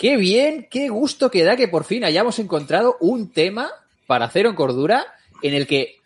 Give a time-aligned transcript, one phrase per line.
[0.00, 3.68] Qué bien, qué gusto que da que por fin hayamos encontrado un tema
[4.06, 5.04] para Cero en Cordura
[5.42, 5.96] en el que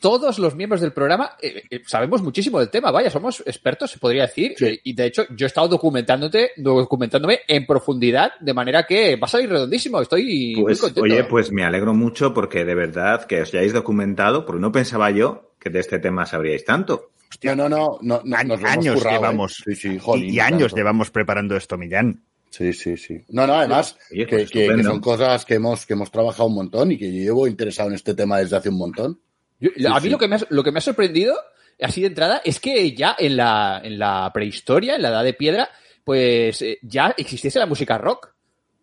[0.00, 2.92] todos los miembros del programa eh, eh, sabemos muchísimo del tema.
[2.92, 4.54] Vaya, somos expertos, se podría decir.
[4.56, 4.66] Sí.
[4.66, 9.24] Eh, Y de hecho, yo he estado documentándote, documentándome en profundidad, de manera que va
[9.24, 10.00] a salir redondísimo.
[10.00, 11.02] Estoy Pues, muy contento.
[11.14, 15.10] oye, pues me alegro mucho porque de verdad que os hayáis documentado, porque no pensaba
[15.10, 17.10] yo que de este tema sabríais tanto.
[17.42, 19.18] No, no, no, no, no, Años nos lo hemos currado, ¿eh?
[19.18, 19.64] llevamos.
[19.74, 20.76] Sí, y- años tanto.
[20.76, 22.22] llevamos preparando esto, Millán.
[22.56, 23.24] Sí, sí, sí.
[23.30, 24.90] No, no, además, que, pues que- que estupendo.
[24.90, 27.96] son cosas que hemos, que hemos trabajado un montón y que yo llevo interesado en
[27.96, 29.20] este tema desde hace un montón.
[29.58, 30.08] Yo- a mí sí.
[30.10, 31.34] Lo, que me ha, lo que me ha sorprendido,
[31.80, 35.34] así de entrada, es que ya en la, en la prehistoria, en la edad de
[35.34, 35.68] piedra,
[36.04, 38.33] pues eh, ya existiese la música rock.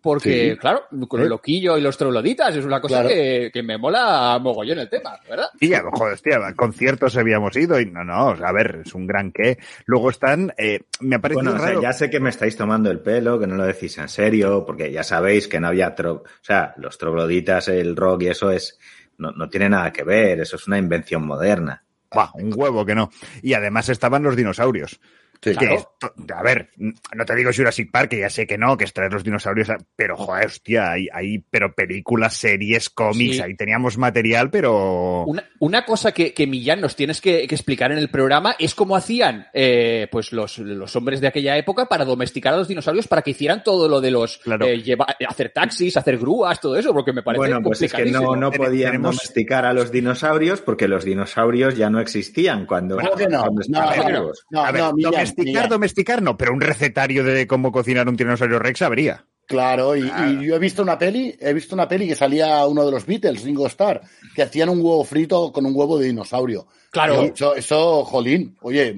[0.02, 0.58] Porque, Sí.
[0.58, 3.10] claro, con el loquillo y los trogloditas es una cosa Claro.
[3.10, 5.50] que, que me mola mogollón el tema, ¿verdad?
[5.60, 9.06] Y ya, joder, hostia, a conciertos habíamos ido y no, no, a ver, es un
[9.06, 9.60] gran qué.
[9.86, 11.82] Luego están, eh, me ha parecido Bueno, o sea, raro.
[11.84, 14.92] ya sé que me estáis tomando el pelo, que no lo decís en serio, porque
[14.92, 16.14] ya sabéis que no había tro...
[16.14, 18.80] O sea, los trogloditas, el rock y eso es...
[19.20, 21.84] No, no tiene nada que ver, eso es una invención moderna.
[22.12, 23.12] Buah, un huevo que no.
[23.44, 25.00] Y además estaban los dinosaurios.
[25.44, 25.76] Sí, Que claro.
[25.78, 29.12] esto- a ver, no te digo Jurassic Park, que ya sé que no, que extraer
[29.12, 33.42] los dinosaurios, pero joder, hostia, hay, hay pero películas, series, cómics, Sí.
[33.42, 35.24] ahí teníamos material, pero...
[35.24, 38.76] Una, una cosa que, que Millán nos tienes que, que explicar en el programa es
[38.76, 43.08] cómo hacían eh, pues los, los hombres de aquella época para domesticar a los dinosaurios
[43.08, 44.68] para que hicieran todo lo de los Claro.
[44.68, 48.06] eh, lleva- hacer taxis, hacer grúas, todo eso, porque me parece Bueno, pues es que
[48.12, 52.68] no, no Ten- podían tenemos- domesticar a los dinosaurios porque los dinosaurios ya no existían
[52.68, 53.42] cuando, ¿Cómo que no?
[53.42, 54.32] cuando No, no, no.
[54.52, 58.16] No, a ver, no, Millán, domesticar, domesticar no, pero un recetario de cómo cocinar un
[58.18, 59.26] tiranosaurio rex habría.
[59.48, 60.32] Claro, y, Claro.
[60.42, 63.06] y yo he visto una peli, he visto una peli que salía uno de los
[63.06, 64.02] Beatles, Ringo Starr,
[64.34, 66.68] que hacían un huevo frito con un huevo de dinosaurio.
[66.90, 67.22] Claro.
[67.24, 68.92] Eso, eso, jolín, oye,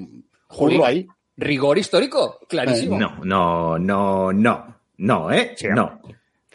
[0.48, 0.78] Jolín.
[0.78, 1.08] jurro ahí.
[1.38, 3.00] Rigor histórico, clarísimo.
[3.00, 5.54] No, no, no, no, no, ¿eh?
[5.58, 6.00] Sí, no.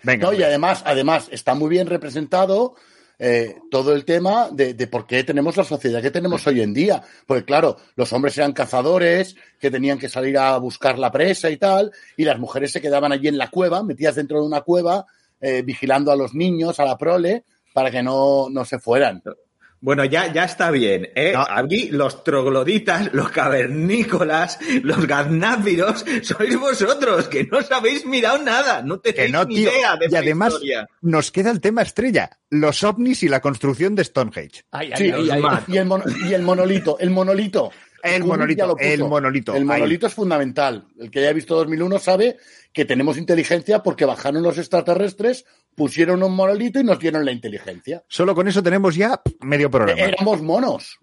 [0.05, 0.29] Venga.
[0.29, 2.77] No, y además, además, está muy bien representado
[3.19, 6.73] eh, todo el tema de, de por qué tenemos la sociedad que tenemos hoy en
[6.73, 7.03] día.
[7.27, 11.57] Porque claro, los hombres eran cazadores, que tenían que salir a buscar la presa y
[11.57, 15.07] tal, y las mujeres se quedaban allí en la cueva, metidas dentro de una cueva,
[15.41, 19.23] eh, vigilando a los niños, a la prole, para que no, no se fueran.
[19.81, 21.33] Bueno, ya, ya está bien, ¿eh?
[21.35, 21.47] No.
[21.49, 28.83] Aquí los trogloditas, los cavernícolas, los gaznáfiros, sois vosotros, que no os habéis mirado nada,
[28.83, 29.71] no tenéis Que no, ni tío.
[29.71, 30.89] idea de Y además historia.
[31.03, 34.65] nos queda el tema estrella, los ovnis y la construcción de Stonehenge.
[34.73, 35.27] Ay, ay, Sí, ay,
[35.69, 37.71] y el, mono- y el monolito, el monolito.
[38.03, 38.77] El monolito,
[39.55, 39.99] el ahí.
[40.01, 40.87] es fundamental.
[40.99, 42.37] El que haya visto 2001 sabe
[42.73, 45.45] que tenemos inteligencia porque bajaron los extraterrestres,
[45.75, 48.05] pusieron un monolito y nos dieron la inteligencia.
[48.09, 50.01] Solo con eso tenemos ya medio programa.
[50.01, 50.99] Éramos monos.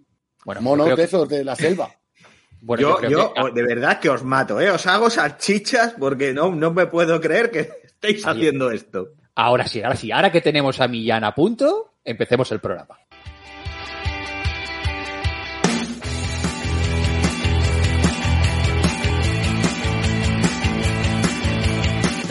[0.46, 1.90] Bueno, monos creo de que- esos de la selva.
[2.62, 4.70] bueno, yo, yo, que- de verdad que os mato, ¿eh?
[4.70, 8.38] Os hago salchichas porque no, no me puedo creer que estéis Ahí.
[8.38, 9.10] haciendo esto.
[9.36, 10.12] Ahora sí, ahora sí.
[10.12, 12.98] Ahora que tenemos a Millán a punto, empecemos el programa.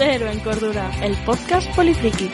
[0.07, 2.29] Cero en Cordura, el podcast Polifriki.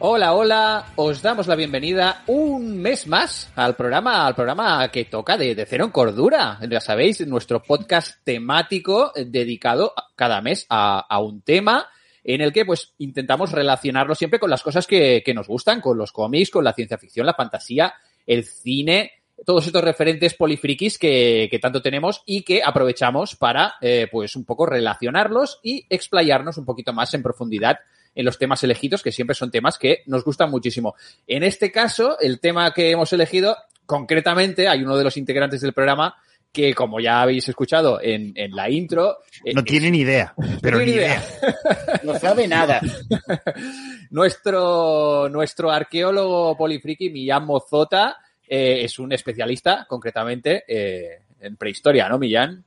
[0.00, 5.38] Hola, hola, os damos la bienvenida un mes más al programa, al programa que toca
[5.38, 6.60] de, Cero en Cordura.
[6.68, 11.88] Ya sabéis, nuestro podcast temático dedicado cada mes a, a un tema
[12.22, 15.96] en el que pues intentamos relacionarlo siempre con las cosas que, que nos gustan, con
[15.96, 17.94] los cómics, con la ciencia ficción, la fantasía,
[18.26, 19.12] el cine,
[19.44, 24.44] todos estos referentes polifrikis que, que tanto tenemos y que aprovechamos para eh, pues un
[24.44, 27.78] poco relacionarlos y explayarnos un poquito más en profundidad
[28.14, 30.94] en los temas elegidos, que siempre son temas que nos gustan muchísimo.
[31.26, 35.74] En este caso, el tema que hemos elegido, concretamente, hay uno de los integrantes del
[35.74, 36.16] programa
[36.56, 40.78] que, como ya habéis escuchado en, en la intro, eh, No tiene ni idea, pero
[40.78, 41.22] ni idea.
[42.02, 42.80] No sabe nada.
[44.10, 48.16] nuestro, nuestro arqueólogo polifriki, Millán Mozota,
[48.48, 52.64] eh, es un especialista, concretamente, eh, en prehistoria, ¿no, Millán?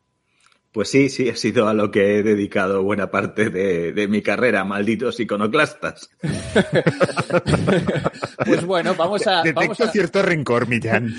[0.72, 4.22] Pues sí, sí, ha sido a lo que he dedicado buena parte de, de mi
[4.22, 6.10] carrera, malditos iconoclastas.
[8.46, 11.14] Pues bueno, vamos a, Detecto vamos a, cierto rencor, Millán.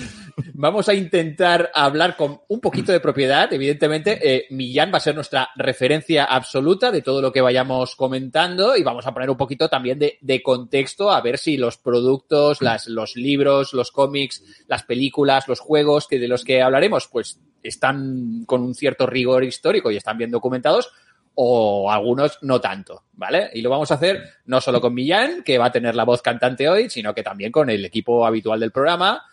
[0.53, 3.51] Vamos a intentar hablar con un poquito de propiedad.
[3.53, 8.75] Evidentemente, eh, Millán va a ser nuestra referencia absoluta de todo lo que vayamos comentando
[8.75, 12.61] y vamos a poner un poquito también de, de contexto a ver si los productos,
[12.61, 17.39] las, los libros, los cómics, las películas, los juegos que de los que hablaremos, pues
[17.63, 20.91] están con un cierto rigor histórico y están bien documentados
[21.35, 23.49] o algunos no tanto, ¿vale?
[23.53, 26.21] Y lo vamos a hacer no solo con Millán, que va a tener la voz
[26.21, 29.23] cantante hoy, sino que también con el equipo habitual del programa.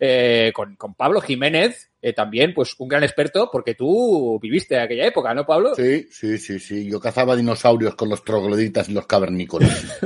[0.00, 5.04] eh, con, con Pablo Jiménez, eh, también, pues un gran experto, porque tú viviste aquella
[5.06, 5.74] época, ¿no, Pablo?
[5.74, 6.88] Sí, sí, sí, sí.
[6.88, 9.98] Yo cazaba dinosaurios con los trogloditas y los cavernícolas.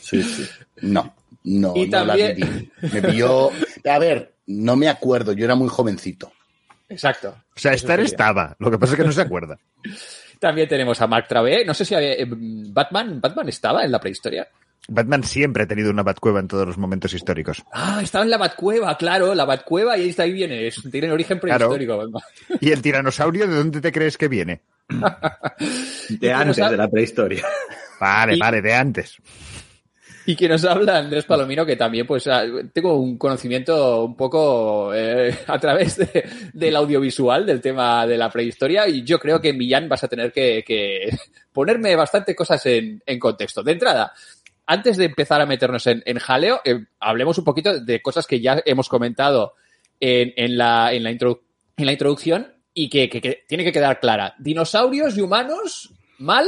[0.00, 0.46] Sí, sí.
[0.82, 2.70] No, no, Y no también- la viví.
[2.92, 3.50] Me pilló.
[3.90, 6.30] A ver, no me acuerdo, yo era muy jovencito.
[6.94, 7.36] Exacto.
[7.54, 8.56] O sea, estar estaba.
[8.58, 9.58] Lo que pasa es que no se acuerda.
[10.40, 11.64] También tenemos a Mark Travé.
[11.64, 14.46] No sé si eh, Batman, Batman estaba en la prehistoria.
[14.86, 17.64] Batman siempre ha tenido una Batcueva en todos los momentos históricos.
[17.72, 21.10] Ah, estaba en la Batcueva, claro, la Batcueva y ahí está ahí viene, es, tiene
[21.10, 21.70] origen Claro.
[21.70, 21.96] prehistórico.
[21.96, 22.22] Batman.
[22.60, 24.60] ¿Y el tiranosaurio de dónde te crees que viene?
[26.10, 27.44] De antes de la prehistoria.
[27.98, 29.16] Vale, Y- vale, de antes.
[30.26, 34.92] Y que nos habla Andrés Palomino, que también, pues, ah, tengo un conocimiento un poco
[34.94, 39.50] eh, a través de- del audiovisual del tema de la prehistoria y yo creo que
[39.50, 41.10] en Millán vas a tener que, que
[41.52, 43.62] ponerme bastante cosas en, en contexto.
[43.62, 44.12] De entrada,
[44.66, 48.40] antes de empezar a meternos en, en jaleo, eh, hablemos un poquito de cosas que
[48.40, 49.54] ya hemos comentado
[50.00, 51.40] en, en la, en, la introdu-
[51.76, 54.34] la introducción y que, que- que tiene que quedar clara.
[54.38, 56.46] Dinosaurios y humanos, mal,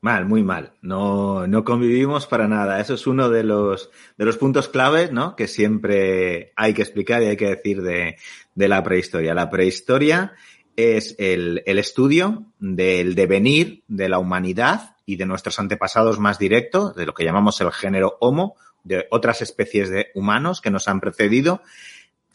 [0.00, 0.72] Mal, muy mal.
[0.82, 2.80] No, no convivimos para nada.
[2.80, 5.36] Eso es uno de los, de los puntos claves, ¿no?
[5.36, 8.16] Que siempre hay que explicar y hay que decir de,
[8.54, 9.34] de la prehistoria.
[9.34, 10.34] La prehistoria
[10.76, 16.94] es el, el estudio del devenir de la humanidad y de nuestros antepasados más directos,
[16.94, 21.00] de lo que llamamos el género Homo, de otras especies de humanos que nos han
[21.00, 21.62] precedido,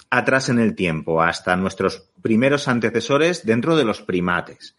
[0.10, 4.76] atrás en el tiempo, hasta nuestros primeros antecesores dentro de los primates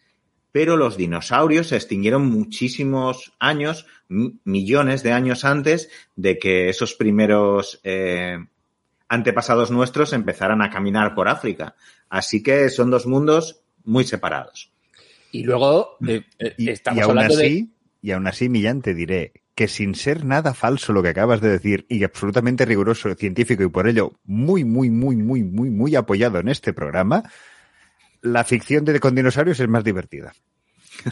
[0.52, 6.94] pero los dinosaurios se extinguieron muchísimos años, mi- millones de años antes de que esos
[6.94, 8.36] primeros eh,
[9.08, 11.74] antepasados nuestros empezaran a caminar por África.
[12.08, 14.70] Así que son dos mundos muy separados.
[15.32, 17.46] y luego eh, eh, Y, estamos y aún hablando de...
[17.46, 17.70] así,
[18.02, 21.48] y aún así, Millán, te diré que sin ser nada falso lo que acabas de
[21.50, 26.38] decir y absolutamente riguroso, científico y por ello muy, muy, muy, muy, muy, muy apoyado
[26.38, 27.22] en este programa,
[28.22, 30.32] la ficción de con dinosaurios es más divertida.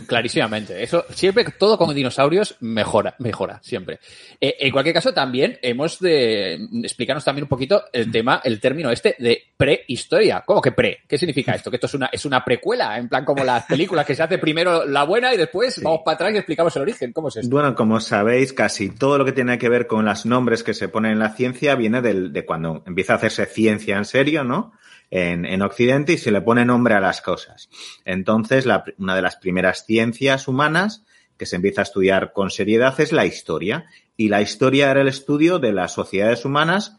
[0.07, 0.83] Clarísimamente.
[0.83, 3.99] Eso, siempre todo con dinosaurios mejora, mejora, siempre.
[4.41, 6.55] Eh, en cualquier caso, también hemos de
[6.85, 10.43] explicarnos también un poquito el tema, el término este de prehistoria.
[10.47, 10.99] ¿Cómo que pre?
[11.09, 11.71] ¿Qué significa esto?
[11.71, 14.39] Que esto es una, es una precuela, en plan como las películas que se hace
[14.39, 17.13] primero la buena y después vamos para atrás y explicamos el origen.
[17.13, 17.51] ¿Cómo es esto?
[17.51, 20.89] Bueno, como sabéis, casi todo lo que tiene que ver con los nombres que se
[20.89, 24.73] ponen en la ciencia viene del- de cuando empieza a hacerse ciencia en serio, ¿no?
[25.11, 27.69] En, en Occidente y se le pone nombre a las cosas.
[28.05, 31.05] Entonces, la una de las primeras ciencias humanas
[31.41, 33.87] que se empieza a estudiar con seriedad es la historia.
[34.17, 36.99] Y la historia era el estudio de las sociedades humanas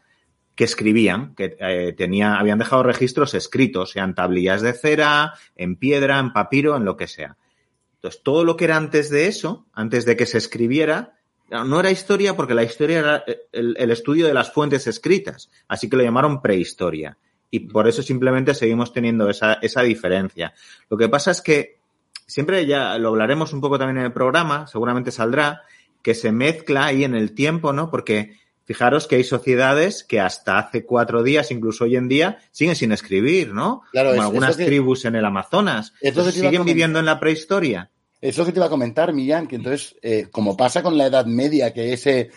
[0.56, 6.18] que escribían, que eh, tenía, habían dejado registros escritos, sean tablillas de cera, en piedra,
[6.18, 7.36] en papiro, en lo que sea.
[7.94, 11.14] Entonces, todo lo que era antes de eso, antes de que se escribiera,
[11.48, 15.50] no era historia porque la historia era el, el estudio de las fuentes escritas.
[15.68, 17.16] Así que lo llamaron prehistoria.
[17.54, 20.54] Y por eso simplemente seguimos teniendo esa, esa diferencia.
[20.88, 21.76] Lo que pasa es que
[22.26, 25.60] siempre ya lo hablaremos un poco también en el programa, seguramente saldrá,
[26.02, 27.90] que se mezcla ahí en el tiempo, ¿no?
[27.90, 32.74] Porque fijaros que hay sociedades que hasta hace cuatro días, incluso hoy en día, siguen
[32.74, 33.82] sin escribir, ¿no?
[33.92, 35.92] Claro, Como es- algunas que- tribus en el Amazonas.
[36.00, 37.90] Es lo que te iba a siguen viviendo en la prehistoria.
[38.22, 41.06] Es lo que te iba a comentar, Millán, que entonces, eh, como pasa con la
[41.06, 42.30] Edad Media, que ese,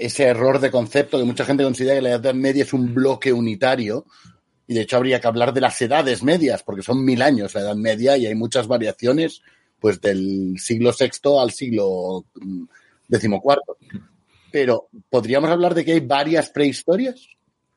[0.00, 3.32] ese error de concepto que mucha gente considera que la Edad Media es un bloque
[3.32, 4.06] unitario,
[4.66, 7.60] y de hecho habría que hablar de las edades medias, porque son mil años la
[7.60, 9.42] Edad Media y hay muchas variaciones,
[9.78, 12.64] pues del siglo VI al siglo mm,
[13.08, 13.76] decimocuarto.
[14.50, 17.28] Pero, ¿podríamos hablar de que hay varias prehistorias?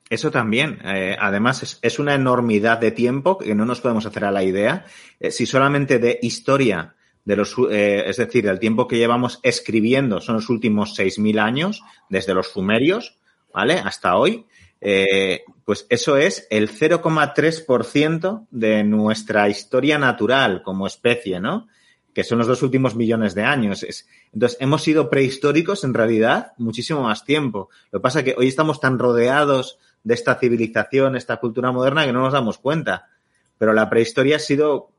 [0.09, 0.79] Eso también.
[0.85, 4.43] Eh, además, es, es una enormidad de tiempo que no nos podemos hacer a la
[4.43, 4.85] idea.
[5.19, 6.95] Eh, si solamente de historia,
[7.25, 11.83] de los, eh, es decir, del tiempo que llevamos escribiendo, son los últimos 6.000 años,
[12.09, 13.17] desde los sumerios,
[13.53, 13.75] ¿vale?
[13.75, 14.45] Hasta hoy,
[14.81, 21.67] eh, pues eso es el 0,3% de nuestra historia natural como especie, ¿no?
[22.13, 23.83] Que son los dos últimos millones de años.
[23.83, 27.69] Es, entonces, hemos sido prehistóricos en realidad muchísimo más tiempo.
[27.91, 32.05] Lo que pasa es que hoy estamos tan rodeados de esta civilización, esta cultura moderna,
[32.05, 33.09] que no nos damos cuenta.
[33.57, 34.91] Pero la prehistoria ha sido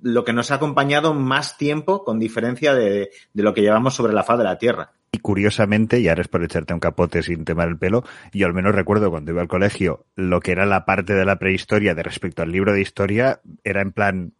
[0.00, 4.12] lo que nos ha acompañado más tiempo, con diferencia de, de lo que llevamos sobre
[4.12, 4.92] la faz de la Tierra.
[5.14, 8.52] Y curiosamente, y ahora es por echarte un capote sin temar el pelo, yo al
[8.52, 12.02] menos recuerdo cuando iba al colegio, lo que era la parte de la prehistoria de
[12.02, 14.32] respecto al libro de historia era en plan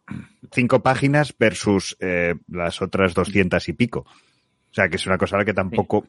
[0.51, 3.99] cinco páginas versus eh, las otras doscientas y pico.
[3.99, 6.07] O sea, que es una cosa a la que tampoco,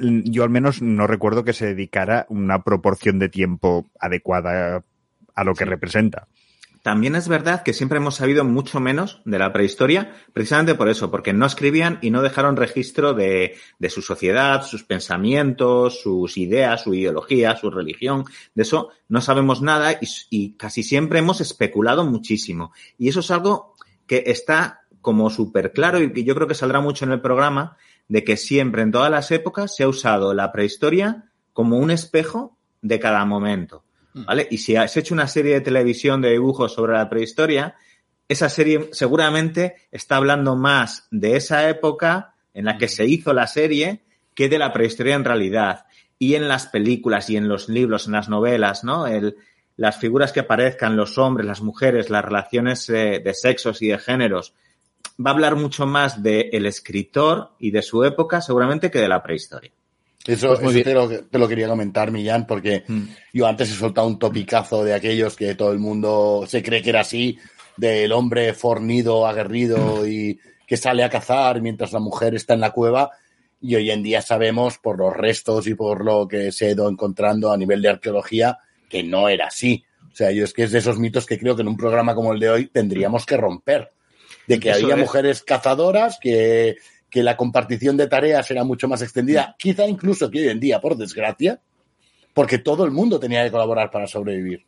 [0.00, 4.82] yo al menos no recuerdo que se dedicara una proporción de tiempo adecuada
[5.34, 6.28] a lo que representa.
[6.82, 11.12] También es verdad que siempre hemos sabido mucho menos de la prehistoria, precisamente por eso,
[11.12, 13.56] porque no escribían y no dejaron registro de,
[13.88, 18.24] su sociedad, sus pensamientos, sus ideas, su ideología, su religión.
[18.54, 22.72] De eso no sabemos nada y, y casi siempre hemos especulado muchísimo.
[22.98, 23.76] Y eso es algo
[24.08, 27.76] que está como súper claro y que yo creo que saldrá mucho en el programa,
[28.08, 32.56] de que siempre en todas las épocas se ha usado la prehistoria como un espejo
[32.80, 33.84] de cada momento.
[34.14, 34.24] Mm.
[34.24, 34.48] ¿Vale?
[34.50, 37.76] Y si has hecho una serie de televisión de dibujos sobre la prehistoria,
[38.28, 43.46] esa serie seguramente está hablando más de esa época en la que se hizo la
[43.46, 44.02] serie
[44.34, 45.86] que de la prehistoria en realidad.
[46.18, 49.06] Y en las películas y en los libros, en las novelas, ¿no?
[49.06, 49.36] El,
[49.76, 53.98] las figuras que aparezcan, los hombres, las mujeres, las relaciones eh, de sexos y de
[53.98, 54.54] géneros,
[55.24, 59.08] va a hablar mucho más del el escritor y de su época seguramente que de
[59.08, 59.72] la prehistoria.
[60.26, 63.02] Eso, pues eso te, lo, te, lo, quería comentar, Millán, porque mm.
[63.32, 66.90] yo antes he soltado un topicazo de aquellos que todo el mundo se cree que
[66.90, 67.38] era así,
[67.76, 72.70] del hombre fornido, aguerrido y que sale a cazar mientras la mujer está en la
[72.70, 73.10] cueva.
[73.60, 76.88] Y hoy en día sabemos, por los restos y por lo que se ha ido
[76.88, 79.84] encontrando a nivel de arqueología, que no era así.
[80.12, 82.14] O sea, yo es que es de esos mitos que creo que en un programa
[82.14, 83.90] como el de hoy tendríamos que romper.
[84.46, 85.00] De que Eso había es.
[85.00, 86.76] mujeres cazadoras, que
[87.12, 90.80] que la compartición de tareas era mucho más extendida, quizá incluso que hoy en día,
[90.80, 91.60] por desgracia,
[92.32, 94.64] porque todo el mundo tenía que colaborar para sobrevivir.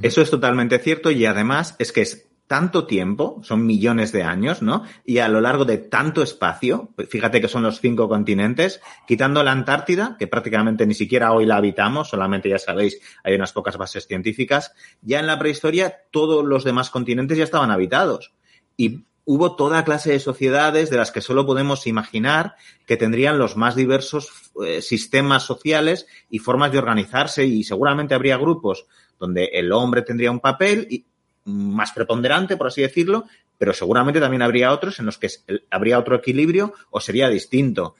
[0.00, 4.62] Eso es totalmente cierto y además es que es tanto tiempo, son millones de años,
[4.62, 4.84] ¿no?
[5.04, 9.50] Y a lo largo de tanto espacio, fíjate que son los cinco continentes, quitando la
[9.50, 14.06] Antártida, que prácticamente ni siquiera hoy la habitamos, solamente ya sabéis, hay unas pocas bases
[14.06, 14.72] científicas,
[15.02, 18.34] ya en la prehistoria todos los demás continentes ya estaban habitados.
[18.76, 23.56] Y hubo toda clase de sociedades de las que solo podemos imaginar que tendrían los
[23.56, 28.86] más diversos eh, sistemas sociales y formas de organizarse y seguramente habría grupos
[29.18, 31.04] donde el hombre tendría un papel
[31.44, 33.24] más preponderante, por así decirlo,
[33.58, 35.28] pero seguramente también habría otros en los que
[35.70, 37.94] habría otro equilibrio o sería distinto.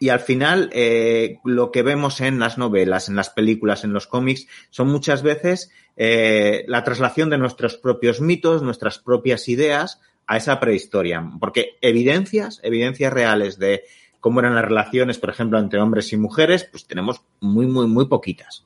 [0.00, 4.06] Y al final, eh, lo que vemos en las novelas, en las películas, en los
[4.06, 10.36] cómics, son muchas veces eh, la traslación de nuestros propios mitos, nuestras propias ideas a
[10.36, 11.28] esa prehistoria.
[11.40, 13.82] Porque evidencias, evidencias reales de
[14.20, 18.06] cómo eran las relaciones, por ejemplo, entre hombres y mujeres, pues tenemos muy, muy, muy
[18.06, 18.64] poquitas.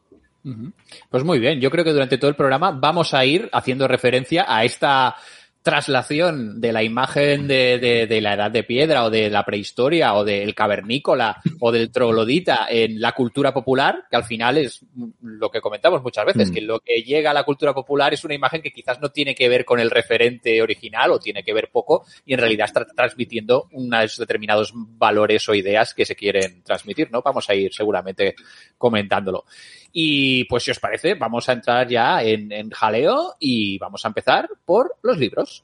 [1.08, 4.44] Pues muy bien, yo creo que durante todo el programa vamos a ir haciendo referencia
[4.48, 5.14] a esta
[5.62, 10.14] traslación de la imagen de, de, de, la edad de piedra o de la prehistoria
[10.14, 14.84] o del cavernícola o del troglodita en la cultura popular, que al final es
[15.22, 16.52] lo que comentamos muchas veces, mm.
[16.54, 19.34] que lo que llega a la cultura popular es una imagen que quizás no tiene
[19.34, 22.84] que ver con el referente original o tiene que ver poco y en realidad está
[22.84, 27.22] transmitiendo unos determinados valores o ideas que se quieren transmitir, ¿no?
[27.22, 28.34] Vamos a ir seguramente
[28.76, 29.44] comentándolo.
[29.92, 34.08] Y pues si os parece, vamos a entrar ya en, en jaleo y vamos a
[34.08, 35.62] empezar por los libros.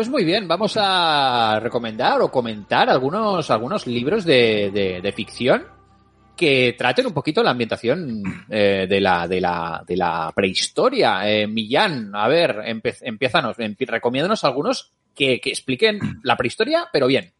[0.00, 4.70] Pues muy bien, vamos a recomendar o comentar algunos, algunos libros de,
[5.02, 5.66] de, ficción
[6.34, 11.30] que traten un poquito la ambientación eh, de, la, de, la, de la prehistoria.
[11.30, 17.34] Eh, Millán, a ver, empe empiezanos, recomiéndanos algunos que, que expliquen la prehistoria, pero bien.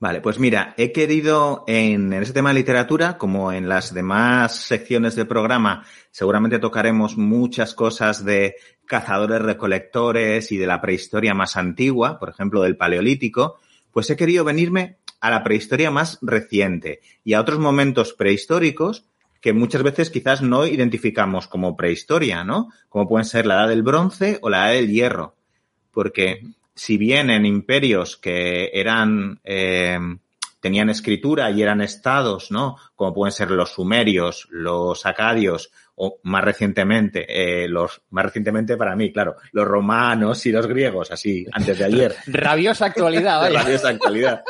[0.00, 4.54] Vale, pues mira, he querido en, en, ese tema de literatura, como en las demás
[4.54, 8.56] secciones del programa, seguramente tocaremos muchas cosas de
[8.86, 13.58] cazadores recolectores y de la prehistoria más antigua, por ejemplo, del paleolítico,
[13.92, 19.04] pues he querido venirme a la prehistoria más reciente y a otros momentos prehistóricos
[19.40, 22.70] que muchas veces quizás no identificamos como prehistoria, ¿no?
[22.88, 25.34] Como pueden ser la edad del bronce o la edad del hierro.
[25.92, 26.40] Porque
[26.74, 29.98] si bien en imperios que eran, eh,
[30.60, 32.76] tenían escritura y eran estados, ¿no?
[32.96, 38.96] Como pueden ser los sumerios, los acadios o más recientemente, eh, los, más recientemente para
[38.96, 42.14] mí, claro, los romanos y los griegos, así, antes de ayer.
[42.26, 43.60] Rabiosa actualidad, vaya.
[43.62, 44.42] Rabiosa actualidad.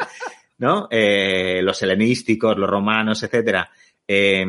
[0.58, 0.88] ¿No?
[0.90, 3.70] Eh, los helenísticos, los romanos, etcétera.
[4.06, 4.46] Eh,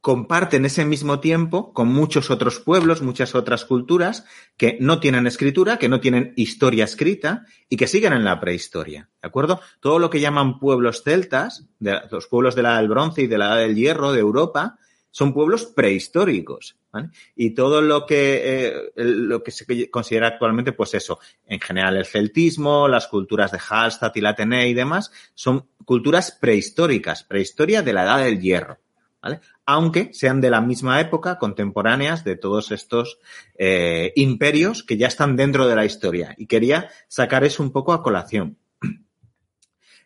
[0.00, 4.24] comparten ese mismo tiempo con muchos otros pueblos, muchas otras culturas
[4.56, 9.08] que no tienen escritura, que no tienen historia escrita y que siguen en la prehistoria.
[9.20, 9.60] ¿De acuerdo?
[9.80, 13.26] Todo lo que llaman pueblos celtas, de los pueblos de la edad del bronce y
[13.26, 14.78] de la edad del hierro de Europa,
[15.18, 16.76] son pueblos prehistóricos.
[16.92, 17.08] ¿vale?
[17.34, 22.06] Y todo lo que, eh, lo que se considera actualmente, pues eso, en general el
[22.06, 27.92] celtismo, las culturas de Hallstatt y la Atene y demás, son culturas prehistóricas, prehistoria de
[27.94, 28.78] la edad del hierro,
[29.20, 29.40] ¿vale?
[29.66, 33.18] Aunque sean de la misma época, contemporáneas de todos estos
[33.56, 36.36] eh, imperios que ya están dentro de la historia.
[36.38, 38.56] Y quería sacar eso un poco a colación.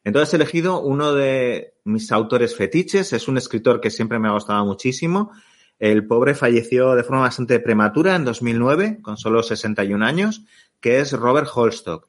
[0.04, 4.32] Entonces he elegido uno de mis autores fetiches, es un escritor que siempre me ha
[4.32, 5.30] gustado muchísimo,
[5.78, 10.42] el pobre falleció de forma bastante prematura en 2009, con solo 61 años,
[10.80, 12.09] que es Robert Holstock.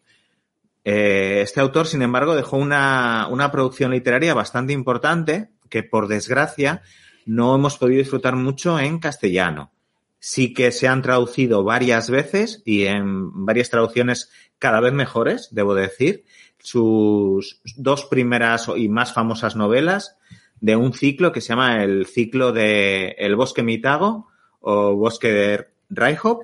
[0.84, 6.84] Eh, este autor, sin embargo, dejó una, una producción literaria bastante importante que, por desgracia,
[7.26, 9.72] no hemos podido disfrutar mucho en castellano.
[10.20, 15.74] Sí que se han traducido varias veces y en varias traducciones cada vez mejores, debo
[15.74, 16.26] decir.
[16.64, 20.18] Sus dos primeras y más famosas novelas
[20.60, 24.30] de un ciclo que se llama el ciclo de El bosque mitago
[24.62, 26.44] o bosque de Raihop,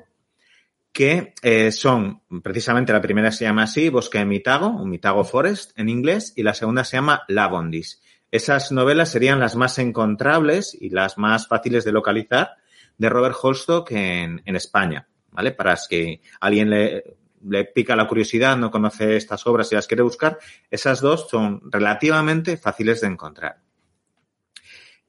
[0.92, 5.78] que eh, son, precisamente la primera se llama así, Bosque de Mitago, o Mitago Forest
[5.80, 8.02] en inglés, y la segunda se llama Lavondis.
[8.30, 12.58] Esas novelas serían las más encontrables y las más fáciles de localizar
[12.98, 15.54] de Robert Holstock en, en España, ¿vale?
[15.54, 17.04] Para que alguien le,
[17.48, 21.62] le pica la curiosidad, no conoce estas obras y las quiere buscar, esas dos son
[21.72, 23.60] relativamente fáciles de encontrar.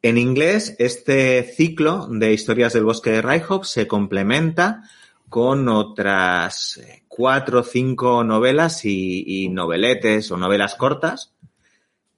[0.02, 4.82] En inglés, este ciclo de historias del bosque de Ryhop se complementa
[5.28, 11.34] con otras eh, cuatro o cinco novelas y, noveletes o novelas cortas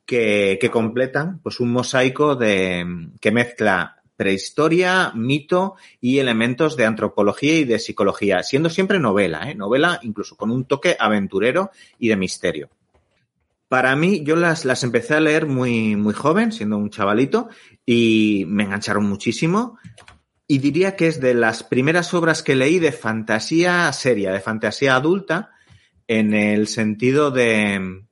[0.06, 7.64] que, completan pues un mosaico de, que mezcla prehistoria, mito y elementos de antropología y
[7.64, 9.56] de psicología, siendo siempre novela, ¿eh?
[9.56, 12.70] novela incluso con un toque aventurero y de misterio.
[13.66, 17.48] Para mí, yo las, las empecé a leer muy, muy joven, siendo un chavalito,
[17.84, 19.76] y me engancharon muchísimo.
[20.46, 24.94] Y diría que es de las primeras obras que leí de fantasía seria, de fantasía
[24.94, 25.50] adulta,
[26.06, 28.04] en el sentido de,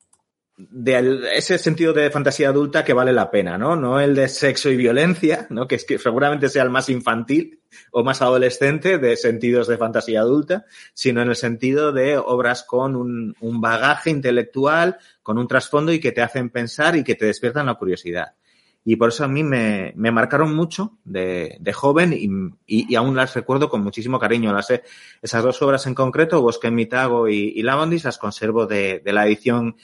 [0.70, 3.76] de ese sentido de fantasía adulta que vale la pena, ¿no?
[3.76, 5.66] No el de sexo y violencia, ¿no?
[5.66, 7.60] Que es que seguramente sea el más infantil
[7.92, 12.96] o más adolescente de sentidos de fantasía adulta, sino en el sentido de obras con
[12.96, 17.26] un, un bagaje intelectual, con un trasfondo y que te hacen pensar y que te
[17.26, 18.34] despiertan la curiosidad.
[18.82, 22.28] Y por eso a mí me, me marcaron mucho de, joven y,
[22.66, 24.54] y, aún las recuerdo con muchísimo cariño.
[24.54, 24.72] Las,
[25.20, 29.76] esas dos obras en concreto, Bosque en Mitago y, y las conservo de la edición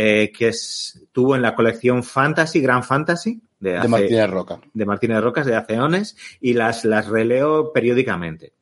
[0.00, 4.60] eh, que estuvo en la colección Fantasy, Gran Fantasy, de, hace, de Martínez Roca.
[4.72, 8.52] De Martínez Rocas, de hace años, y las, las releo periódicamente.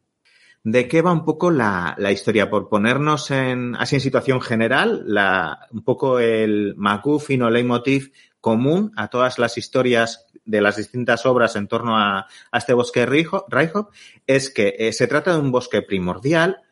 [0.64, 2.48] ¿De qué va un poco la, la historia?
[2.48, 8.92] Por ponernos en, así en situación general, la, un poco el MacGuffin o leitmotiv común
[8.96, 13.90] a todas las historias de las distintas obras en torno a, a este bosque Raihop
[14.26, 16.62] es que eh, se trata de un bosque primordial,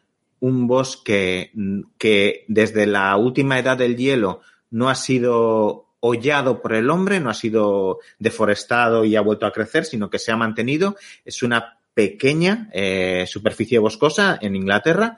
[0.41, 1.53] un bosque
[1.99, 4.41] que desde la última edad del hielo
[4.75, 9.53] no ha sido hollado por el hombre, no ha sido deforestado y ha vuelto a
[9.53, 10.97] crecer, sino que se ha mantenido.
[11.25, 15.17] Es una pequeña eh, superficie boscosa en Inglaterra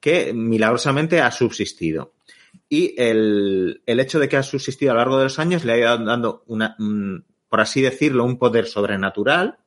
[0.00, 2.14] que milagrosamente ha subsistido.
[2.66, 5.74] Y el, el, hecho de que ha subsistido a lo largo de los años le
[5.74, 9.58] ha ido dando una, un, por así decirlo, un poder sobrenatural,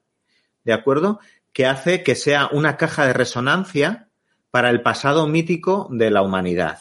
[0.63, 1.19] ¿de acuerdo?
[1.53, 4.09] Que hace que sea una caja de resonancia
[4.49, 6.79] para el pasado mítico de la humanidad.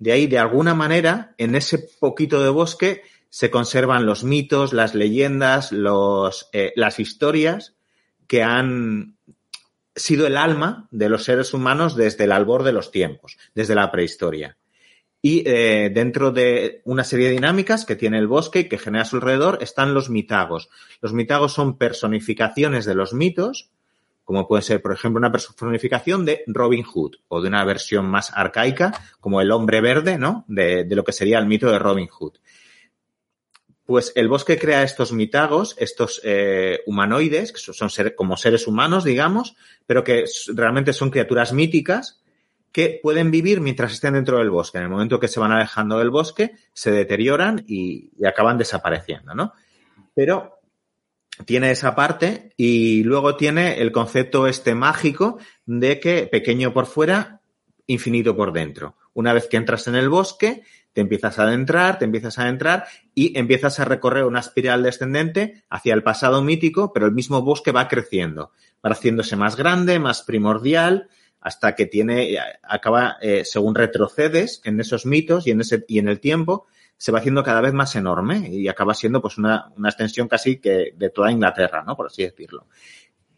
[0.00, 4.94] De ahí, de alguna manera, en ese poquito de bosque se conservan los mitos, las
[4.94, 7.76] leyendas, los, eh, las historias
[8.26, 9.18] que han
[9.94, 13.92] sido el alma de los seres humanos desde el albor de los tiempos, desde la
[13.92, 14.56] prehistoria.
[15.20, 19.02] Y eh, dentro de una serie de dinámicas que tiene el bosque y que genera
[19.02, 20.70] a su alrededor están los mitagos.
[21.02, 23.70] Los mitagos son personificaciones de los mitos
[24.24, 28.32] como puede ser, por ejemplo, una personificación de Robin Hood o de una versión más
[28.34, 30.44] arcaica, como el hombre verde, ¿no?
[30.48, 32.34] De, de lo que sería el mito de Robin Hood.
[33.90, 39.56] Pues el bosque crea estos mitagos, estos eh, humanoides, que son como seres humanos, digamos,
[39.84, 42.22] pero que realmente son criaturas míticas
[42.70, 44.78] que pueden vivir mientras estén dentro del bosque.
[44.78, 49.54] En el momento que se van alejando del bosque, se deterioran y acaban desapareciendo, ¿no?
[50.14, 50.59] Pero
[51.44, 57.40] tiene esa parte y luego tiene el concepto este mágico de que pequeño por fuera,
[57.86, 58.96] infinito por dentro.
[59.12, 62.86] Una vez que entras en el bosque, te empiezas a adentrar, te empiezas a adentrar
[63.14, 67.72] y empiezas a recorrer una espiral descendente hacia el pasado mítico, pero el mismo bosque
[67.72, 68.52] va creciendo,
[68.84, 71.08] va haciéndose más grande, más primordial,
[71.40, 76.08] hasta que tiene, acaba, eh, según retrocedes en esos mitos y en ese, y en
[76.08, 76.66] el tiempo,
[77.00, 80.60] se va haciendo cada vez más enorme y acaba siendo pues una, una extensión casi
[80.60, 81.96] que de toda Inglaterra, ¿no?
[81.96, 82.66] Por así decirlo.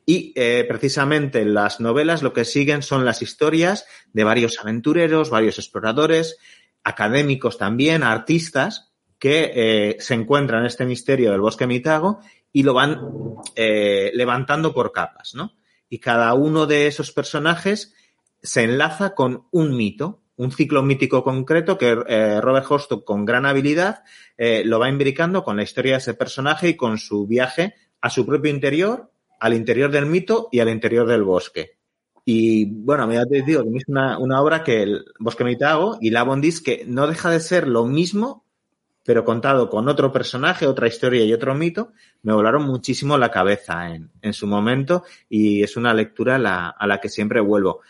[0.04, 5.60] Y eh, precisamente las novelas lo que siguen son las historias de varios aventureros, varios
[5.60, 6.38] exploradores,
[6.82, 12.18] académicos también, artistas, que eh, se encuentran en este misterio del bosque mitago
[12.52, 13.00] y lo van
[13.54, 15.52] eh, levantando por capas, ¿no?
[15.88, 17.94] Y cada uno de esos personajes
[18.42, 23.46] se enlaza con un mito, un ciclo mítico concreto que eh, Robert Hostock con gran
[23.46, 24.02] habilidad
[24.36, 28.10] eh, lo va imbricando con la historia de ese personaje y con su viaje a
[28.10, 31.76] su propio interior, al interior del mito y al interior del bosque.
[32.24, 36.10] Y bueno, me te digo que es una, una, obra que el Bosque Mitago y
[36.10, 38.44] La Bondis que no deja de ser lo mismo,
[39.04, 41.92] pero contado con otro personaje, otra historia y otro mito,
[42.22, 46.68] me volaron muchísimo la cabeza en, en su momento y es una lectura a la,
[46.68, 47.80] a la que siempre vuelvo.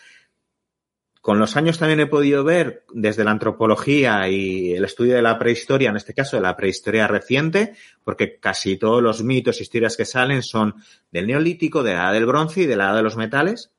[1.23, 5.39] Con los años también he podido ver desde la antropología y el estudio de la
[5.39, 9.97] prehistoria, en este caso de la prehistoria reciente, porque casi todos los mitos y historias
[9.97, 10.75] que salen son
[11.13, 13.71] del neolítico, de la edad del bronce y de la edad de los metales,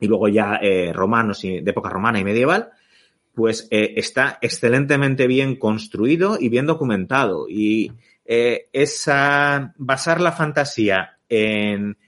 [0.00, 2.70] y luego ya eh, romanos y de época romana y medieval,
[3.36, 7.46] pues eh, está excelentemente bien construido y bien documentado.
[7.48, 7.92] Y
[8.24, 11.98] eh, esa basar la fantasía en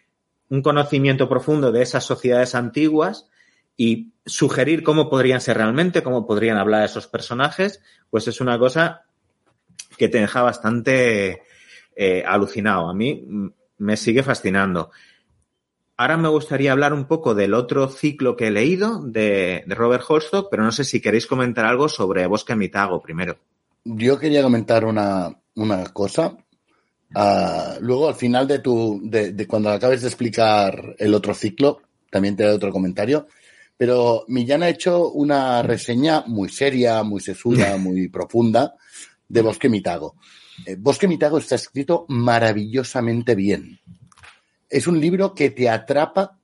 [0.49, 3.30] un conocimiento profundo de esas sociedades antiguas
[3.81, 9.07] y sugerir cómo podrían ser realmente, cómo podrían hablar esos personajes, pues es una cosa
[9.97, 11.41] que te deja bastante
[11.97, 12.91] eh, alucinado.
[12.91, 13.27] A mí
[13.79, 14.91] me sigue fascinando.
[15.97, 20.49] Ahora me gustaría hablar un poco del otro ciclo que he leído de, Robert Holstock,
[20.51, 23.39] pero no sé si queréis comentar algo sobre Bosque Mitago primero.
[23.85, 25.35] Yo quería comentar una,
[25.95, 26.37] cosa.
[27.15, 31.81] Uh, luego, al final de tu, de, de, cuando acabes de explicar el otro ciclo,
[32.11, 33.27] también te doy otro comentario.
[33.81, 38.75] Pero Millán ha hecho una reseña muy seria, muy sesuda, muy profunda
[39.27, 40.17] de Bosque Mitago.
[40.67, 43.81] Eh, Bosque Mitago está escrito maravillosamente bien.
[44.69, 46.39] Es un libro que te atrapa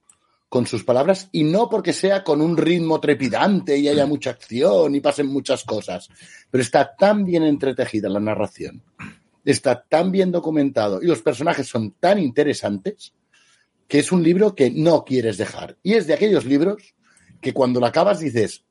[0.48, 4.94] con sus palabras y no porque sea con un ritmo trepidante y haya mucha acción
[4.94, 6.08] y pasen muchas cosas,
[6.50, 8.82] pero está tan bien entretejida la narración,
[9.44, 13.12] está tan bien documentado y los personajes son tan interesantes
[13.86, 15.76] que es un libro que no quieres dejar.
[15.82, 16.96] Y es de aquellos libros
[17.40, 18.64] que cuando lo acabas dices,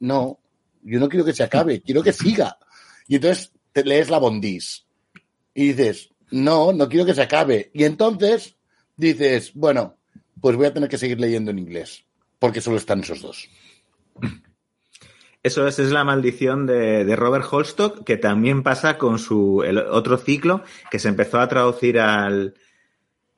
[0.00, 0.40] no,
[0.82, 2.58] yo no quiero que se acabe, quiero que siga.
[3.08, 4.86] Y entonces te lees la bondis
[5.54, 7.70] y dices, no, no quiero que se acabe.
[7.74, 8.56] Y entonces
[8.96, 9.96] dices, bueno,
[10.40, 12.04] pues voy a tener que seguir leyendo en inglés,
[12.38, 13.48] porque solo están esos dos.
[15.42, 19.78] Eso es, es la maldición de, de, Robert Holstock, que también pasa con su el
[19.78, 22.54] otro ciclo que se empezó a traducir al,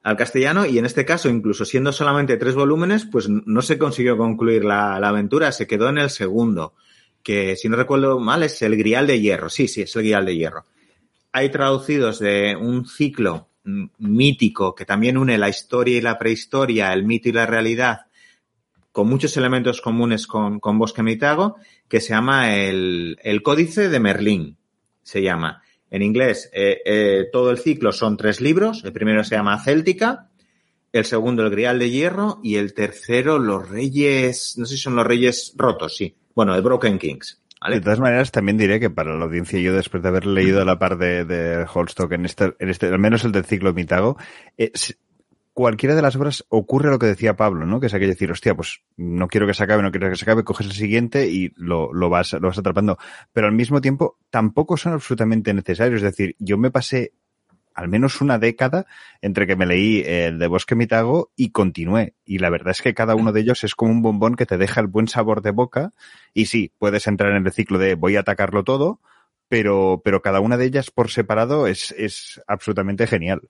[0.07, 4.17] al castellano y en este caso, incluso siendo solamente tres volúmenes, pues no se consiguió
[4.17, 6.75] concluir la, aventura, se quedó en el segundo,
[7.25, 10.25] que si no recuerdo mal es el Grial de Hierro, sí, sí, es el Grial
[10.25, 10.65] de Hierro.
[11.33, 13.49] Hay traducidos de un ciclo
[13.99, 18.03] mítico que también une la historia y la prehistoria, el mito y la realidad,
[18.93, 21.57] con muchos elementos comunes con, con Bosque Mitago,
[21.89, 24.57] que se llama el, el Códice de Merlín,
[25.03, 25.65] se llama.
[25.97, 28.85] En inglés, eh, eh, todo el ciclo son tres libros.
[28.85, 30.29] El primero se llama Céltica,
[30.93, 34.95] el segundo El Grial de Hierro y el tercero Los Reyes, no sé si son
[34.95, 36.15] los Reyes Rotos, sí.
[36.35, 37.41] Bueno, el Broken Kings.
[37.67, 40.79] De todas maneras, también diré que para la audiencia, yo después de haber leído la
[40.79, 44.19] par de, de Holstock en este, en este, al menos el del ciclo Mitago,
[44.59, 44.73] eh,
[45.57, 47.81] cualquiera de las obras ocurre lo que decía Pablo, ¿no?
[47.81, 50.17] Que es aquello de decir, hostia, pues no quiero que se acabe, no quiero que
[50.17, 52.99] se acabe, coges el siguiente y lo, lo, vas, lo vas atrapando.
[53.33, 56.03] Pero al mismo tiempo, tampoco son absolutamente necesarios.
[56.03, 57.15] Es decir, yo me pasé
[57.73, 58.85] al menos una década
[59.23, 62.13] entre que me leí el de Bosque Mitago y continué.
[62.27, 64.59] Y la verdad es que cada uno de ellos es como un bombón que te
[64.59, 65.93] deja el buen sabor de boca.
[66.35, 69.01] Y sí, puedes entrar en el ciclo de voy a atacarlo todo,
[69.49, 73.49] pero, pero cada una de ellas por separado es, es absolutamente genial.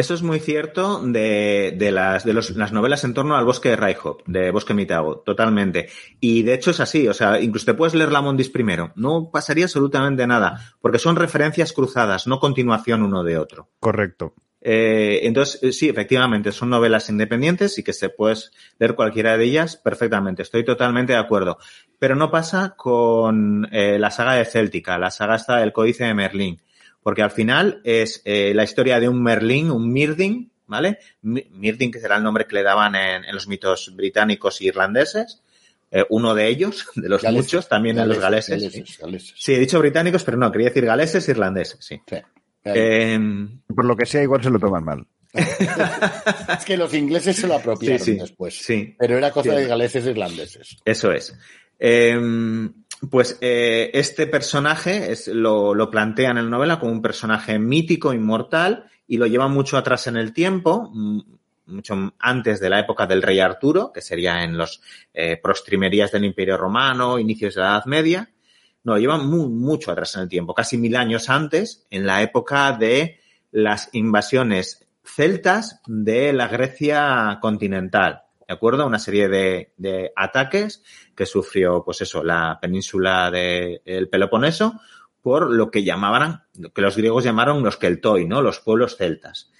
[0.00, 3.68] Eso es muy cierto de, de, las, de los, las novelas en torno al bosque
[3.68, 5.90] de Raihop, de Bosque Mitago, totalmente.
[6.20, 8.94] Y de hecho es así, o sea, incluso te puedes leer la Mondis primero.
[8.96, 13.68] No pasaría absolutamente nada, porque son referencias cruzadas, no continuación uno de otro.
[13.78, 14.32] Correcto.
[14.62, 19.76] Eh, entonces, sí, efectivamente, son novelas independientes y que se puedes leer cualquiera de ellas
[19.76, 20.40] perfectamente.
[20.40, 21.58] Estoy totalmente de acuerdo.
[21.98, 26.14] Pero no pasa con eh, la saga de Céltica, la saga está del Códice de
[26.14, 26.62] Merlín
[27.02, 30.98] porque al final es eh, la historia de un Merlín, un Mirding, ¿vale?
[31.22, 35.42] Mirding, que será el nombre que le daban en, en los mitos británicos e irlandeses.
[35.90, 38.62] Eh, uno de ellos, de los galeses, muchos, también galeses, en los galeses.
[38.62, 39.02] Galeses, sí.
[39.02, 39.34] Galeses.
[39.36, 39.54] sí.
[39.54, 42.00] he dicho británicos, pero no, quería decir galeses e irlandeses, sí.
[42.06, 42.16] sí.
[42.64, 43.18] Eh,
[43.74, 45.06] Por lo que sea, igual se lo toman mal.
[45.32, 48.54] es que los ingleses se lo apropiaron sí, sí, después.
[48.54, 48.94] Sí.
[48.98, 50.76] Pero era cosa de galeses e irlandeses.
[50.84, 51.34] Eso es.
[51.78, 52.18] Eh,
[53.08, 58.12] pues eh, este personaje es, lo, lo plantean en la novela como un personaje mítico,
[58.12, 60.92] inmortal, y lo lleva mucho atrás en el tiempo,
[61.66, 64.82] mucho antes de la época del rey Arturo, que sería en los
[65.14, 68.30] eh, prostrimerías del Imperio Romano, inicios de la Edad Media.
[68.84, 72.72] No, llevan muy, mucho atrás en el tiempo, casi mil años antes, en la época
[72.72, 78.22] de las invasiones celtas de la Grecia continental.
[78.50, 78.84] ¿De acuerdo?
[78.84, 80.82] Una serie de, de ataques
[81.14, 84.80] que sufrió, pues eso, la península del Peloponeso
[85.22, 88.42] por lo que llamaban, lo que los griegos llamaron los keltoi, ¿no?
[88.42, 89.52] Los pueblos celtas.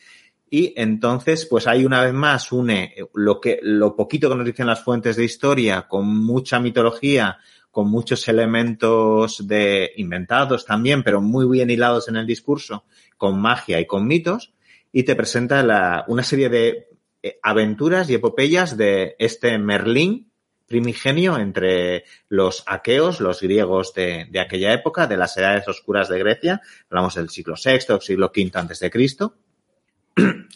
[0.50, 4.66] Y entonces, pues hay una vez más une lo que, lo poquito que nos dicen
[4.66, 7.38] las fuentes de historia con mucha mitología,
[7.70, 13.78] con muchos elementos de inventados también, pero muy bien hilados en el discurso, con magia
[13.78, 14.52] y con mitos,
[14.90, 16.89] y te presenta la, una serie de
[17.42, 20.30] aventuras y epopeyas de este Merlín
[20.70, 26.20] primigenio entre los aqueos, los griegos de, de, aquella época, de las edades oscuras de
[26.20, 29.34] Grecia, hablamos del siglo VI, siglo V antes de Cristo,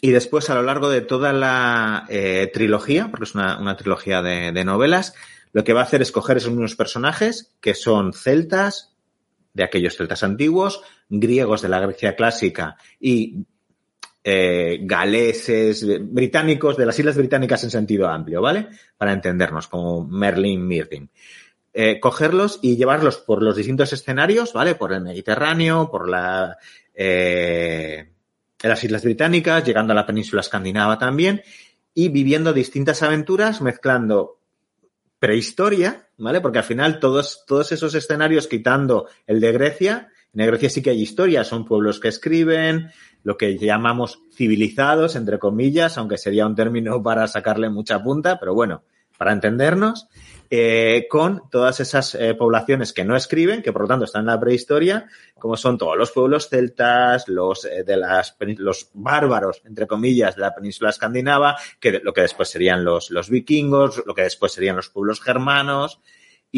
[0.01, 4.21] y después a lo largo de toda la eh, trilogía, porque es una, una trilogía
[4.21, 5.15] de, de, novelas,
[5.51, 8.95] lo que va a hacer es coger esos mismos personajes, que son celtas,
[9.53, 13.45] de aquellos celtas antiguos, griegos de la Grecia clásica y
[14.27, 18.69] eh, galeses, británicos, de las islas británicas en sentido amplio, ¿vale?
[18.97, 21.11] Para entendernos, como Merlin, Mirtin.
[21.71, 24.73] Eh, cogerlos y llevarlos por los distintos escenarios, ¿vale?
[24.73, 26.57] Por el Mediterráneo, por la,
[26.95, 28.09] eh,
[28.63, 31.43] las islas británicas, llegando a la península escandinava también,
[31.93, 34.39] y viviendo distintas aventuras, mezclando
[35.19, 36.41] prehistoria, ¿vale?
[36.41, 40.09] Porque al final todos, todos esos escenarios, quitando el de Grecia,
[40.43, 42.91] en Grecia sí que hay historia, son pueblos que escriben,
[43.23, 48.53] lo que llamamos civilizados, entre comillas, aunque sería un término para sacarle mucha punta, pero
[48.53, 48.83] bueno,
[49.17, 50.07] para entendernos,
[50.49, 54.27] eh, con todas esas eh, poblaciones que no escriben, que por lo tanto están en
[54.27, 55.07] la prehistoria,
[55.39, 60.41] como son todos los pueblos celtas, los eh, de las los bárbaros, entre comillas, de
[60.41, 64.75] la península escandinava, que lo que después serían los, los vikingos, lo que después serían
[64.75, 65.99] los pueblos germanos,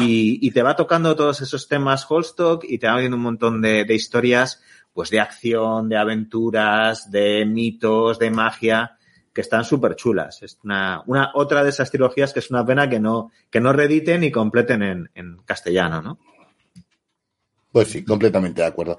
[0.00, 3.60] y, y te va tocando todos esos temas Holstock y te va viendo un montón
[3.60, 8.96] de, de historias pues de acción, de aventuras, de mitos, de magia,
[9.32, 10.40] que están súper chulas.
[10.42, 13.72] Es una, una, otra de esas trilogías que es una pena que no, que no
[13.72, 16.18] rediten y completen en, en castellano, ¿no?
[17.72, 18.96] Pues sí, completamente de acuerdo.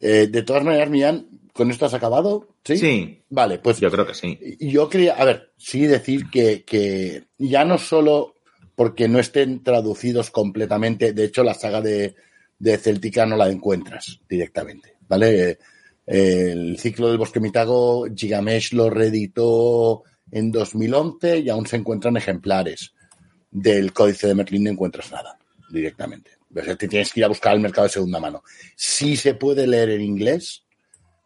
[0.00, 2.48] Eh, de todas maneras, Millán, ¿con esto has acabado?
[2.62, 2.76] Sí.
[2.76, 3.22] Sí.
[3.30, 3.80] Vale, pues.
[3.80, 4.38] Yo creo que sí.
[4.60, 8.34] Yo quería, a ver, sí decir que, que ya no solo
[8.74, 12.14] porque no estén traducidos completamente, de hecho, la saga de,
[12.58, 14.96] de Celtica no la encuentras directamente.
[15.08, 15.58] ¿vale?
[16.06, 22.92] El ciclo del bosque mitago, Gigamesh lo reeditó en 2011 y aún se encuentran ejemplares.
[23.50, 25.38] Del códice de Merlín no encuentras nada
[25.70, 26.30] directamente.
[26.54, 28.42] O sea, te tienes que ir a buscar al mercado de segunda mano.
[28.76, 30.64] Si se puede leer en inglés,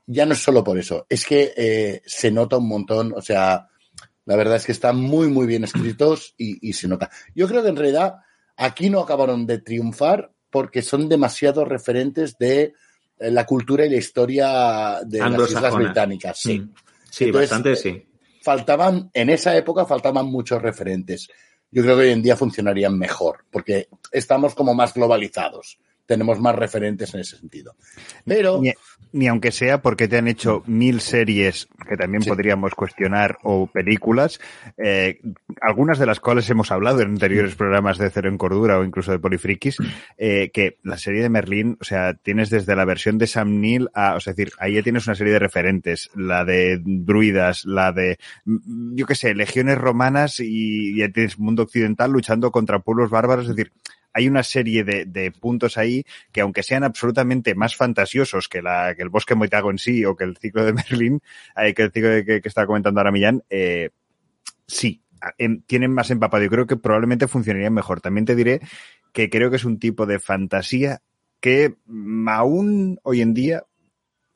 [0.06, 3.68] ya no es solo por eso, es que eh, se nota un montón, o sea,
[4.26, 7.10] la verdad es que están muy, muy bien escritos y, y se nota.
[7.34, 8.16] Yo creo que en realidad
[8.56, 12.74] aquí no acabaron de triunfar porque son demasiado referentes de
[13.18, 16.38] la cultura y la historia de las Islas Británicas.
[16.38, 16.74] Sí, mm.
[17.10, 18.06] sí Entonces, bastante sí.
[18.42, 21.28] Faltaban, en esa época faltaban muchos referentes.
[21.70, 26.55] Yo creo que hoy en día funcionarían mejor, porque estamos como más globalizados tenemos más
[26.55, 27.75] referentes en ese sentido.
[28.25, 28.61] Pero.
[28.61, 28.73] Ni,
[29.12, 32.29] ni, aunque sea porque te han hecho mil series que también sí.
[32.29, 34.40] podríamos cuestionar o películas,
[34.77, 35.21] eh,
[35.61, 39.12] algunas de las cuales hemos hablado en anteriores programas de Cero en Cordura o incluso
[39.12, 39.77] de Polifrikis,
[40.19, 43.88] eh, que la serie de Merlín, o sea, tienes desde la versión de Sam Neill
[43.95, 47.64] a, o sea, es decir, ahí ya tienes una serie de referentes, la de druidas,
[47.64, 53.11] la de, yo qué sé, legiones romanas y ya tienes mundo occidental luchando contra pueblos
[53.11, 53.73] bárbaros, es decir,
[54.16, 58.94] hay una serie de, de, puntos ahí que aunque sean absolutamente más fantasiosos que, la,
[58.94, 61.20] que el bosque Moitago en sí o que el ciclo de Merlín,
[61.55, 63.90] eh, que el ciclo de, que, que está comentando ahora Millán, eh,
[64.66, 65.02] sí,
[65.37, 66.42] en, tienen más empapado.
[66.42, 68.00] Yo creo que probablemente funcionaría mejor.
[68.00, 68.62] También te diré
[69.12, 71.02] que creo que es un tipo de fantasía
[71.38, 71.74] que
[72.26, 73.64] aún hoy en día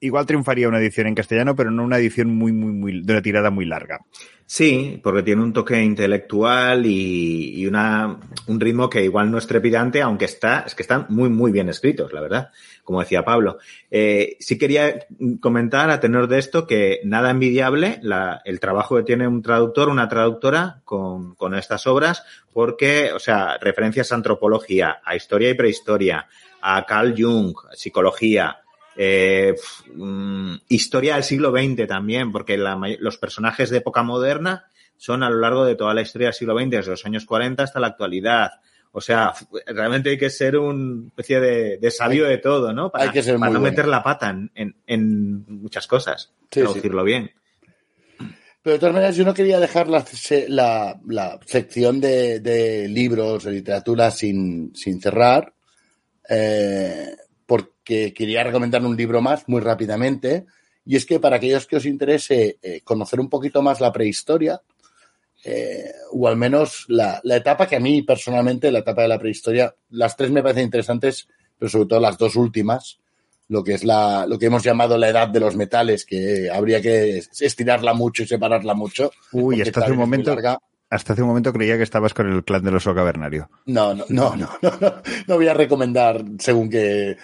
[0.00, 3.22] igual triunfaría una edición en castellano, pero no una edición muy, muy, muy, de una
[3.22, 4.00] tirada muy larga.
[4.46, 10.02] Sí, porque tiene un toque intelectual y, una, un ritmo que igual no es trepidante,
[10.02, 12.50] aunque está, es que están muy, muy bien escritos, la verdad,
[12.82, 13.58] como decía Pablo.
[13.92, 15.06] Eh, sí quería
[15.38, 19.88] comentar a tenor de esto que nada envidiable la, el trabajo que tiene un traductor,
[19.88, 25.54] una traductora con, con estas obras, porque, o sea, referencias a antropología, a historia y
[25.54, 26.26] prehistoria,
[26.60, 28.58] a Carl Jung, psicología,
[28.96, 29.54] eh,
[29.96, 35.30] um, historia del siglo XX también, porque la, los personajes de época moderna son a
[35.30, 37.86] lo largo de toda la historia del siglo XX, desde los años 40 hasta la
[37.88, 38.50] actualidad.
[38.92, 39.32] O sea,
[39.66, 42.90] realmente hay que ser una especie de, de sabio hay, de todo, ¿no?
[42.90, 43.70] Para, hay que ser para no bueno.
[43.70, 47.06] meter la pata en, en, en muchas cosas, sí, traducirlo sí.
[47.06, 47.30] bien.
[48.62, 50.04] Pero de todas maneras, yo no quería dejar la,
[50.48, 55.54] la- la sección de, de libros, de literatura sin, sin cerrar,
[56.28, 57.16] eh,
[57.90, 60.46] porque quería recomendar un libro más muy rápidamente.
[60.86, 64.60] Y es que para aquellos que os interese eh, conocer un poquito más la prehistoria,
[65.44, 69.18] eh, o al menos la, la etapa que a mí personalmente, la etapa de la
[69.18, 71.26] prehistoria, las tres me parecen interesantes,
[71.58, 73.00] pero sobre todo las dos últimas,
[73.48, 76.80] lo que es la, lo que hemos llamado la edad de los metales, que habría
[76.80, 79.10] que estirarla mucho y separarla mucho.
[79.32, 80.36] Uy, hasta hace un momento,
[80.90, 83.50] hasta hace un momento creía que estabas con el clan del oso cavernario.
[83.66, 87.16] No, no, no, no, no, no, no voy a recomendar según que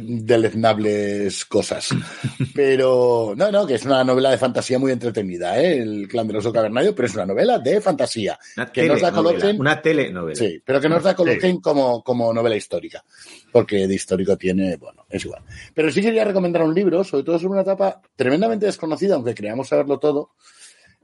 [0.00, 1.88] deleznables cosas.
[2.54, 5.78] Pero, no, no, que es una novela de fantasía muy entretenida, ¿eh?
[5.78, 8.38] El clan del oso cavernario, pero es una novela de fantasía.
[8.56, 10.36] Una Que nos la coloquen- Una telenovela.
[10.36, 13.04] Sí, pero que nos la coloquen como, como novela histórica,
[13.50, 15.42] porque de histórico tiene, bueno, es igual.
[15.74, 19.68] Pero sí quería recomendar un libro, sobre todo sobre una etapa tremendamente desconocida, aunque creamos
[19.68, 20.30] saberlo todo.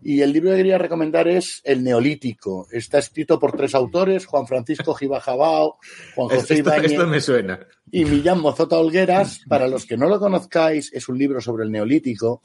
[0.03, 2.67] Y el libro que quería recomendar es El Neolítico.
[2.71, 5.79] Está escrito por tres autores, Juan Francisco Gibajabao,
[6.15, 7.59] Juan José esto- Ibáñez esto me suena.
[7.91, 9.41] y Millán Mozota Olgueras.
[9.49, 12.43] Para los que no lo conozcáis, es un libro sobre el Neolítico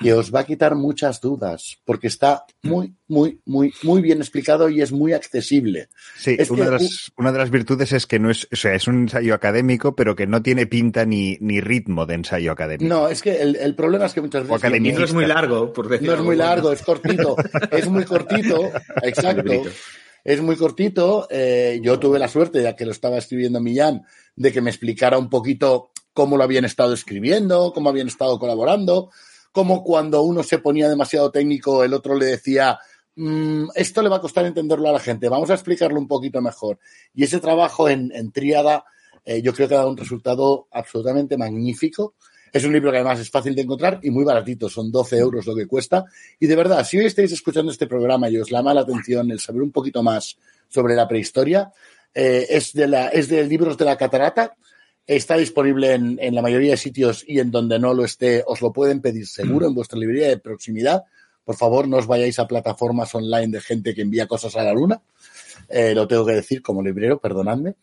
[0.00, 4.70] que os va a quitar muchas dudas, porque está muy, muy, muy, muy bien explicado
[4.70, 5.88] y es muy accesible.
[6.16, 8.56] Sí, Es una, que de las, una de las virtudes es que no es, o
[8.56, 12.50] sea, es un ensayo académico, pero que no tiene pinta ni, ni ritmo de ensayo
[12.50, 12.88] académico.
[12.88, 14.56] No, es que el, el problema es que muchas veces...
[14.56, 14.90] academia.
[14.90, 17.36] Y no es muy largo, por decir No es muy largo, es cortito.
[17.70, 19.62] Es muy cortito, exacto.
[20.24, 21.26] Es muy cortito.
[21.30, 25.18] Eh, yo tuve la suerte, ya que lo estaba escribiendo Millán, de que me explicara
[25.18, 29.10] un poquito cómo lo habían estado escribiendo, cómo habían estado colaborando,
[29.52, 32.78] cómo cuando uno se ponía demasiado técnico, el otro le decía,
[33.16, 36.40] "Mm, esto le va a costar entenderlo a la gente, vamos a explicarlo un poquito
[36.40, 36.78] mejor.
[37.14, 38.84] Y ese trabajo en, en tríada,
[39.24, 42.14] eh, yo creo que ha dado un resultado absolutamente magnífico.
[42.52, 45.46] Es un libro que además es fácil de encontrar y muy baratito, son 12 euros
[45.46, 46.04] lo que cuesta.
[46.38, 49.38] Y de verdad, si hoy estáis escuchando este programa y os llama la atención el
[49.38, 50.36] saber un poquito más
[50.68, 51.72] sobre la prehistoria,
[52.12, 54.56] eh, es, de la, es de libros de la catarata.
[55.06, 58.60] Está disponible en, en la mayoría de sitios y en donde no lo esté, os
[58.62, 61.02] lo pueden pedir seguro en vuestra librería de proximidad.
[61.44, 64.72] Por favor, no os vayáis a plataformas online de gente que envía cosas a la
[64.72, 65.00] luna.
[65.68, 67.74] Eh, lo tengo que decir como librero, perdonadme.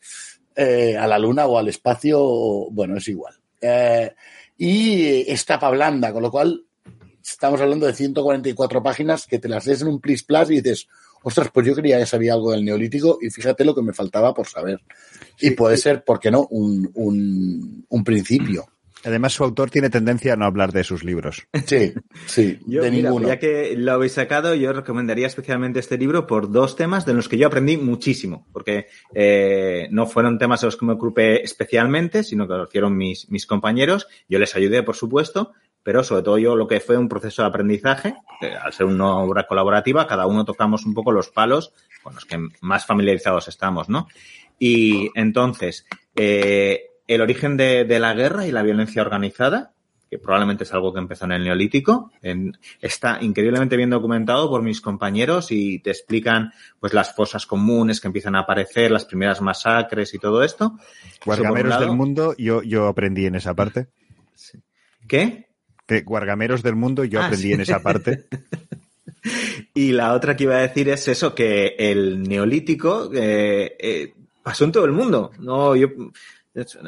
[0.56, 3.36] Eh, a la luna o al espacio, o- bueno, es igual.
[3.60, 4.14] Eh,
[4.58, 6.64] y es tapa blanda, con lo cual
[7.22, 10.88] estamos hablando de 144 páginas que te las des en un plis plus y dices,
[11.24, 14.34] ostras, pues yo creía que sabía algo del neolítico y fíjate lo que me faltaba
[14.34, 14.82] por saber.
[15.40, 18.66] y puede ser, ¿por qué no?, un, un, un principio.
[19.04, 21.48] Además, su autor tiene tendencia a no hablar de sus libros.
[21.66, 21.94] Sí,
[22.26, 23.28] sí, Yo, de mira, ninguno.
[23.28, 27.30] ya que lo habéis sacado, yo recomendaría especialmente este libro por dos temas de los
[27.30, 32.24] que yo aprendí muchísimo, porque eh, no fueron temas a los que me ocupé especialmente,
[32.24, 34.08] sino que lo hicieron mis, mis compañeros.
[34.28, 35.54] Yo les ayudé, por supuesto,
[35.88, 39.20] pero sobre todo yo lo que fue un proceso de aprendizaje, que al ser una
[39.20, 41.72] obra colaborativa, cada uno tocamos un poco los palos
[42.04, 44.10] con los que más familiarizados estamos, ¿no?
[44.60, 49.72] Y entonces, eh, el origen de, de la guerra y la violencia organizada,
[50.10, 54.64] que probablemente es algo que empezó en el Neolítico, en- está increíblemente bien documentado por
[54.64, 59.40] mis compañeros y te explican pues las fosas comunes que empiezan a aparecer, las primeras
[59.40, 60.78] masacres y todo esto.
[61.70, 61.86] Lado.
[61.86, 63.88] del mundo, yo, yo aprendí en esa parte.
[65.08, 65.47] ¿Qué?
[65.88, 67.54] De Guargameros del mundo, yo Ah, aprendí sí.
[67.54, 68.26] en esa parte.
[69.74, 74.64] Y la otra que iba a decir es eso, que el neolítico eh, eh, pasó
[74.66, 75.32] en todo el mundo.
[75.40, 75.90] No, yo,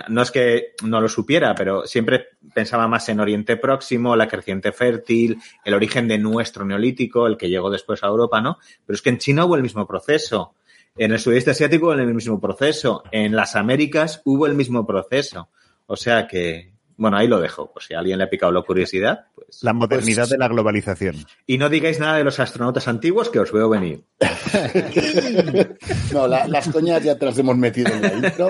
[0.07, 4.71] no es que no lo supiera, pero siempre pensaba más en Oriente Próximo, la creciente
[4.71, 8.57] fértil, el origen de nuestro neolítico, el que llegó después a Europa, ¿no?
[8.85, 10.55] Pero es que en China hubo el mismo proceso.
[10.97, 13.03] En el sudeste asiático hubo el mismo proceso.
[13.11, 15.49] En las Américas hubo el mismo proceso.
[15.85, 17.71] O sea que, bueno, ahí lo dejo.
[17.73, 19.63] Pues si a alguien le ha picado la curiosidad, pues.
[19.63, 21.15] La modernidad Pues- de la globalización.
[21.47, 24.03] Y no digáis nada de los astronautas antiguos que os veo venir.
[26.13, 28.49] No, la- las coñas ya te las hemos metido en la intro.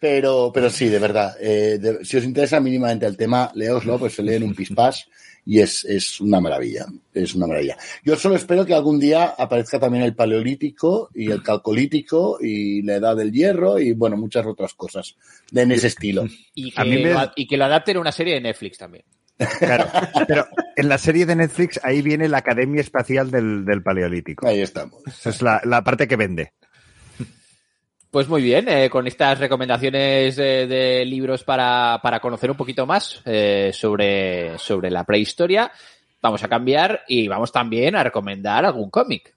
[0.00, 1.34] Pero, pero sí, de verdad.
[1.40, 5.08] eh, de- si os interesa mínimamente el tema, leoslo, pues se lee en un pispás
[5.46, 6.86] y es, es una maravilla.
[7.12, 7.76] Es una maravilla.
[8.04, 12.94] Yo solo espero que algún día aparezca también el paleolítico y el calcolítico y la
[12.96, 15.16] edad del hierro y, bueno, muchas otras cosas
[15.50, 16.26] de en ese estilo.
[16.54, 19.04] Y que, A mí me- y que lo adapten a una serie de Netflix también.
[19.58, 19.86] Claro,
[20.28, 24.46] pero en la serie de Netflix ahí viene la Academia Espacial del, del Paleolítico.
[24.46, 25.02] Ahí estamos.
[25.06, 26.52] Esa es la, la parte que vende.
[28.14, 32.86] Pues muy bien, eh, con estas recomendaciones eh, de libros para, para conocer un poquito
[32.86, 35.72] más eh, sobre, sobre la prehistoria,
[36.22, 39.34] vamos a cambiar y vamos también a recomendar algún cómic.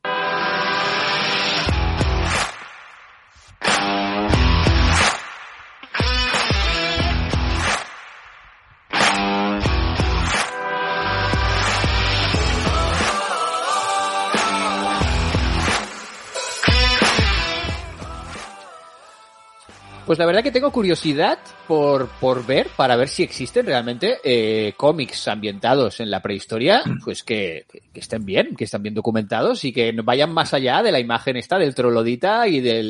[20.08, 21.38] Pues la verdad que tengo curiosidad
[21.68, 27.24] por, por ver, para ver si existen realmente eh, cómics ambientados en la prehistoria, pues
[27.24, 31.02] que, que estén bien, que estén bien documentados y que vayan más allá de la
[31.02, 32.84] imagen esta del trolodita y de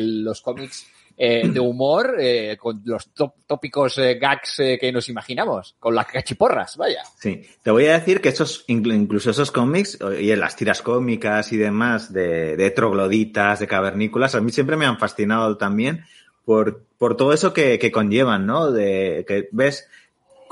[0.00, 0.86] los cómics
[1.18, 3.10] eh, de humor eh, con los
[3.46, 7.02] tópicos eh, gags eh, que nos imaginamos, con las cachiporras, vaya.
[7.18, 11.52] Sí, te voy a decir que esos, incluso esos cómics y en las tiras cómicas
[11.52, 16.04] y demás de, de trogloditas, de cavernícolas, a mí siempre me han fascinado también
[16.44, 18.70] por, por todo eso que, que conllevan, ¿no?
[18.70, 19.88] De que ves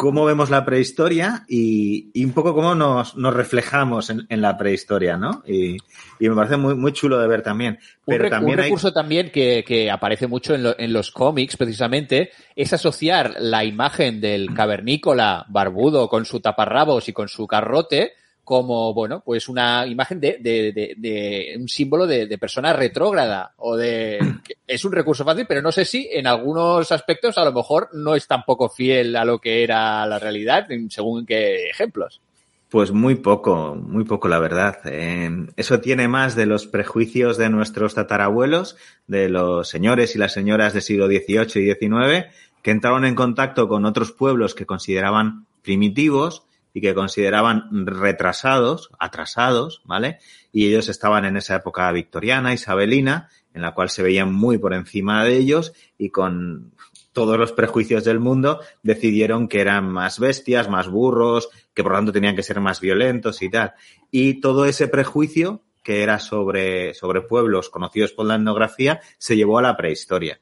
[0.00, 4.56] cómo vemos la prehistoria y, y un poco cómo nos, nos reflejamos en, en, la
[4.56, 5.42] prehistoria, ¿no?
[5.46, 5.76] Y,
[6.18, 7.78] y, me parece muy, muy chulo de ver también.
[8.06, 8.94] Pero un, también un recurso hay...
[8.94, 14.22] también que, que, aparece mucho en, lo, en, los cómics, precisamente, es asociar la imagen
[14.22, 18.14] del cavernícola barbudo con su taparrabos y con su carrote
[18.50, 23.76] como, bueno, pues una imagen de, de, de, de un símbolo de, persona retrógrada o
[23.76, 24.18] de...
[24.66, 28.16] Es un recurso fácil, pero no sé si en algunos aspectos a lo mejor no
[28.16, 32.20] es tampoco fiel a lo que era la realidad, según qué ejemplos.
[32.68, 34.80] Pues muy poco, muy poco, la verdad.
[34.84, 38.76] Eh, eso tiene más de los prejuicios de nuestros tatarabuelos,
[39.06, 42.26] de los señores y las señoras del siglo XVIII y XIX,
[42.62, 46.42] que entraron en contacto con otros pueblos que consideraban primitivos,
[46.72, 50.18] y que consideraban retrasados, atrasados, ¿vale?
[50.52, 54.74] Y ellos estaban en esa época victoriana, isabelina, en la cual se veían muy por
[54.74, 56.72] encima de ellos y con
[57.12, 61.98] todos los prejuicios del mundo decidieron que eran más bestias, más burros, que por lo
[61.98, 63.74] tanto tenían que ser más violentos y tal.
[64.10, 69.58] Y todo ese prejuicio que era sobre, sobre pueblos conocidos por la etnografía se llevó
[69.58, 70.40] a la prehistoria.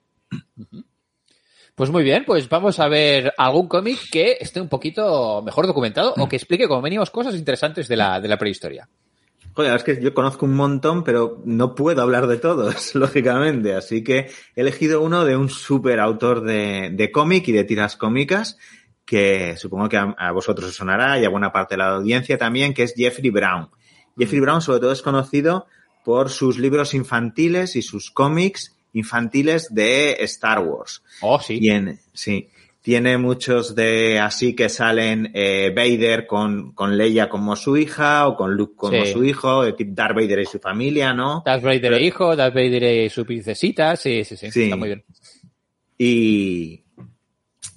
[1.79, 6.12] Pues muy bien, pues vamos a ver algún cómic que esté un poquito mejor documentado
[6.18, 8.89] o que explique como venimos cosas interesantes de la, de la prehistoria.
[9.55, 13.76] Joder, es que yo conozco un montón, pero no puedo hablar de todos, lógicamente.
[13.76, 17.97] Así que he elegido uno de un súper autor de, de cómic y de tiras
[17.97, 18.59] cómicas
[19.05, 22.37] que supongo que a, a, vosotros os sonará y a buena parte de la audiencia
[22.39, 23.70] también, que es Jeffrey Brown.
[24.18, 25.68] Jeffrey Brown sobre todo es conocido
[26.05, 31.03] por sus libros infantiles y sus cómics infantiles de Star Wars.
[31.20, 31.59] Oh, sí.
[31.61, 32.49] Y en, sí.
[32.80, 38.36] Tiene muchos de así que salen eh, Vader con, con Leia como su hija o
[38.36, 39.12] con Luke como sí.
[39.12, 41.43] su hijo, Darth Vader y su familia, ¿no?
[41.45, 44.62] Darth Vader Pero, e hijo, Darth Vader y su princesita, sí, sí, sí, sí.
[44.62, 45.05] está muy bien.
[45.99, 46.84] Y,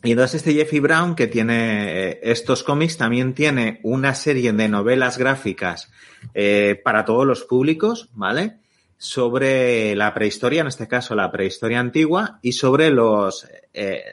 [0.04, 4.70] y entonces este Jeffrey Brown, que tiene eh, estos cómics, también tiene una serie de
[4.70, 5.92] novelas gráficas
[6.34, 8.61] eh, para todos los públicos, ¿vale?
[9.02, 14.04] Sobre la prehistoria, en este caso la prehistoria antigua, y sobre los eh,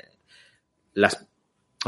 [0.94, 1.26] las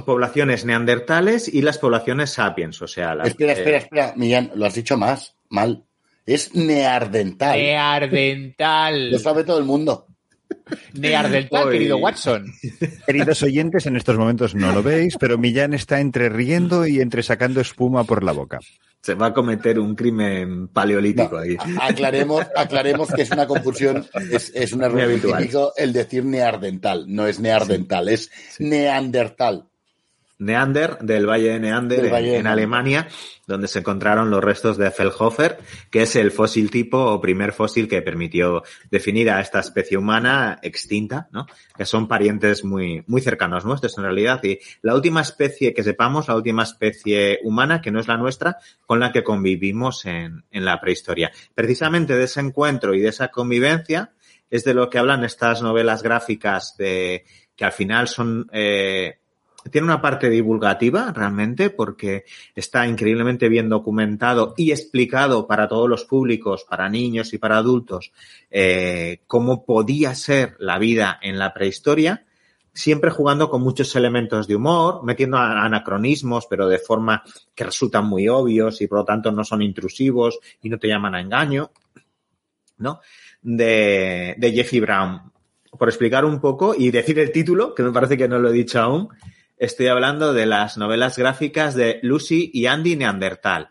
[0.05, 3.15] poblaciones neandertales y las poblaciones sapiens, o sea...
[3.15, 3.81] Las, espera, espera, eh...
[3.81, 5.85] espera, Millán, lo has dicho más, mal.
[6.27, 7.59] Es neardental.
[7.59, 9.11] Neardental.
[9.11, 10.07] Lo sabe todo el mundo.
[10.95, 12.53] Neardental, querido Watson.
[13.07, 17.23] Queridos oyentes, en estos momentos no lo veis, pero Millán está entre riendo y entre
[17.23, 18.59] sacando espuma por la boca.
[19.03, 21.57] Se va a cometer un crimen paleolítico no, ahí.
[21.81, 27.07] Aclaremos, aclaremos que es una confusión, es, es un error científico el decir neardental.
[27.09, 28.15] No es neardental, sí.
[28.15, 28.65] es sí.
[28.65, 29.70] neandertal.
[30.41, 33.07] Neander, del Valle de Neander, en, Valle de en, Alemania,
[33.47, 35.59] donde se encontraron los restos de Feldhofer,
[35.91, 40.59] que es el fósil tipo o primer fósil que permitió definir a esta especie humana
[40.63, 41.47] extinta, ¿no?
[41.77, 44.43] Que son parientes muy, muy cercanos nuestros en realidad.
[44.43, 48.57] Y la última especie que sepamos, la última especie humana, que no es la nuestra,
[48.87, 51.31] con la que convivimos en, en la prehistoria.
[51.55, 54.13] Precisamente de ese encuentro y de esa convivencia
[54.51, 57.25] es de lo que hablan estas novelas gráficas de,
[57.61, 59.20] que al final son, eh,
[59.71, 66.05] tiene una parte divulgativa realmente porque está increíblemente bien documentado y explicado para todos los
[66.05, 68.13] públicos, para niños y para adultos,
[68.51, 72.25] eh, cómo podía ser la vida en la prehistoria,
[72.73, 77.23] siempre jugando con muchos elementos de humor, metiendo anacronismos, pero de forma
[77.55, 81.15] que resultan muy obvios y por lo tanto no son intrusivos y no te llaman
[81.15, 81.71] a engaño,
[82.79, 83.01] ¿no?
[83.43, 85.33] De, de Jeffrey Brown.
[85.79, 88.53] Por explicar un poco y decir el título, que me parece que no lo he
[88.53, 89.09] dicho aún,
[89.61, 93.69] estoy hablando de las novelas gráficas de Lucy y Andy Neandertal.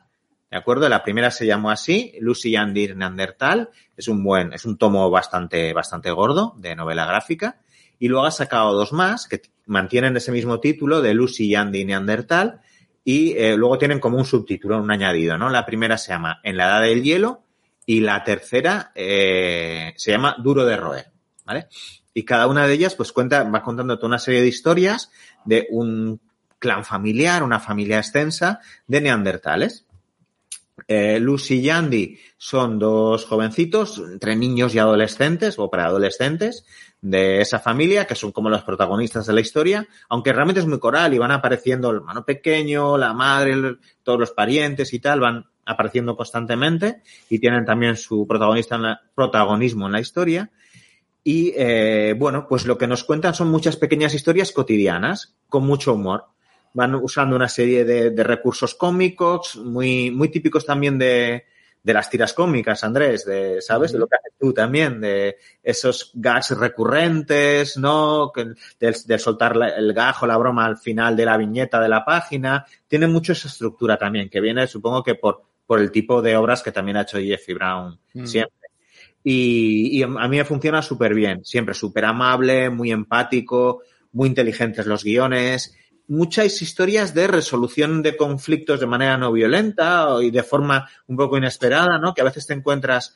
[0.52, 0.88] ¿De acuerdo?
[0.88, 3.72] La primera se llamó así, Lucy y Andy Neandertal.
[3.98, 7.60] Es un buen, es un tomo bastante, bastante gordo de novela gráfica.
[7.98, 11.86] Y luego ha sacado dos más que mantienen ese mismo título de Lucy y Andy
[11.86, 12.62] Neandertal.
[13.04, 15.50] Y eh, luego tienen como un subtítulo, un añadido, ¿no?
[15.50, 17.46] La primera se llama En la Edad del Hielo
[17.88, 21.12] y la tercera eh, se llama Duro de Roer,
[21.46, 21.68] ¿vale?
[22.14, 25.12] Y cada una de ellas, pues cuenta, va contando toda una serie de historias
[25.46, 26.20] de un
[26.60, 29.86] clan familiar, una familia extensa de neandertales.
[30.88, 36.66] Eh, Lucy y Andy son dos jovencitos, entre niños y adolescentes o preadolescentes,
[37.02, 40.80] de esa familia, que son como los protagonistas de la historia, aunque realmente es muy
[40.80, 45.46] coral y van apareciendo el hermano pequeño, la madre, todos los parientes y tal, van
[45.66, 50.50] apareciendo constantemente y tienen también su protagonista en la, protagonismo en la historia.
[51.24, 55.94] Y eh, bueno, pues lo que nos cuentan son muchas pequeñas historias cotidianas, con mucho
[55.94, 56.26] humor.
[56.74, 61.46] Van usando una serie de, de recursos cómicos, muy, muy típicos también de,
[61.84, 63.92] de las tiras cómicas, Andrés, de, ¿sabes?
[63.92, 68.32] De lo que haces tú también, de esos gags recurrentes, ¿no?
[68.80, 72.66] De, de soltar el gajo, la broma al final de la viñeta de la página.
[72.88, 76.62] Tiene mucho esa estructura también, que viene, supongo que por, por el tipo de obras
[76.62, 78.26] que también ha hecho Jeffrey Brown mm.
[78.26, 78.59] siempre.
[79.24, 84.86] Y, y, a mí me funciona súper bien, siempre súper amable, muy empático, muy inteligentes
[84.86, 85.76] los guiones
[86.10, 91.38] muchas historias de resolución de conflictos de manera no violenta y de forma un poco
[91.38, 92.16] inesperada, ¿no?
[92.16, 93.16] Que a veces te encuentras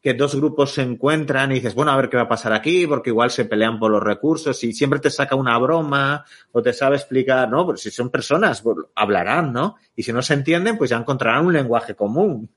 [0.00, 2.86] que dos grupos se encuentran y dices, bueno, a ver qué va a pasar aquí,
[2.86, 6.72] porque igual se pelean por los recursos y siempre te saca una broma o te
[6.72, 7.66] sabe explicar, ¿no?
[7.66, 9.74] Pero si son personas, pues, hablarán, ¿no?
[9.96, 12.48] Y si no se entienden, pues ya encontrarán un lenguaje común,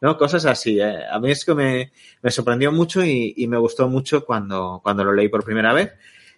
[0.00, 0.16] ¿no?
[0.16, 0.80] Cosas así.
[0.80, 1.04] ¿eh?
[1.10, 1.92] A mí es que me,
[2.22, 5.92] me sorprendió mucho y, y, me gustó mucho cuando, cuando lo leí por primera vez.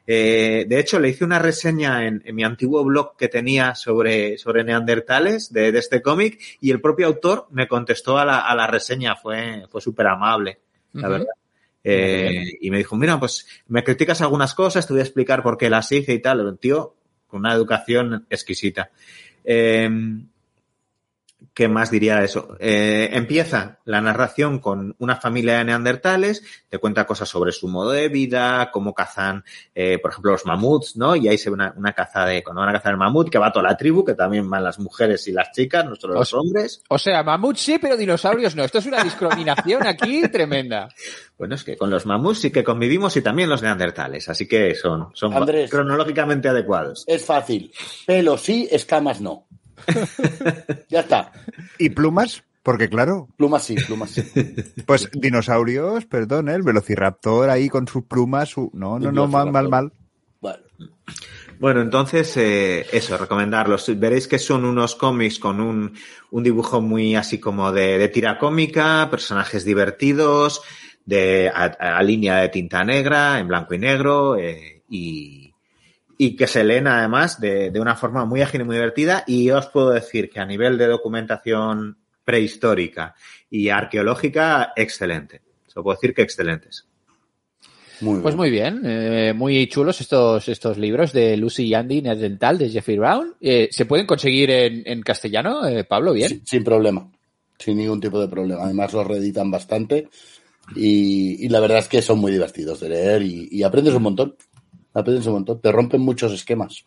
[0.07, 4.39] Eh, de hecho, le hice una reseña en, en, mi antiguo blog que tenía sobre,
[4.39, 8.55] sobre neandertales de, de este cómic y el propio autor me contestó a la, a
[8.55, 9.17] la reseña.
[9.17, 10.61] Fue, fue súper amable,
[10.95, 11.13] la uh -huh.
[11.13, 11.35] verdad.
[11.85, 15.57] Eh, y me dijo, mira, pues me criticas algunas cosas, te voy a explicar por
[15.59, 16.41] qué las hice y tal.
[16.41, 16.95] El tío,
[17.27, 18.91] con una educación exquisita.
[19.45, 19.89] Eh,
[21.55, 22.57] ¿Qué más diría eso?
[22.61, 27.91] Eh, empieza la narración con una familia de neandertales, te cuenta cosas sobre su modo
[27.91, 31.17] de vida, cómo cazan, eh, por ejemplo, los mamuts, ¿no?
[31.17, 33.39] Y ahí se ve una, una, caza de, cuando van a cazar el mamut, que
[33.39, 36.33] va toda la tribu, que también van las mujeres y las chicas, no solo los
[36.35, 36.83] hombres.
[36.89, 38.65] O sea, mamut sí, pero dinosaurios no.
[38.65, 40.89] Esto es una discriminación aquí tremenda.
[41.39, 44.75] Bueno, es que con los mamuts sí que convivimos y también los neandertales, así que
[44.75, 47.05] son, son Andrés, cronológicamente adecuados.
[47.07, 47.73] Es fácil.
[48.05, 49.47] Pelo sí, escamas no.
[50.89, 51.33] ya está.
[51.79, 52.45] ¿Y plumas?
[52.63, 53.29] Porque claro.
[53.37, 54.23] Plumas sí, plumas sí.
[54.85, 56.55] Pues dinosaurios, perdón, ¿eh?
[56.55, 58.51] el velociraptor ahí con sus plumas.
[58.51, 58.71] Su...
[58.75, 59.93] No, no, no, mal, mal, mal.
[60.41, 60.59] Bueno.
[61.59, 63.99] Bueno, entonces, eh, eso, recomendarlos.
[63.99, 65.93] Veréis que son unos cómics con un,
[66.31, 70.63] un dibujo muy así como de, de, tira cómica, personajes divertidos,
[71.05, 75.48] de, a, a, línea de tinta negra, en blanco y negro, eh, y,
[76.19, 79.25] y que se leen además de, de, una forma muy ágil y muy divertida.
[79.27, 83.15] Y os puedo decir que a nivel de documentación prehistórica
[83.49, 85.41] y arqueológica, excelente.
[85.67, 86.89] Se puedo decir que excelentes.
[88.01, 92.59] Muy pues muy bien, eh, muy chulos estos, estos libros de Lucy y Andy Dental
[92.59, 93.35] de Jeffrey Brown.
[93.41, 96.13] Eh, ¿Se pueden conseguir en, en castellano, eh, Pablo?
[96.13, 96.29] Bien.
[96.29, 97.11] Sin, sin, problema,
[97.59, 98.63] sin ningún tipo de problema.
[98.65, 100.09] Además los reeditan bastante
[100.77, 104.03] y, y, la verdad es que son muy divertidos de leer y, y aprendes un
[104.03, 104.37] montón.
[104.95, 106.85] Aprendes un montón, te rompen muchos esquemas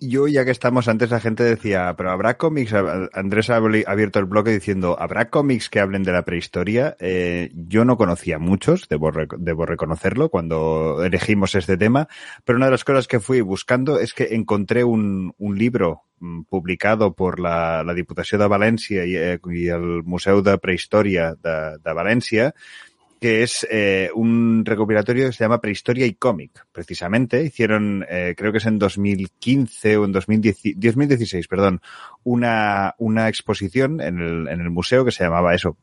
[0.00, 2.72] yo, ya que estamos antes, la gente decía, pero ¿habrá cómics?
[3.12, 6.96] Andrés ha abierto el bloque diciendo, ¿habrá cómics que hablen de la prehistoria?
[7.00, 12.08] Eh, yo no conocía muchos, debo, debo reconocerlo, cuando elegimos este tema,
[12.44, 17.12] pero una de las cosas que fui buscando es que encontré un, libro mm, publicado
[17.12, 21.92] por la, la Diputació de València i, eh, i el Museu de Prehistoria de, de
[21.92, 22.52] València,
[23.20, 27.44] que es eh, un recopilatorio que se llama Prehistoria y Cómic, precisamente.
[27.44, 31.82] Hicieron, eh, creo que es en 2015 o en 2010, 2016, perdón,
[32.24, 35.76] una, una exposición en el, en el museo que se llamaba eso,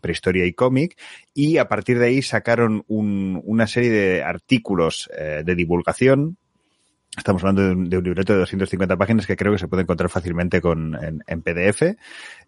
[0.00, 0.98] prehistoria y cómic,
[1.32, 6.38] y a partir de ahí sacaron un, una serie de artículos eh, de divulgación.
[7.16, 9.82] Estamos hablando de un, de un, libreto de 250 páginas que creo que se puede
[9.82, 10.96] encontrar fácilmente con,
[11.26, 11.96] en, PDF,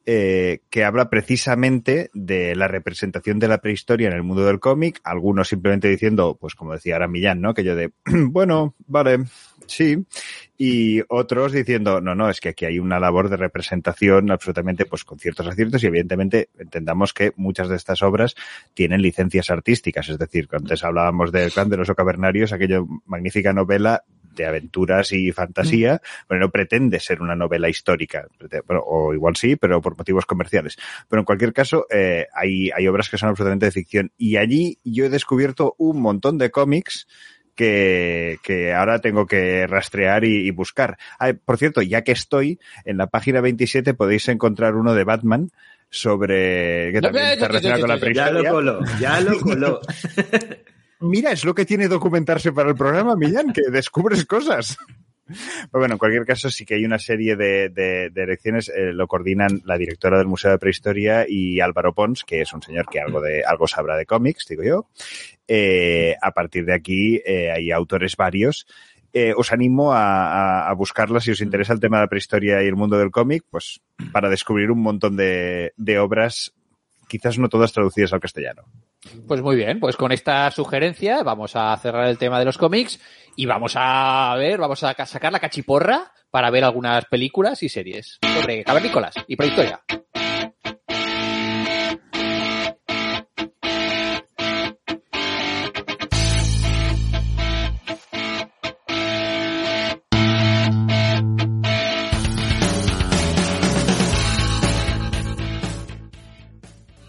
[0.06, 5.00] eh, que habla precisamente de la representación de la prehistoria en el mundo del cómic,
[5.02, 7.54] algunos simplemente diciendo, pues como decía ahora Millán, ¿no?
[7.54, 9.24] Que yo de, bueno, vale,
[9.66, 10.06] sí,
[10.56, 15.04] y otros diciendo, no, no, es que aquí hay una labor de representación absolutamente, pues
[15.04, 18.36] con ciertos aciertos y evidentemente entendamos que muchas de estas obras
[18.74, 24.04] tienen licencias artísticas, es decir, antes hablábamos del clan de los ocavernarios, aquella magnífica novela
[24.34, 28.26] de aventuras y fantasía, pero no pretende ser una novela histórica,
[28.68, 30.76] o igual sí, pero por motivos comerciales.
[31.08, 34.12] Pero en cualquier caso, eh, hay, hay obras que son absolutamente de ficción.
[34.16, 37.06] Y allí yo he descubierto un montón de cómics
[37.54, 40.96] que, que, ahora tengo que rastrear y, y buscar.
[41.18, 45.50] Ah, por cierto, ya que estoy, en la página 27 podéis encontrar uno de Batman
[45.92, 48.42] sobre que también está relacionado con la prehistoria.
[48.42, 49.80] Ya lo coló, ya lo coló.
[51.02, 54.78] Mira, es lo que tiene documentarse para el programa, Millán, que descubres cosas.
[55.26, 59.62] Pues bueno, en cualquier caso sí que hay una serie de, elecciones, eh, lo coordinan
[59.64, 63.20] la directora del Museo de Prehistoria y Álvaro Pons, que es un señor que algo
[63.20, 64.88] de algo sabrá de cómics, digo yo.
[65.48, 68.66] Eh, a partir de aquí eh, hay autores varios.
[69.36, 72.76] Os animo a, a, buscarla si os interesa el tema de la prehistoria y el
[72.76, 76.54] mundo del cómic, pues para descubrir un montón de obras,
[77.12, 78.62] quizás no todas traducidas al castellano.
[79.28, 83.00] Pues muy bien, pues con esta sugerencia vamos a cerrar el tema de los cómics
[83.36, 88.18] y vamos a ver, vamos a sacar la cachiporra para ver algunas películas y series
[88.22, 89.82] sobre cavernícolas y prehistoria.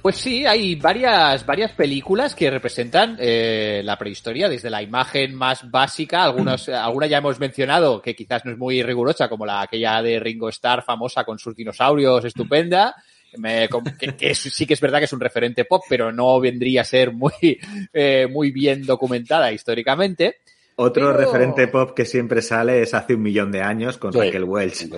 [0.04, 5.72] Pues sí, hay varias, varias películas que representan eh, la prehistoria desde la imagen más
[5.72, 6.26] básica.
[6.26, 10.20] Algunos, alguna ya hemos mencionado que quizás no es muy rigurosa, como la aquella de
[10.20, 12.94] Ringo Starr famosa con sus dinosaurios, estupenda.
[13.38, 16.38] Me, que, que es, sí que es verdad que es un referente pop, pero no
[16.38, 17.32] vendría a ser muy,
[17.94, 20.40] eh, muy bien documentada históricamente.
[20.76, 21.18] Otro pero...
[21.18, 24.20] referente pop que siempre sale es hace un millón de años con sí.
[24.20, 24.90] Raquel Welch.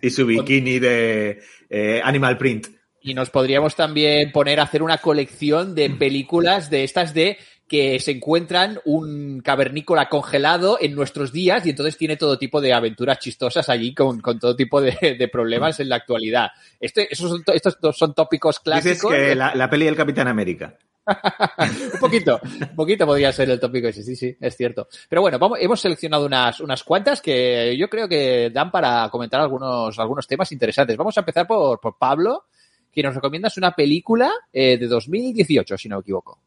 [0.00, 2.75] Y su bikini de eh, Animal Print.
[3.06, 7.38] Y nos podríamos también poner a hacer una colección de películas de estas de
[7.68, 12.72] que se encuentran un cavernícola congelado en nuestros días y entonces tiene todo tipo de
[12.72, 16.48] aventuras chistosas allí con, con todo tipo de, de, problemas en la actualidad.
[16.80, 19.12] Este, esos son, estos son tópicos clásicos.
[19.12, 20.76] Dices que la, la peli del Capitán América.
[21.94, 24.88] un poquito, un poquito podría ser el tópico ese, sí, sí, es cierto.
[25.08, 29.40] Pero bueno, vamos, hemos seleccionado unas, unas cuantas que yo creo que dan para comentar
[29.40, 30.96] algunos, algunos temas interesantes.
[30.96, 32.46] Vamos a empezar por, por Pablo,
[32.96, 36.40] que nos recomiendas una película eh, de 2018, si no me equivoco.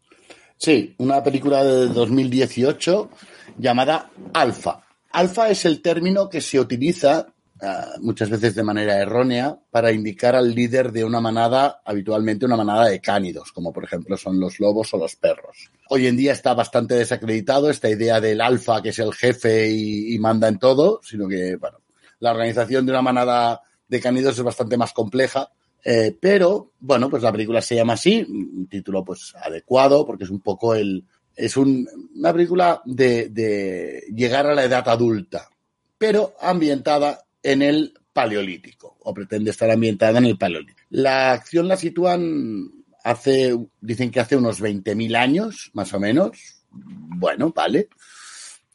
[0.57, 3.11] Sí, una película de 2018
[3.59, 4.83] llamada Alfa.
[5.11, 7.27] Alfa es el término que se utiliza
[7.61, 12.57] uh, muchas veces de manera errónea para indicar al líder de una manada, habitualmente una
[12.57, 15.69] manada de cánidos, como por ejemplo son los lobos o los perros.
[15.89, 20.15] Hoy en día está bastante desacreditado esta idea del alfa, que es el jefe y,
[20.15, 21.77] y manda en todo, sino que, bueno,
[22.19, 25.51] la organización de una manada de cánidos es bastante más compleja
[25.83, 30.29] eh, pero, bueno, pues la película se llama así, un título pues adecuado, porque es
[30.29, 31.05] un poco el.
[31.35, 35.49] Es un, una película de, de llegar a la edad adulta,
[35.97, 40.79] pero ambientada en el paleolítico, o pretende estar ambientada en el paleolítico.
[40.89, 42.69] La acción la sitúan
[43.05, 46.61] hace, dicen que hace unos 20.000 años, más o menos.
[46.71, 47.87] Bueno, vale.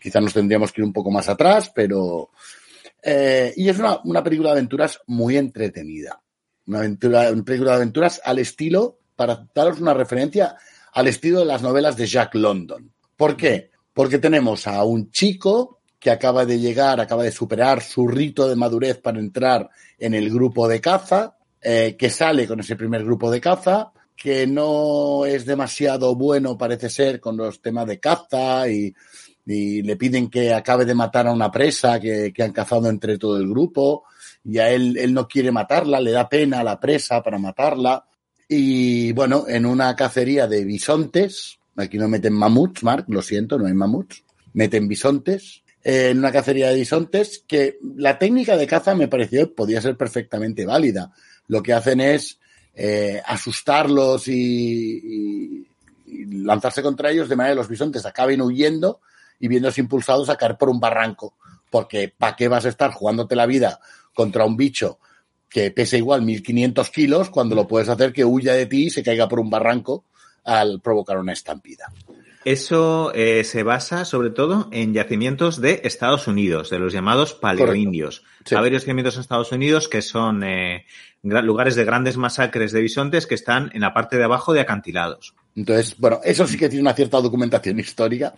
[0.00, 2.30] Quizá nos tendríamos que ir un poco más atrás, pero.
[3.02, 6.23] Eh, y es una, una película de aventuras muy entretenida
[6.66, 10.56] una aventura, película de aventuras al estilo, para daros una referencia,
[10.92, 12.92] al estilo de las novelas de Jack London.
[13.16, 13.70] ¿Por qué?
[13.92, 18.56] Porque tenemos a un chico que acaba de llegar, acaba de superar su rito de
[18.56, 23.30] madurez para entrar en el grupo de caza, eh, que sale con ese primer grupo
[23.30, 28.94] de caza, que no es demasiado bueno, parece ser, con los temas de caza y,
[29.46, 33.18] y le piden que acabe de matar a una presa que, que han cazado entre
[33.18, 34.04] todo el grupo
[34.44, 38.04] y a él, él no quiere matarla, le da pena a la presa para matarla.
[38.48, 43.66] Y bueno, en una cacería de bisontes, aquí no meten mamuts, Mark, lo siento, no
[43.66, 44.22] hay mamuts,
[44.52, 49.54] meten bisontes, eh, en una cacería de bisontes, que la técnica de caza me pareció
[49.54, 51.12] podía ser perfectamente válida.
[51.48, 52.38] Lo que hacen es
[52.74, 55.66] eh, asustarlos y, y,
[56.06, 59.00] y, lanzarse contra ellos de manera que los bisontes acaben huyendo
[59.38, 61.36] y viéndose impulsados a caer por un barranco.
[61.70, 63.80] Porque ¿para qué vas a estar jugándote la vida
[64.14, 64.98] contra un bicho
[65.48, 69.02] que pesa igual 1500 kilos cuando lo puedes hacer que huya de ti y se
[69.02, 70.04] caiga por un barranco
[70.44, 71.92] al provocar una estampida.
[72.44, 78.22] Eso eh, se basa sobre todo en yacimientos de Estados Unidos, de los llamados paleoindios.
[78.44, 78.54] Sí.
[78.54, 80.84] Hay varios yacimientos en Estados Unidos que son eh,
[81.22, 85.34] lugares de grandes masacres de bisontes que están en la parte de abajo de acantilados.
[85.56, 88.34] Entonces, bueno, eso sí que tiene una cierta documentación histórica.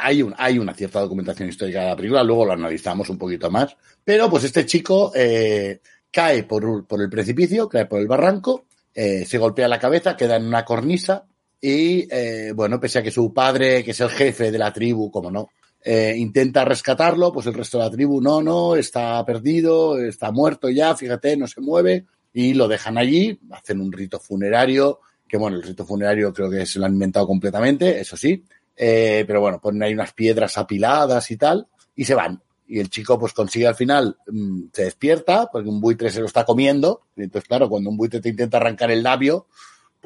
[0.00, 3.50] Hay, un, hay una cierta documentación histórica de la película, luego lo analizamos un poquito
[3.50, 3.76] más.
[4.02, 5.80] Pero pues este chico eh,
[6.10, 8.64] cae por, por, el precipicio, cae por el barranco,
[8.94, 11.26] eh, se golpea la cabeza, queda en una cornisa
[11.68, 15.10] y, eh, bueno, pese a que su padre, que es el jefe de la tribu,
[15.10, 15.50] como no,
[15.82, 20.70] eh, intenta rescatarlo, pues el resto de la tribu no, no, está perdido, está muerto
[20.70, 25.56] ya, fíjate, no se mueve y lo dejan allí, hacen un rito funerario que bueno,
[25.56, 28.44] el rito funerario creo que se lo han inventado completamente, eso sí,
[28.76, 32.40] eh, pero bueno, ponen ahí unas piedras apiladas y tal, y se van.
[32.68, 36.26] Y el chico pues consigue al final, mmm, se despierta, porque un buitre se lo
[36.26, 39.48] está comiendo, y entonces claro, cuando un buitre te intenta arrancar el labio,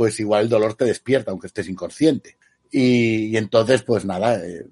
[0.00, 2.38] pues igual el dolor te despierta, aunque estés inconsciente.
[2.70, 4.64] Y, entonces, pues nada, eh,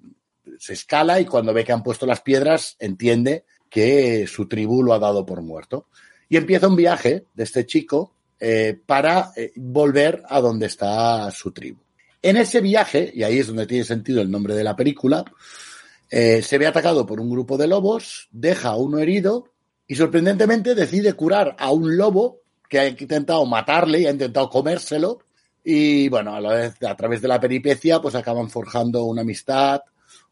[0.59, 4.95] se escala y cuando ve que han puesto las piedras entiende que su tribu lo
[4.95, 5.89] ha dado por muerto.
[6.31, 11.53] Y empieza un viaje de este chico eh, para eh, volver a donde está su
[11.53, 11.81] tribu.
[12.22, 15.26] En ese viaje, y ahí es donde tiene sentido el nombre de la película,
[16.09, 19.51] se ve atacado por un grupo de lobos, deja a uno herido
[19.87, 25.21] y sorprendentemente decide curar a un lobo que ha intentado matarle y ha intentado comérselo.
[25.64, 29.81] Y bueno, a la vez, a través de la peripecia, pues acaban forjando una amistad,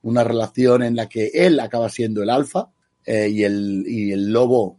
[0.03, 2.69] una relación en la que él acaba siendo el alfa
[3.05, 4.79] eh, y, el, y el lobo,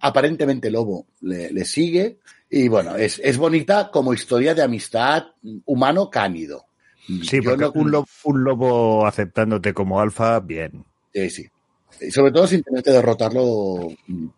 [0.00, 2.18] aparentemente lobo, le, le sigue.
[2.50, 5.24] Y bueno, es, es bonita como historia de amistad
[5.64, 6.64] humano-cánido.
[7.22, 10.84] Sí, Yo porque no- un, lobo, un lobo aceptándote como alfa, bien.
[11.12, 11.46] Sí, sí.
[12.00, 13.88] Y sobre todo sin tener que derrotarlo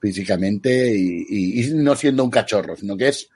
[0.01, 3.29] físicamente y, y- y no siendo un cachorro, sino que es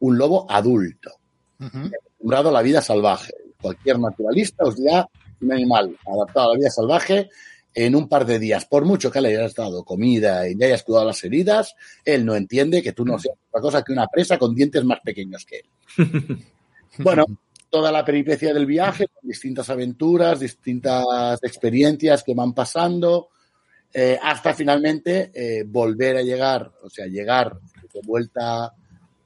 [0.00, 1.12] un lobo adulto,
[1.58, 3.32] acostumbrado a la vida salvaje.
[3.60, 5.06] Cualquier naturalista os dirá
[5.40, 7.28] un animal adaptado a la vida salvaje
[7.74, 8.64] en un par de días.
[8.66, 12.34] Por mucho que le hayas dado comida y le hayas cuidado las heridas, él no
[12.34, 15.56] entiende que tú no seas otra cosa que una presa con dientes más pequeños que
[15.58, 16.38] él.
[16.98, 17.24] Bueno,
[17.70, 23.28] toda la peripecia del viaje, distintas aventuras, distintas experiencias que van pasando,
[23.92, 27.58] eh, hasta finalmente eh, volver a llegar, o sea, llegar
[27.92, 28.72] de vuelta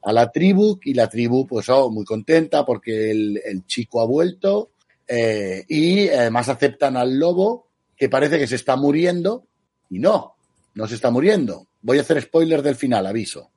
[0.02, 4.06] a la tribu y la tribu, pues, oh, muy contenta porque el, el chico ha
[4.06, 4.70] vuelto
[5.06, 9.46] eh, y además aceptan al lobo que parece que se está muriendo
[9.90, 10.34] y no,
[10.74, 11.66] no se está muriendo.
[11.82, 13.50] Voy a hacer spoiler del final, aviso.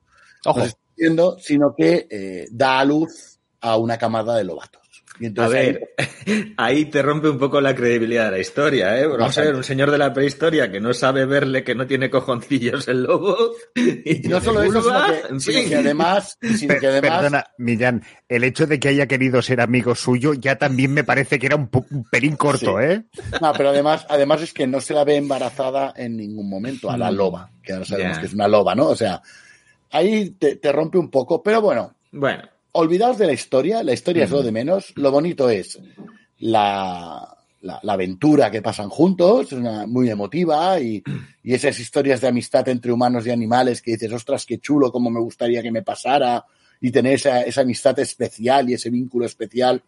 [0.44, 0.58] Ojo.
[0.58, 4.87] No se está muriendo, sino que da a luz a una camada de lobatos.
[5.20, 5.90] Y A entonces ver,
[6.56, 9.06] ahí te rompe un poco la credibilidad de la historia, ¿eh?
[9.06, 12.08] Vamos a ver, un señor de la prehistoria que no sabe verle que no tiene
[12.10, 13.36] cojoncillos el lobo.
[13.74, 18.66] Y no solo eso, sino que, sino además, sino que además Perdona, Millán, el hecho
[18.66, 22.04] de que haya querido ser amigo suyo ya también me parece que era un, un
[22.04, 22.84] pelín corto, Sí.
[22.84, 23.04] ¿eh?
[23.40, 26.96] No, pero además, además es que no se la ve embarazada en ningún momento a
[26.96, 28.86] la loba, que ahora sabemos que es una loba, ¿no?
[28.88, 29.20] O sea,
[29.90, 32.42] ahí te, te rompe un poco, pero bueno, Bueno,
[32.72, 35.78] olvidaos de la historia, la historia es lo de menos, lo bonito es
[36.38, 41.02] la, la, la aventura que pasan juntos, es una, muy emotiva y,
[41.42, 45.10] y esas historias de amistad entre humanos y animales que dices, ostras, qué chulo, cómo
[45.10, 46.44] me gustaría que me pasara
[46.80, 49.82] y tener esa, esa amistad especial y ese vínculo especial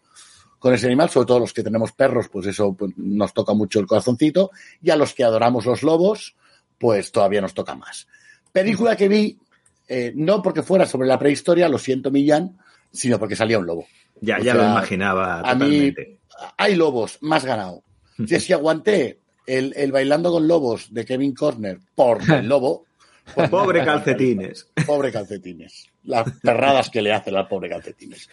[0.59, 3.79] con ese animal, sobre todo los que tenemos perros, pues eso pues, nos toca mucho
[3.79, 6.35] el corazoncito, y a los que adoramos los lobos,
[6.77, 8.07] pues todavía nos toca más.
[8.51, 9.39] Película que vi,
[9.87, 12.59] eh, no porque fuera sobre la prehistoria, lo siento Millán,
[12.91, 13.85] sino porque salía un lobo.
[14.21, 16.17] ya, O ya sea, lo imaginaba a mí- totalmente.
[16.57, 17.83] Hay lobos, más ganado.
[18.27, 22.85] Si que aguanté el, el bailando con lobos de Kevin Corner por el lobo,
[23.35, 24.67] pues Pobre calcetines.
[24.85, 25.87] Pobre calcetines.
[26.03, 28.27] Las perradas que le hace la pobre calcetines.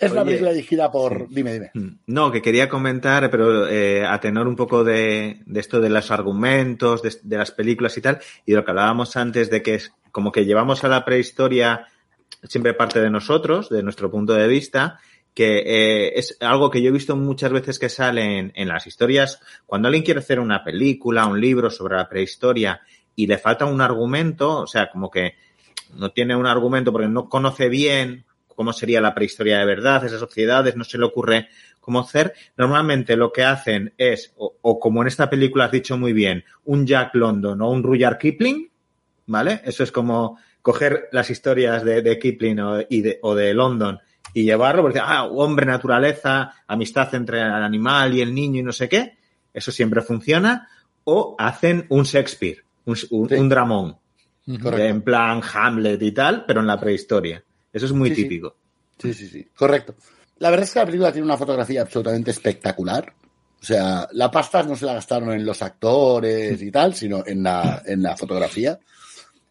[0.00, 1.28] Es una película dirigida por.
[1.28, 1.70] Dime, dime.
[2.06, 6.10] No, que quería comentar, pero eh, a tenor un poco de, de esto de los
[6.10, 9.74] argumentos, de, de las películas y tal, y de lo que hablábamos antes de que
[9.76, 11.86] es como que llevamos a la prehistoria
[12.48, 15.00] siempre parte de nosotros, de nuestro punto de vista,
[15.34, 18.86] que eh, es algo que yo he visto muchas veces que sale en, en las
[18.86, 22.80] historias, cuando alguien quiere hacer una película, un libro sobre la prehistoria
[23.16, 25.34] y le falta un argumento, o sea, como que
[25.94, 30.20] no tiene un argumento porque no conoce bien cómo sería la prehistoria de verdad, esas
[30.20, 31.48] sociedades, no se le ocurre
[31.80, 32.34] cómo hacer.
[32.56, 36.44] Normalmente lo que hacen es, o, o como en esta película has dicho muy bien,
[36.64, 38.70] un Jack London o un Rudyard Kipling,
[39.26, 39.60] ¿vale?
[39.64, 43.98] Eso es como coger las historias de, de Kipling o, y de, o de London
[44.32, 48.72] y llevarlo, porque, ah, hombre, naturaleza, amistad entre el animal y el niño y no
[48.72, 49.18] sé qué,
[49.52, 50.66] eso siempre funciona,
[51.04, 53.34] o hacen un Shakespeare, un, un, Sí.
[53.34, 53.98] un dramón,
[54.46, 54.78] Correcto.
[54.86, 57.44] en plan Hamlet y tal, pero en la prehistoria.
[57.70, 58.22] Eso es muy Sí, sí.
[58.22, 58.56] típico.
[58.98, 59.46] Sí, sí, sí.
[59.54, 59.94] Correcto.
[60.38, 63.12] La verdad es que la película tiene una fotografía absolutamente espectacular.
[63.60, 67.42] O sea, la pasta no se la gastaron en los actores y tal, sino en
[67.42, 68.78] la, en la fotografía.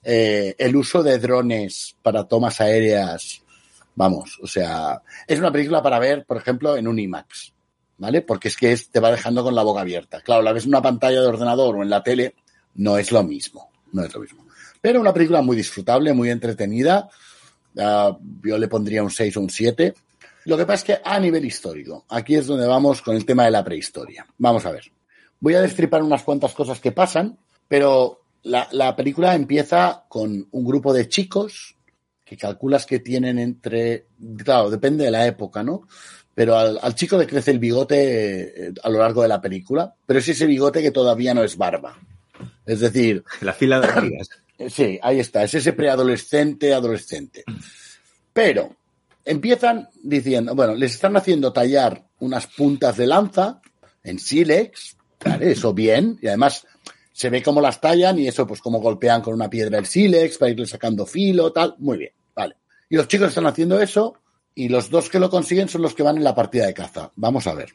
[0.04, 3.42] Eh, el uso de drones para tomas aéreas,
[3.96, 7.54] vamos, o sea, es una película para ver, por ejemplo, en un IMAX,
[7.98, 8.22] ¿vale?
[8.22, 10.22] Porque es que te va dejando con la boca abierta.
[10.22, 12.36] Claro, la ves en una pantalla de ordenador o en la tele,
[12.76, 14.46] no es lo mismo, no es lo mismo.
[14.82, 17.08] Pero una película muy disfrutable, muy entretenida.
[17.80, 19.94] Ah, yo le pondría un 6 o un 7.
[20.46, 23.46] Lo que pasa es que a nivel histórico, aquí es donde vamos con el tema
[23.46, 24.26] de la prehistoria.
[24.38, 24.92] Vamos a ver.
[25.40, 27.38] Voy a destripar unas cuantas cosas que pasan,
[27.70, 31.76] pero la, la película empieza con un grupo de chicos
[32.24, 34.08] que calculas que tienen entre,
[34.44, 35.88] claro, depende de la época, ¿no?
[36.34, 39.94] Pero al, al chico le crece el bigote eh, a lo largo de la película,
[40.06, 41.98] pero es ese bigote que todavía no es barba.
[42.66, 44.30] Es decir, La fila de hormigas.
[44.58, 47.44] eh, Sí, ahí está, es ese preadolescente, adolescente.
[48.32, 48.76] Pero
[49.26, 53.62] empiezan diciendo, bueno, les están haciendo tallar unas puntas de lanza
[54.04, 56.66] en sílex, Vale, eso bien, y además
[57.14, 60.38] se ve cómo las tallan y eso, pues cómo golpean con una piedra el sílex
[60.38, 62.56] para irle sacando filo, tal, muy bien, vale.
[62.90, 64.16] Y los chicos están haciendo eso
[64.56, 67.12] y los dos que lo consiguen son los que van en la partida de caza.
[67.16, 67.70] Vamos a ver,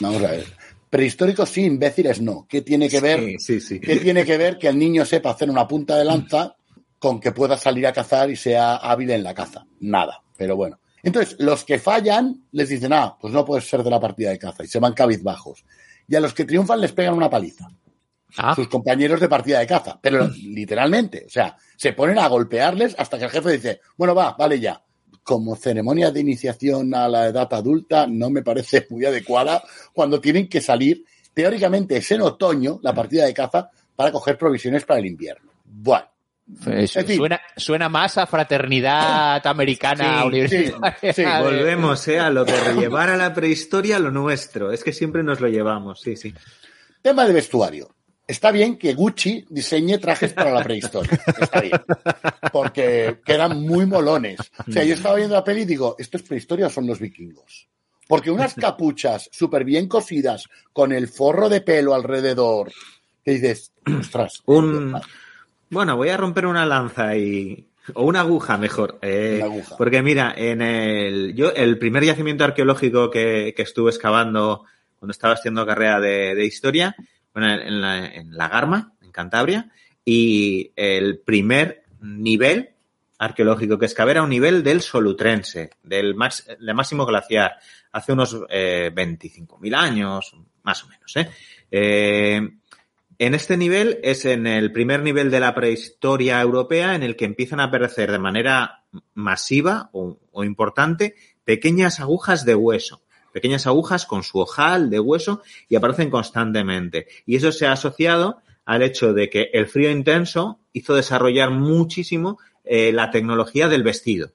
[0.00, 0.46] vamos a ver.
[0.88, 2.46] Prehistóricos sí, imbéciles no.
[2.48, 3.20] ¿Qué tiene que ver?
[3.20, 3.80] Sí, sí, sí.
[3.80, 6.56] ¿Qué tiene que ver que el niño sepa hacer una punta de lanza
[6.98, 9.66] con que pueda salir a cazar y sea hábil en la caza?
[9.78, 10.80] Nada, pero bueno.
[11.02, 14.38] Entonces, los que fallan les dicen, ah, pues no puedes ser de la partida de
[14.38, 15.64] caza y se van cabizbajos.
[16.08, 17.68] Y a los que triunfan les pegan una paliza.
[18.36, 19.98] Ah, Sus compañeros de partida de caza.
[20.00, 24.34] Pero literalmente, o sea, se ponen a golpearles hasta que el jefe dice, bueno, va,
[24.38, 24.82] vale ya.
[25.22, 29.62] Como ceremonia de iniciación a la edad adulta no me parece muy adecuada
[29.92, 31.04] cuando tienen que salir,
[31.34, 35.50] teóricamente es en otoño, la partida de caza, para coger provisiones para el invierno.
[35.64, 36.06] Bueno,
[36.64, 37.16] pues, en fin.
[37.18, 40.96] suena, suena más a fraternidad americana Sí, universitaria.
[41.00, 44.72] sí, sí, Volvemos eh, a lo de llevar a la prehistoria lo nuestro.
[44.72, 46.34] Es que siempre nos lo llevamos, sí, sí.
[47.02, 47.94] Tema de vestuario.
[48.30, 51.18] Está bien que Gucci diseñe trajes para la prehistoria.
[51.40, 51.72] Está bien.
[52.52, 54.38] Porque quedan muy molones.
[54.68, 57.00] O sea, yo estaba viendo la peli y digo, ¿esto es prehistoria o son los
[57.00, 57.68] vikingos?
[58.06, 62.72] Porque unas capuchas súper bien cosidas con el forro de pelo alrededor,
[63.24, 64.42] que dices, ostras.
[64.46, 64.94] Un,
[65.68, 67.66] bueno, voy a romper una lanza y.
[67.94, 68.98] O una aguja, mejor.
[69.02, 69.76] eh, Una aguja.
[69.76, 71.34] Porque mira, en el.
[71.34, 74.64] Yo, el primer yacimiento arqueológico que, que estuve excavando
[74.98, 76.94] cuando estaba haciendo carrera de, de historia,
[77.34, 79.70] en la, en la Garma, en Cantabria,
[80.04, 82.70] y el primer nivel
[83.18, 87.58] arqueológico que excavé era un nivel del Solutrense, del, max, del máximo glaciar,
[87.92, 91.16] hace unos eh, 25.000 años, más o menos.
[91.16, 91.28] ¿eh?
[91.70, 92.48] Eh,
[93.18, 97.26] en este nivel es en el primer nivel de la prehistoria europea en el que
[97.26, 101.14] empiezan a aparecer de manera masiva o importante
[101.44, 103.02] pequeñas agujas de hueso
[103.32, 107.06] pequeñas agujas con su ojal de hueso y aparecen constantemente.
[107.26, 112.38] Y eso se ha asociado al hecho de que el frío intenso hizo desarrollar muchísimo
[112.64, 114.32] eh, la tecnología del vestido.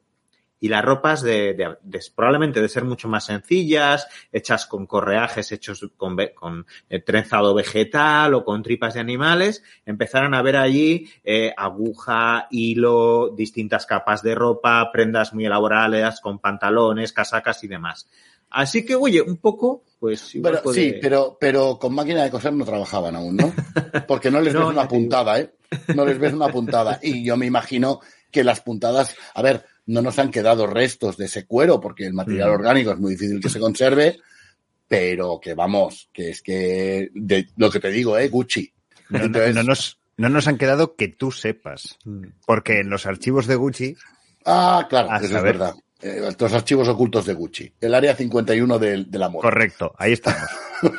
[0.60, 1.78] Y las ropas de,
[2.16, 8.44] probablemente de ser mucho más sencillas, hechas con correajes, hechos con eh, trenzado vegetal o
[8.44, 14.90] con tripas de animales, empezaron a ver allí eh, aguja, hilo, distintas capas de ropa,
[14.92, 18.10] prendas muy elaboradas con pantalones, casacas y demás.
[18.50, 22.30] Así que, oye, un poco, pues igual Pero, puede- Sí, pero, pero con máquina de
[22.30, 23.54] coser no trabajaban aún, ¿no?
[24.08, 25.54] Porque no les No, ves una puntada, ¿eh?
[25.94, 27.00] No les ves una puntada.
[27.02, 28.00] Y yo me imagino
[28.32, 32.14] que las puntadas, a ver, no nos han quedado restos de ese cuero, porque el
[32.14, 32.54] material Mm.
[32.54, 34.20] orgánico es muy difícil que se conserve,
[34.88, 38.30] pero que vamos, que es que, de, lo que te digo, ¿eh?
[38.30, 38.72] Gucci.
[39.10, 41.98] No, no- Entonces- no nos, no nos han quedado que tú sepas.
[42.06, 42.26] Mm.
[42.46, 43.96] Porque en los archivos de Gucci,
[44.48, 45.74] Ah, claro, A eso es verdad.
[46.02, 47.72] Eh, los archivos ocultos de Gucci.
[47.80, 49.42] El área 51 del, del amor.
[49.42, 50.50] correcto, ahí estamos.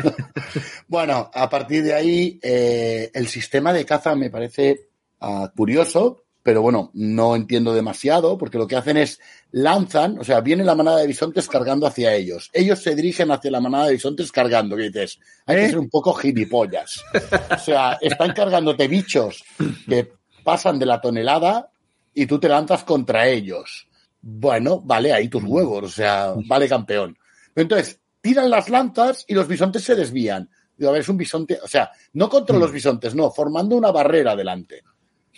[0.88, 4.88] Bueno, a partir de ahí, eh, el sistema de caza me parece
[5.20, 9.20] ah, curioso, pero bueno, no entiendo demasiado, porque lo que hacen es
[9.50, 12.50] lanzan, o sea, viene la manada de bisontes cargando hacia ellos.
[12.52, 15.68] Ellos se dirigen hacia la manada de bisontes cargando, que dices, hay que ¿Eh?
[15.70, 17.02] ser un poco gilipollas.
[17.50, 19.44] O sea, están cargándote bichos
[19.88, 20.12] que
[20.44, 21.68] pasan de la tonelada
[22.14, 23.88] y tú te lanzas contra ellos.
[24.28, 27.16] Bueno, vale, ahí tus huevos, o sea, vale campeón.
[27.54, 30.50] Pero entonces, tiran las lanzas y los bisontes se desvían.
[30.76, 33.92] Digo, a ver, es un bisonte, o sea, no contra los bisontes, no, formando una
[33.92, 34.82] barrera delante.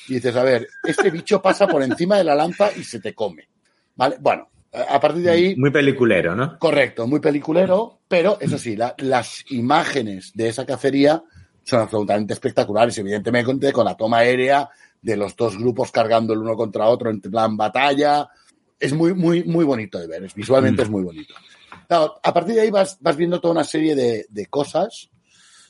[0.09, 3.14] Y dices, a ver, este bicho pasa por encima de la lanza y se te
[3.14, 3.49] come.
[3.95, 4.16] ¿Vale?
[4.20, 6.59] Bueno, a partir de ahí, Muy peliculero, ¿no?
[6.59, 11.22] correcto, muy peliculero, pero eso sí, la- las imágenes de esa cacería
[11.62, 14.68] son absolutamente espectaculares, evidentemente con la toma aérea
[15.03, 18.28] de los dos grupos cargando el uno contra otro en plan batalla.
[18.81, 20.85] Es muy, muy, muy bonito de ver, es- visualmente Mm.
[20.85, 21.35] es muy bonito.
[21.87, 25.09] Claro, a partir de ahí vas, vas viendo toda una serie de, de cosas.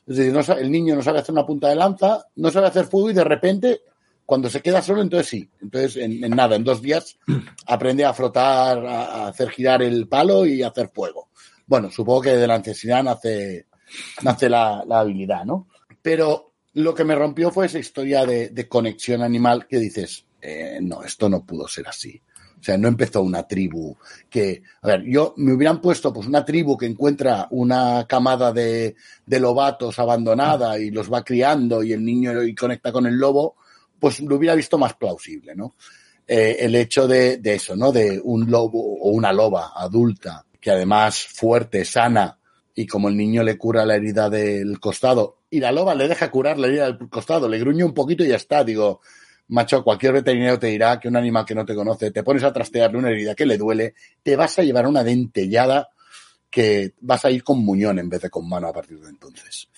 [0.07, 2.87] Es decir, no el niño no sabe hacer una punta de lanza, no sabe hacer
[2.87, 3.83] fuego y de repente,
[4.25, 5.49] cuando se queda solo, entonces sí.
[5.61, 7.19] Entonces, en, en nada, en dos días,
[7.67, 11.29] aprende a frotar, a, a hacer girar el palo y a hacer fuego.
[11.67, 13.67] Bueno, supongo que de la necesidad nace,
[14.23, 15.69] nace la, la habilidad, ¿no?
[16.01, 20.79] Pero lo que me rompió fue esa historia de, de conexión animal que dices, eh,
[20.81, 22.21] no, esto no pudo ser así.
[22.61, 23.97] O sea, no empezó una tribu
[24.29, 28.97] que, a ver, yo me hubieran puesto pues una tribu que encuentra una camada de,
[29.25, 33.57] de lobatos abandonada y los va criando y el niño y conecta con el lobo,
[34.01, 35.75] pues lo hubiera visto más plausible, ¿no?
[36.27, 37.93] Eh, el hecho de, de eso, ¿no?
[37.93, 42.39] De un lobo o una loba adulta que además fuerte, sana
[42.75, 46.31] y como el niño le cura la herida del costado y la loba le deja
[46.31, 49.01] curar la herida del costado, le gruñe un poquito y ya está, digo,
[49.49, 52.53] macho, cualquier veterinario te dirá que un animal que no te conoce, te pones a
[52.53, 55.89] trastearle una herida que le duele, te vas a llevar una dentellada
[56.51, 59.69] que vas a ir con muñón en vez de con mano a partir de entonces.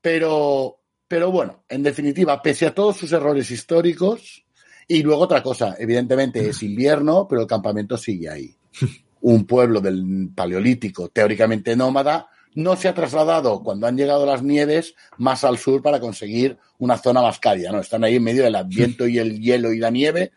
[0.00, 4.44] Pero, pero bueno, en definitiva, pese a todos sus errores históricos,
[4.88, 8.54] y luego otra cosa, evidentemente es invierno, pero el campamento sigue ahí.
[9.22, 14.94] Un pueblo del paleolítico, teóricamente nómada, no se ha trasladado cuando han llegado las nieves
[15.18, 17.80] más al sur para conseguir una zona más cálida, ¿no?
[17.80, 20.32] Están ahí en medio del adviento y el hielo y la nieve,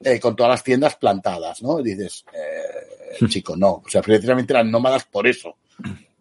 [0.00, 1.80] eh, con todas las tiendas plantadas, ¿no?
[1.80, 3.82] Y dices, eh, chico, no.
[3.84, 5.56] O sea, precisamente eran nómadas por eso,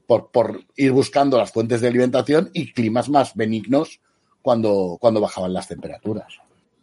[0.06, 4.00] por, por ir buscando las fuentes de alimentación y climas más benignos
[4.42, 6.34] cuando, cuando bajaban las temperaturas.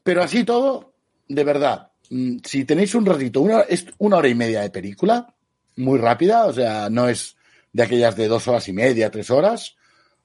[0.02, 0.92] Pero así todo,
[1.28, 5.34] de verdad, mm, si tenéis un ratito, una, es una hora y media de película,
[5.76, 7.35] muy rápida, o sea, no es
[7.76, 9.76] de aquellas de dos horas y media, tres horas,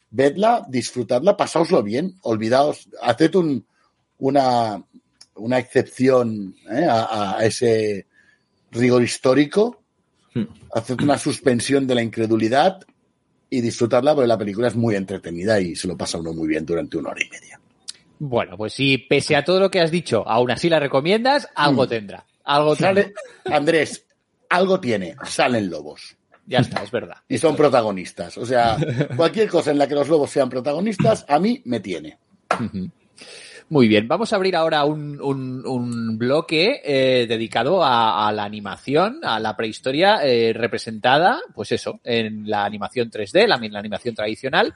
[0.09, 3.65] vedla, disfrutadla, pasaoslo bien, olvidaos, haced un,
[4.19, 4.81] una,
[5.35, 6.85] una excepción ¿eh?
[6.89, 8.07] a, a ese
[8.71, 9.83] rigor histórico,
[10.73, 12.79] haced una suspensión de la incredulidad
[13.49, 16.65] y disfrutarla porque la película es muy entretenida y se lo pasa uno muy bien
[16.65, 17.59] durante una hora y media.
[18.17, 21.85] Bueno, pues si pese a todo lo que has dicho, aún así la recomiendas, algo
[21.85, 21.89] Mm.
[21.89, 22.25] tendrá.
[22.45, 22.77] Algo.
[22.77, 24.05] Sale, Andrés,
[24.49, 26.15] algo tiene, salen lobos
[26.51, 27.17] Ya está, es verdad.
[27.29, 28.37] y son protagonistas.
[28.37, 28.77] O sea,
[29.15, 32.17] cualquier cosa en la que los lobos sean protagonistas, a mí me tiene.
[33.69, 38.43] Muy bien, vamos a abrir ahora un, un- un bloque eh, dedicado a, a la
[38.43, 44.13] animación, a la prehistoria eh, representada, pues eso, en la animación 3D, la, la animación
[44.13, 44.73] tradicional,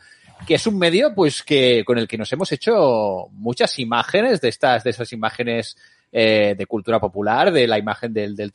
[0.47, 4.47] que es un medio, pues que con el que nos hemos hecho muchas imágenes de
[4.47, 5.75] estas, de esas imágenes
[6.13, 8.51] eh, de cultura popular, de la imagen del, del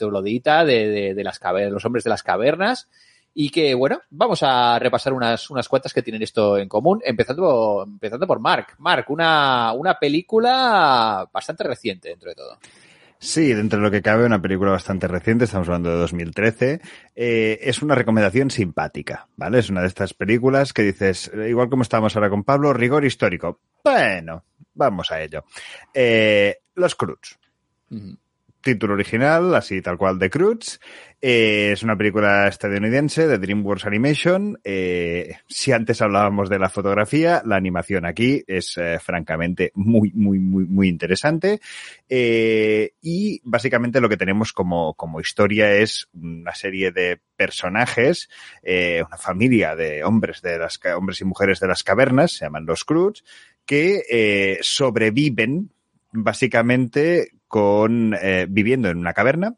[0.64, 2.88] de, de, de las de los hombres de las cavernas.
[3.32, 7.84] Y que, bueno, vamos a repasar unas, unas cuantas que tienen esto en común, empezando,
[7.86, 8.74] empezando por Mark.
[8.78, 12.58] Mark, una, una película bastante reciente dentro de todo.
[13.22, 16.80] Sí, dentro de lo que cabe, una película bastante reciente, estamos hablando de 2013.
[17.14, 19.58] Eh, es una recomendación simpática, ¿vale?
[19.58, 23.60] Es una de estas películas que dices, igual como estábamos ahora con Pablo, rigor histórico.
[23.84, 25.44] Bueno, vamos a ello.
[25.92, 27.38] Eh, Los Cruz.
[28.62, 30.80] Título original, así tal cual, de Cruz.
[31.22, 34.60] Eh, es una película estadounidense de DreamWorks Animation.
[34.64, 40.38] Eh, si antes hablábamos de la fotografía, la animación aquí es eh, francamente muy, muy,
[40.38, 41.58] muy, muy interesante.
[42.06, 48.28] Y básicamente lo que tenemos como, como historia es una serie de personajes,
[48.62, 52.84] una familia de hombres de las hombres y mujeres de las cavernas, se llaman los
[52.84, 53.24] Cruz,
[53.64, 55.70] que sobreviven
[56.12, 59.56] básicamente con eh, viviendo en una caverna,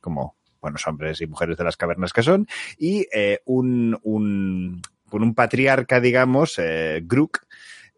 [0.00, 5.22] como buenos hombres y mujeres de las cavernas que son, y eh, un, un, con
[5.22, 7.46] un patriarca, digamos, eh, Grook,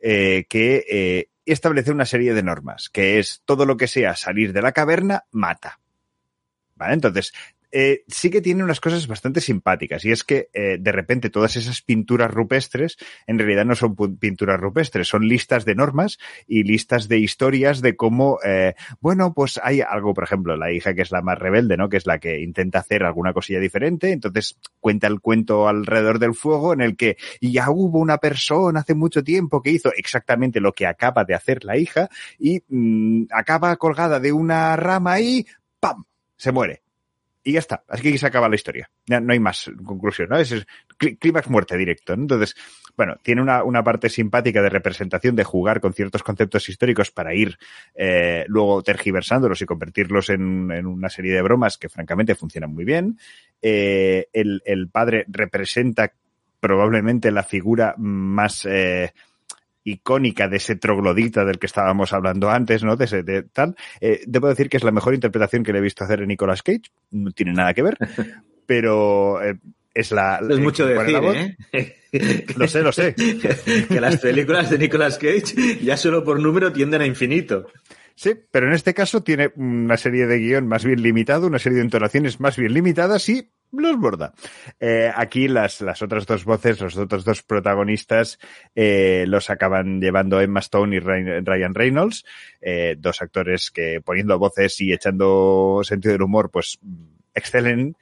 [0.03, 4.61] eh, que establece una serie de normas, que es todo lo que sea salir de
[4.61, 5.80] la caverna, mata.
[6.74, 6.93] ¿Vale?
[6.93, 7.32] Entonces,
[7.72, 11.56] eh, sí que tiene unas cosas bastante simpáticas y es que eh, de repente todas
[11.56, 12.96] esas pinturas rupestres
[13.26, 17.96] en realidad no son pinturas rupestres, son listas de normas y listas de historias de
[17.96, 21.76] cómo, eh, bueno, pues hay algo, por ejemplo, la hija que es la más rebelde,
[21.76, 21.88] ¿no?
[21.88, 26.34] Que es la que intenta hacer alguna cosilla diferente, entonces cuenta el cuento alrededor del
[26.34, 30.72] fuego en el que ya hubo una persona hace mucho tiempo que hizo exactamente lo
[30.72, 32.08] que acaba de hacer la hija
[32.38, 35.46] y mm, acaba colgada de una rama y
[35.78, 36.04] ¡pam!
[36.36, 36.82] se muere.
[37.43, 37.84] Y ya está.
[37.88, 38.91] Así que aquí se acaba la historia.
[39.07, 40.36] Ya no hay más conclusión, ¿no?
[40.36, 40.53] Es
[40.99, 42.12] clí- clímax muerte directo.
[42.12, 42.55] Entonces,
[42.97, 47.34] bueno, tiene una, una parte simpática de representación, de jugar con ciertos conceptos históricos para
[47.34, 47.57] ir
[47.95, 52.84] eh, luego tergiversándolos y convertirlos en, en una serie de bromas que francamente funcionan muy
[52.84, 53.18] bien.
[53.62, 56.12] Eh, el, el padre representa
[56.61, 59.14] probablemente la figura más eh,
[59.84, 62.96] icónica de ese troglodita del que estábamos hablando antes, ¿no?
[62.96, 63.76] De ese de tal.
[64.00, 66.62] Eh, debo decir que es la mejor interpretación que le he visto hacer a Nicolas
[66.62, 66.82] Cage.
[67.10, 67.96] No tiene nada que ver,
[68.66, 69.58] pero eh,
[69.94, 70.40] es la.
[70.48, 71.56] Es mucho ¿cuál es decir?
[71.72, 72.46] ¿eh?
[72.56, 73.14] Lo sé, lo sé.
[73.88, 77.68] que las películas de Nicolas Cage ya solo por número tienden a infinito.
[78.14, 81.78] Sí, pero en este caso tiene una serie de guion más bien limitado, una serie
[81.78, 84.32] de entonaciones más bien limitadas y los borda.
[84.78, 88.38] Eh, aquí las, las otras dos voces, los otros dos protagonistas,
[88.74, 92.24] eh, los acaban llevando Emma Stone y Ryan Reynolds,
[92.60, 96.78] eh, dos actores que poniendo voces y echando sentido del humor, pues
[97.34, 97.96] excelen.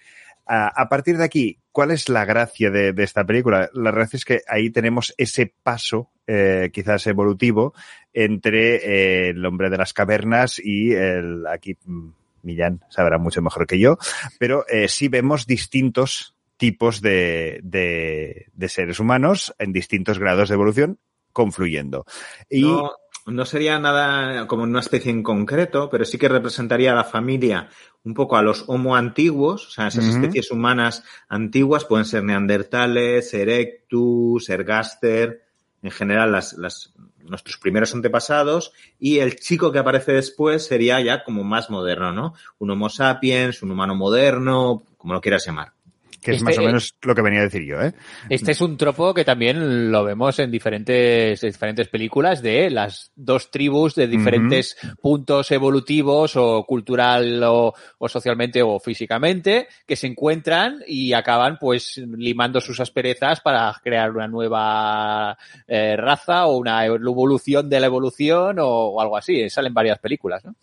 [0.46, 3.68] A, a partir de aquí, ¿cuál es la gracia de, de esta película?
[3.74, 7.74] La gracia es que ahí tenemos ese paso, eh, quizás evolutivo,
[8.14, 12.08] entre eh, el hombre de las cavernas y el aquí mm,
[12.42, 13.98] Millán sabrá mucho mejor que yo,
[14.38, 20.54] pero eh, sí vemos distintos tipos de, de, de seres humanos en distintos grados de
[20.54, 20.98] evolución
[21.32, 22.04] confluyendo.
[22.50, 22.90] Y No,
[23.26, 27.68] no sería nada como una especie en concreto, pero sí que representaría a la familia
[28.04, 33.34] un poco a los homo antiguos, o sea, esas especies humanas antiguas pueden ser neandertales,
[33.34, 35.42] erectus, ergaster,
[35.82, 36.94] en general las, las,
[37.28, 42.34] nuestros primeros antepasados y el chico que aparece después sería ya como más moderno, ¿no?
[42.58, 45.77] Un Homo sapiens, un humano moderno, como lo quieras llamar.
[46.20, 47.92] Que es Este, más o eh, menos lo que venía a decir yo, ¿eh?
[48.28, 53.12] Este es un tropo que también lo vemos en diferentes, en diferentes películas de las
[53.14, 60.08] dos tribus de diferentes puntos evolutivos o cultural o, o socialmente o físicamente que se
[60.08, 66.84] encuentran y acaban pues limando sus asperezas para crear una nueva eh, raza o una
[66.84, 69.48] evolución de la evolución o, o algo así.
[69.48, 70.54] Salen varias películas, ¿no?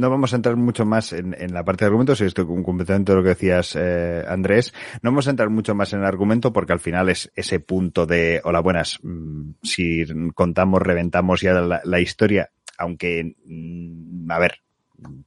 [0.00, 3.12] No vamos a entrar mucho más en, en la parte de argumentos, y estoy completamente
[3.12, 4.72] de lo que decías, eh, Andrés.
[5.02, 8.06] No vamos a entrar mucho más en el argumento porque al final es ese punto
[8.06, 14.60] de, hola, buenas, mm, si contamos, reventamos ya la, la historia, aunque, mm, a ver,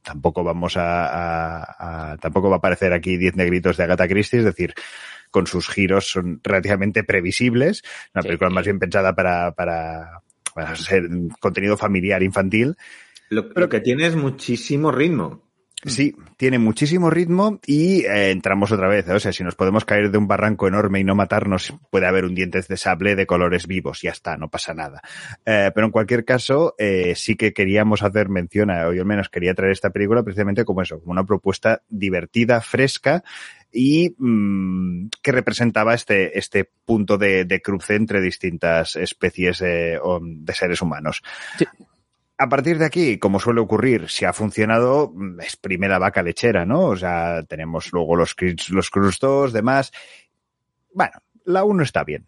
[0.02, 4.40] tampoco vamos a, a- a- tampoco va a aparecer aquí 10 negritos de Agatha Christie,
[4.40, 4.74] es decir,
[5.30, 8.28] con sus giros son relativamente previsibles, una Sí.
[8.28, 10.20] película más bien pensada para, para,
[10.52, 11.08] para ser
[11.40, 12.76] contenido familiar infantil,
[13.30, 15.42] Lo, lo que tiene es muchísimo ritmo.
[15.86, 19.06] Sí, tiene muchísimo ritmo y eh, entramos otra vez.
[19.06, 19.12] ¿eh?
[19.12, 22.24] O sea, si nos podemos caer de un barranco enorme y no matarnos, puede haber
[22.24, 24.00] un dientes de sable de colores vivos.
[24.00, 25.02] Ya está, no pasa nada.
[25.44, 29.06] Eh, pero en cualquier caso, eh, sí que queríamos hacer mención, a- o yo al
[29.06, 33.22] menos quería traer esta película precisamente como eso, como una propuesta divertida, fresca
[33.70, 39.62] y mm, que representaba este, este punto de, de cruce entre distintas especies
[40.02, 41.22] o- de seres humanos.
[41.58, 41.66] Sí.
[42.36, 46.66] A partir de aquí, como suele ocurrir, si ha funcionado, mm, es primera vaca lechera,
[46.66, 46.86] ¿no?
[46.86, 48.34] O sea, tenemos luego los,
[48.70, 49.92] los Cruz 2, demás.
[50.92, 51.12] Bueno,
[51.44, 52.26] la 1 está bien.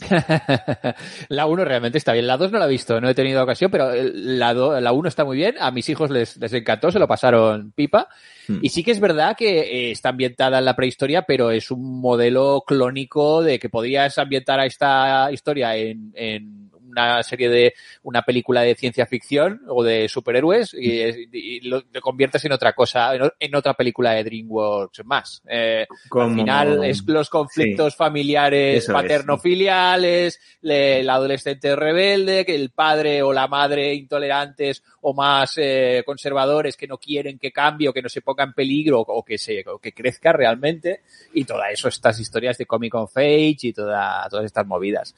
[1.28, 2.26] la 1 realmente está bien.
[2.26, 4.92] La 2 no la he visto, no he tenido ocasión, pero el- la, do- la
[4.92, 5.56] 1 está muy bien.
[5.60, 8.08] A mis hijos les, les encantó, se lo pasaron pipa.
[8.48, 8.58] Hmm.
[8.62, 12.00] Y sí que es verdad que eh, está ambientada en la prehistoria, pero es un
[12.00, 16.61] modelo clónico de que podías ambientar a esta historia en, en
[16.92, 17.74] una serie de
[18.04, 21.00] una película de ciencia ficción o de superhéroes y,
[21.32, 25.42] y lo, te conviertes en otra cosa, en, otra película de DreamWorks más.
[25.48, 25.86] Eh,
[26.28, 33.32] al final es los conflictos familiares paterno-filiales, le- el adolescente rebelde, que el padre o
[33.32, 38.08] la madre intolerantes o más eh, conservadores que no quieren que cambie o que no
[38.08, 41.00] se ponga en peligro o, que se o que crezca realmente
[41.34, 45.14] y todo eso estas historias de comic of age y toda, todas estas movidas.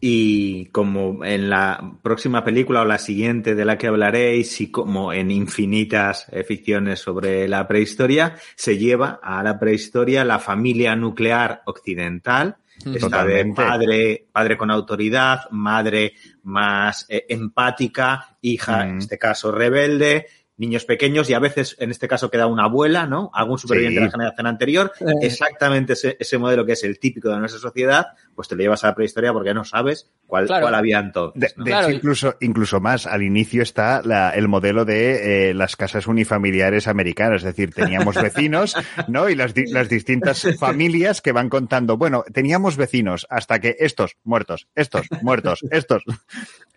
[0.00, 5.12] Y como en la próxima película o la siguiente de la que hablaréis, y como
[5.12, 11.62] en infinitas eh, ficciones sobre la prehistoria, se lleva a la prehistoria la familia nuclear
[11.66, 12.56] occidental,
[12.94, 18.88] esta de padre, padre con autoridad, madre más eh, empática, hija, Mm.
[18.90, 20.26] en este caso rebelde,
[20.58, 23.30] niños pequeños y a veces, en este caso, queda una abuela, ¿no?
[23.32, 24.00] Algún superviviente Sí.
[24.00, 24.92] de la generación anterior.
[25.00, 25.04] Eh.
[25.22, 28.84] Exactamente ese, ese modelo que es el típico de nuestra sociedad, pues te lo llevas
[28.84, 30.62] a la prehistoria porque no sabes cuál, Claro.
[30.66, 31.40] cuál había entonces.
[31.40, 31.64] De, ¿no?
[31.64, 35.74] de Claro, hecho, incluso, incluso más, al inicio está la- el modelo de eh, las
[35.74, 38.76] casas unifamiliares americanas, es decir, teníamos vecinos,
[39.08, 39.28] ¿no?
[39.28, 44.68] Y las, las distintas familias que van contando, bueno, teníamos vecinos hasta que estos muertos,
[44.74, 46.02] estos muertos, estos.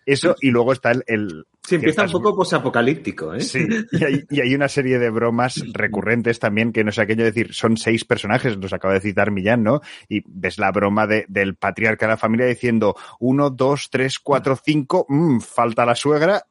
[0.06, 1.04] Eso, y luego está el...
[1.06, 3.40] el- Sí, empieza un poco posapocalíptico, ¿eh?
[3.42, 7.22] Sí, y hay, y hay una serie de bromas recurrentes también que no es aquello
[7.22, 9.80] de decir, son seis personajes, nos acaba de citar Millán, ¿no?
[10.08, 14.56] Y ves la broma de- del patriarca de la familia diciendo uno, dos, tres, cuatro,
[14.56, 16.44] cinco, mm, falta la suegra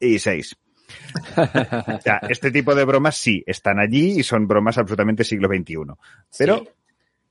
[0.00, 0.56] y seis.
[1.36, 5.76] O sea, este tipo de bromas sí, están allí y son bromas absolutamente siglo XXI.
[6.38, 6.68] Pero Sí.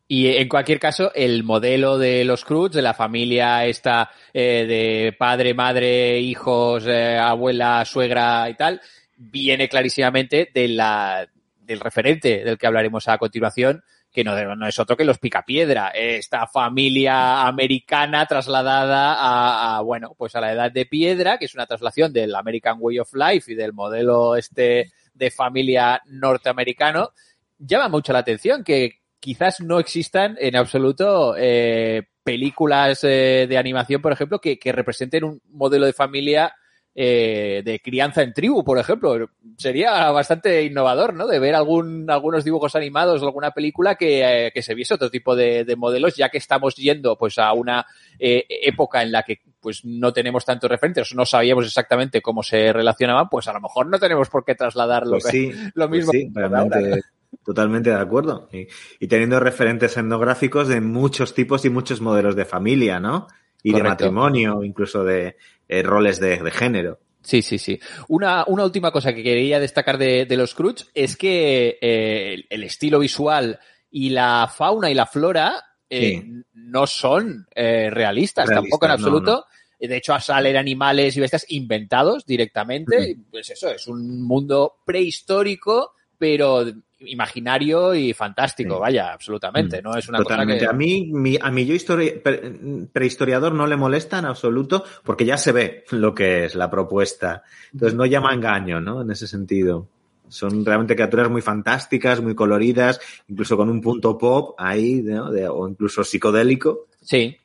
[0.10, 5.14] Y en cualquier caso, el modelo de los Cruz, de la familia esta eh, de
[5.18, 8.80] padre, madre, hijos, eh, abuela, suegra y tal,
[9.18, 11.28] viene clarísimamente de la,
[11.60, 13.84] del referente del que hablaremos a continuación,
[14.18, 20.36] que no, es otro que los Picapiedra, esta familia americana trasladada a, a, bueno, pues
[20.36, 23.54] a la edad de piedra, que es una traslación del American Way of Life y
[23.54, 27.12] del modelo este de familia norteamericano,
[27.60, 34.02] llama mucho la atención que quizás no existan en absoluto eh, películas eh, de animación,
[34.02, 36.56] por ejemplo, que representen un modelo de familia
[37.00, 39.30] eh, de crianza en tribu, por ejemplo.
[39.56, 41.28] Sería bastante innovador, ¿no?
[41.28, 45.12] De ver algún, algunos dibujos animados o alguna película que, eh, que se viese otro
[45.12, 47.86] tipo de, de, modelos, ya que estamos yendo pues a una
[48.18, 52.74] eh, época en la que pues no tenemos tantos referentes, no sabíamos exactamente cómo se
[52.74, 55.20] relacionaban, pues a lo mejor no tenemos por qué trasladarlo.
[55.20, 56.12] Pues sí, lo mismo.
[56.12, 57.02] Pues sí, realmente.
[57.46, 58.50] Totalmente de acuerdo.
[58.52, 58.68] Y,
[59.00, 63.28] y, teniendo referentes etnográficos de muchos tipos y muchos modelos de familia, ¿no?
[63.62, 63.84] Y Correcto.
[63.84, 65.36] de matrimonio, incluso de
[65.68, 67.00] eh, roles de, de, género.
[67.22, 67.80] Sí, sí, sí.
[68.08, 72.64] Una, una última cosa que quería destacar de, de los Cruz es que eh, el
[72.64, 73.60] estilo visual
[73.92, 76.44] y la fauna y la flora eh, Sí.
[76.54, 79.46] no son eh, realistas, tampoco en no, absoluto.
[79.80, 83.16] De hecho, salen animales y bestias inventados directamente.
[83.30, 86.66] Pues eso, es un mundo prehistórico, pero
[87.00, 88.82] imaginario y fantástico, Sí.
[88.82, 89.82] vaya, absolutamente.
[89.82, 90.66] No es una Totalmente.
[90.66, 94.84] cosa A mí, mi- a mí yo histori- pre- prehistoriador no le molesta en absoluto
[95.04, 97.44] porque ya se ve lo que es la propuesta.
[97.74, 99.02] Entonces no llama engaño, ¿no?
[99.02, 99.88] En ese sentido.
[100.30, 103.00] Son realmente criaturas muy fantásticas, muy coloridas,
[103.30, 105.32] incluso con un punto pop ahí, ¿no?
[105.32, 106.88] De- o incluso psicodélico.
[107.00, 107.06] que...
[107.06, 107.38] Sí.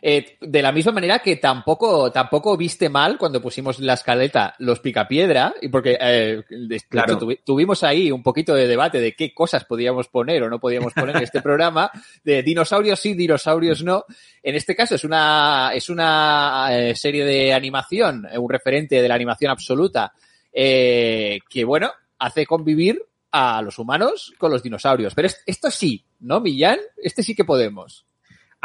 [0.00, 4.80] Eh, de la misma manera que tampoco, tampoco viste mal cuando pusimos la escaleta los
[4.80, 6.42] picapiedra, y porque eh,
[6.88, 7.18] Claro.
[7.18, 10.92] tuvi- tuvimos ahí un poquito de debate de qué cosas podíamos poner o no podíamos
[10.94, 11.90] poner en este programa,
[12.22, 14.04] de dinosaurios sí, dinosaurios no.
[14.42, 19.14] En este caso es una, es una eh, serie de animación, un referente de la
[19.14, 20.12] animación absoluta,
[20.52, 23.02] que bueno, hace convivir
[23.32, 25.14] a los humanos con los dinosaurios.
[25.14, 26.78] Pero es- esto sí, ¿no, Millán?
[26.96, 28.06] Este sí que podemos.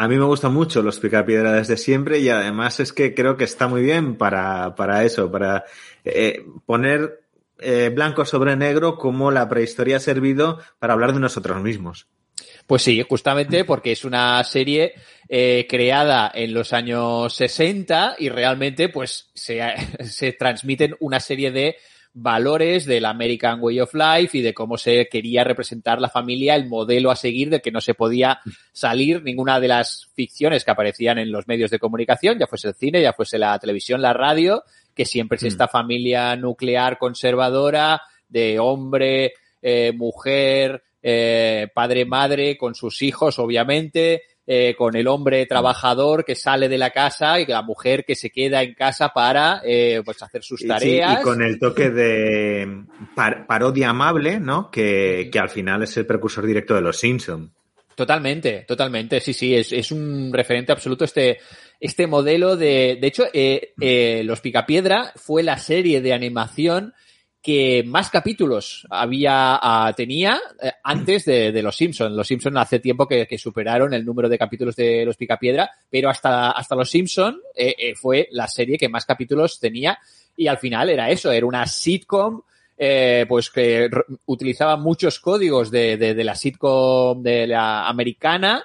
[0.02, 3.44] A mí me gustan mucho los picapiedra desde siempre y además es que creo que
[3.44, 5.66] está muy bien para, para eso, para
[6.06, 7.20] eh, poner
[7.60, 12.08] eh, blanco sobre negro cómo la prehistoria ha servido para hablar de nosotros mismos.
[12.66, 14.94] Pues sí, justamente porque es una serie
[15.28, 19.62] eh, creada en los años 60 y realmente pues se,
[20.06, 21.76] se transmiten una serie de
[22.22, 26.68] valores del American Way of Life y de cómo se quería representar la familia, el
[26.68, 28.40] modelo a seguir de que no se podía
[28.72, 32.76] salir ninguna de las ficciones que aparecían en los medios de comunicación, ya fuese el
[32.76, 34.64] cine, ya fuese la televisión, la radio,
[34.94, 35.48] que siempre es Mm.
[35.48, 44.24] esta familia nuclear conservadora de hombre, eh, mujer, eh, padre, madre, con sus hijos, obviamente,
[44.52, 48.32] eh, con el hombre trabajador que sale de la casa y la mujer que se
[48.32, 51.20] queda en casa para eh, pues hacer sus Y, sí, tareas.
[51.20, 54.72] y con el toque de par- parodia amable, ¿no?
[54.72, 57.54] Que, que al final es el precursor directo de los Simpson.
[57.94, 61.38] Totalmente, totalmente, sí, sí, es, es un referente absoluto este,
[61.80, 66.94] este modelo de, de hecho, eh, eh, Los Picapiedra fue la serie de animación
[67.42, 72.16] que más capítulos había, ah, tenía eh, antes de, de Los Simpson.
[72.16, 76.10] Los Simpson hace tiempo que, que superaron el número de capítulos de Los Picapiedra, pero
[76.10, 79.98] hasta, hasta Los Simpson eh, eh, fue la serie que más capítulos tenía
[80.36, 82.42] y al final era eso, era una sitcom
[82.78, 83.90] eh, pues que
[84.26, 88.64] utilizaba muchos códigos de, de, de la sitcom de la americana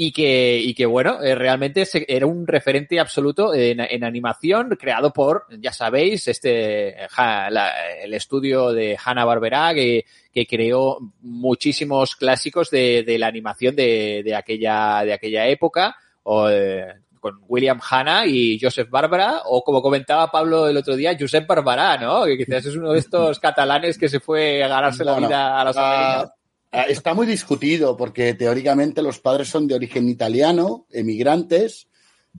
[0.00, 4.68] y que, y que bueno, eh, realmente se- era un referente absoluto en, en animación
[4.78, 7.72] creado por, ya sabéis, este, ja- la-
[8.04, 14.34] el estudio de Hanna-Barbera que, que creó muchísimos clásicos de, de la animación de, de
[14.36, 15.96] aquella, de aquella época.
[16.22, 16.86] O, eh,
[17.20, 21.98] con William Hanna y Joseph Barbara, o como comentaba Pablo el otro día, Josep Barbará,
[21.98, 22.24] ¿no?
[22.24, 25.64] Que quizás es uno de estos catalanes que se fue a ganarse la vida a
[25.64, 26.34] las ah,
[26.72, 31.88] está muy discutido porque teóricamente los padres son de origen italiano, emigrantes,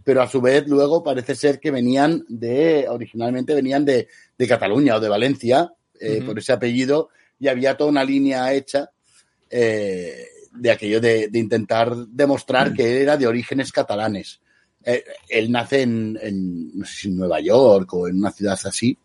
[0.03, 4.07] pero a su vez luego parece ser que venían de, originalmente venían de,
[4.37, 8.91] de Cataluña o de Valencia, eh, por ese apellido, y había toda una línea hecha
[9.49, 14.39] eh, de aquello de, de intentar demostrar que era de orígenes catalanes.
[14.83, 18.59] Eh, él nace en, en, no sé si en Nueva York o en una ciudad
[18.63, 18.97] así,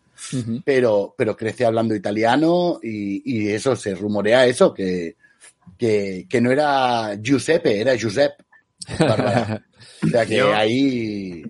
[0.63, 5.15] Pero, pero crece hablando italiano y, y eso se rumorea eso, que,
[5.77, 8.43] que, que no era Giuseppe, era Giuseppe.
[10.03, 11.43] O sea que Yo- ahí.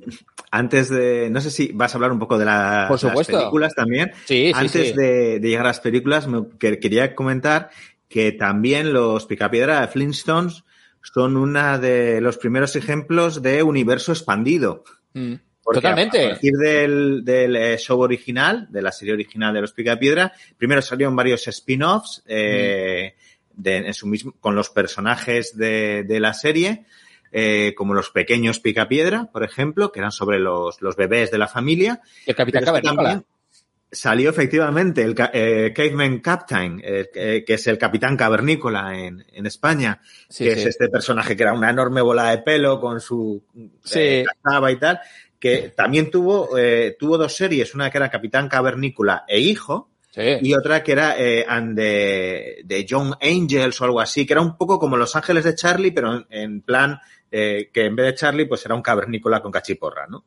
[0.51, 3.33] Antes de, no sé si vas a hablar un poco de la- Por supuesto.
[3.33, 4.11] las películas también.
[4.25, 4.93] Sí, sí, Antes sí.
[4.93, 7.69] De, de llegar a las películas, me que- quería comentar
[8.07, 10.63] que también los Picapiedra de Flintstones
[11.01, 14.83] son una de los primeros ejemplos de universo expandido.
[15.13, 15.33] Mm.
[15.65, 16.25] Porque Totalmente.
[16.27, 20.79] A partir del, del, eh, show original, de la serie original de los Picapiedra, primero
[20.81, 23.15] salieron varios spin-offs eh,
[23.55, 26.85] de- en su mismo, con los personajes de, de la serie,
[27.31, 31.47] eh, como los pequeños Picapiedra, por ejemplo, que eran sobre los, los bebés de la
[31.47, 31.99] familia.
[32.27, 33.23] El Capitán Cavernícola.
[33.91, 39.99] salió efectivamente el eh, Caveman Captain, eh, que es el capitán cavernícola en, en España,
[40.29, 40.59] Sí, que sí.
[40.61, 43.41] es este personaje que era una enorme bola de pelo con su
[43.83, 43.99] Sí.
[43.99, 44.99] eh, cazaba y tal,
[45.39, 50.21] que también tuvo, eh, tuvo dos series, una que era Capitán Cavernícola e Hijo, Sí.
[50.41, 54.41] y otra que era eh, and de, de John Angels o algo así, que era
[54.41, 56.97] un poco como Los Ángeles de Charlie, pero en, en plan
[57.29, 60.23] eh, que en vez de Charlie, pues era un cavernícola con cachiporra, ¿no?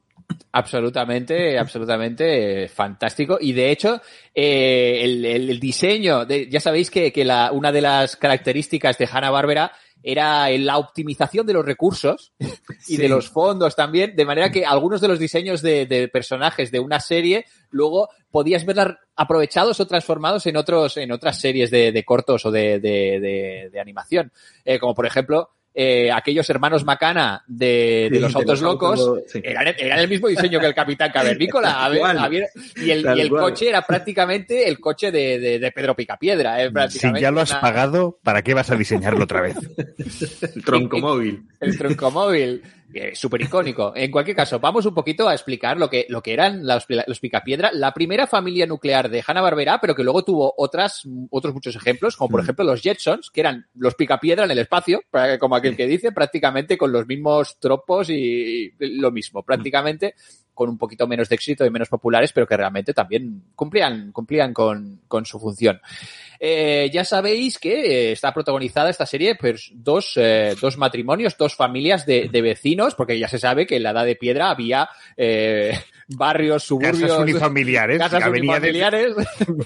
[0.53, 3.39] Absolutamente, absolutamente eh, fantástico.
[3.41, 4.03] Y de hecho,
[4.35, 9.09] eh, el, el- diseño, de, ya sabéis que, que la, una de las características de
[9.11, 9.73] Hanna-Barbera
[10.03, 12.47] era la optimización de los recursos y
[12.81, 12.97] Sí.
[12.97, 16.81] de los fondos también, de manera que algunos de los diseños de, de personajes de
[16.81, 22.05] una serie luego podías verlas aprovechados o transformados en otros en otras series de, de
[22.05, 24.33] cortos o de, de, de- de animación,
[24.65, 25.51] Eh, como por ejemplo
[25.81, 29.41] eh, aquellos hermanos Macana de, de Sí, los de autos los locos autos, sí.
[29.45, 31.85] eran, eran el mismo diseño que el Capitán Cavernícola.
[31.85, 32.25] A ver, Tal cual.
[32.25, 32.49] a ver,
[32.85, 36.61] y el, y el coche era prácticamente el coche de, de, de Pedro Picapiedra.
[36.61, 39.55] eh, Si prácticamente ya lo has una- pagado, ¿para qué vas a diseñarlo otra vez?
[40.57, 41.43] El troncomóvil.
[41.61, 42.63] El troncomóvil.
[43.13, 43.93] Súper icónico.
[43.95, 47.21] En cualquier caso, vamos un poquito a explicar lo que, lo que eran los, los
[47.21, 52.17] Picapiedra, la primera familia nuclear de Hanna-Barbera, pero que luego tuvo otras, otros muchos ejemplos,
[52.17, 55.03] como por ejemplo los Jetsons, que eran los Picapiedra en el espacio,
[55.39, 60.15] como aquel que dice, prácticamente con los mismos tropos y lo mismo, prácticamente
[60.59, 64.53] con un poquito menos de éxito y menos populares, pero que realmente también cumplían, cumplían
[64.53, 65.81] con, con su función.
[66.41, 71.55] Eh, ya sabéis que eh, está protagonizada esta serie pues dos, eh, dos matrimonios, dos
[71.55, 74.89] familias de, de vecinos, porque ya se sabe que en la Edad de Piedra había
[75.17, 75.79] eh,
[76.09, 77.99] barrios, suburbios, Casas unifamiliares.
[77.99, 79.15] casas de- unifamiliares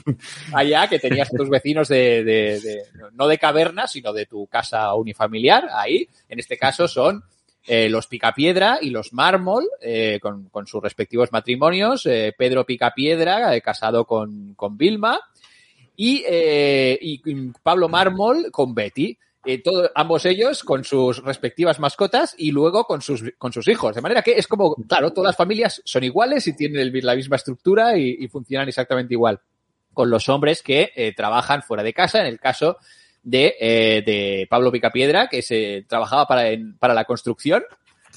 [0.52, 2.82] allá que tenías tus vecinos de, de- de-
[3.14, 5.68] no de caverna, sino de tu casa unifamiliar.
[5.74, 7.22] Ahí, en este caso, son
[7.66, 12.06] eh, los Picapiedra y los Mármol, eh, con, con sus respectivos matrimonios.
[12.06, 15.20] eh, Pedro Picapiedra, casado con, con Vilma,
[15.94, 17.20] y, y
[17.62, 19.16] Pablo Mármol con Betty.
[19.62, 23.94] Todo- ambos ellos con sus respectivas mascotas y luego con sus, con sus hijos.
[23.94, 27.36] De manera que es como, claro, todas las familias son iguales y tienen la misma
[27.36, 29.40] estructura y, funcionan exactamente igual.
[29.92, 32.78] Con los hombres que trabajan fuera de casa, en el caso
[33.22, 36.44] de, eh, de Pablo Picapiedra, que se trabajaba para,
[36.78, 37.62] para la construcción.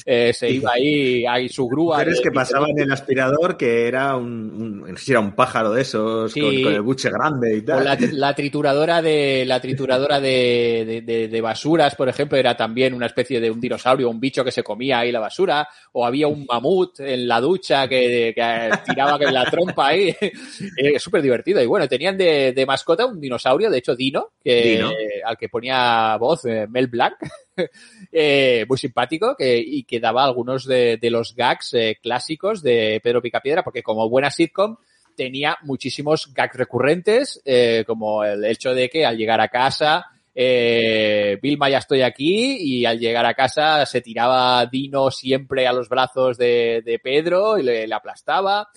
[0.06, 1.98] Eh, se iba ahí, ahí su grúa.
[1.98, 6.42] Mujeres de- que pasaban el aspirador, que era un, era un pájaro de esos, Sí.
[6.42, 7.84] con, con el buche grande y O tal.
[7.86, 12.94] la, la trituradora de la trituradora de, de- de- de basuras, por ejemplo, era también
[12.94, 16.28] una especie de un dinosaurio, un bicho que se comía ahí la basura, o había
[16.28, 20.16] un mamut en la ducha que, que tiraba que la trompa ahí.
[20.78, 21.62] Es súper divertido.
[21.62, 24.92] Y bueno, tenían de, de mascota un dinosaurio, de hecho Dino, que, Dino.
[25.26, 27.16] al que ponía voz eh, Mel Blanc.
[28.11, 32.99] eh, muy simpático que, y que daba algunos de, de los gags eh, clásicos de
[33.03, 34.77] Pedro Picapiedra, porque como buena sitcom
[35.15, 41.40] tenía muchísimos gags recurrentes, eh, como el hecho de que al llegar a casa, eh,
[41.41, 45.88] Vilma ya estoy aquí y al llegar a casa se tiraba Dino siempre a los
[45.88, 48.68] brazos de, de Pedro y le, le aplastaba.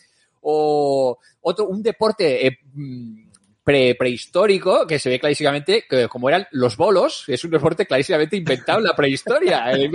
[0.41, 3.28] O otro, un deporte mm,
[3.69, 8.35] pre- prehistórico que se ve clarísimamente que como eran los bolos, es un deporte clarísimamente
[8.35, 9.67] inventado en la prehistoria.
[9.79, 9.91] Eh,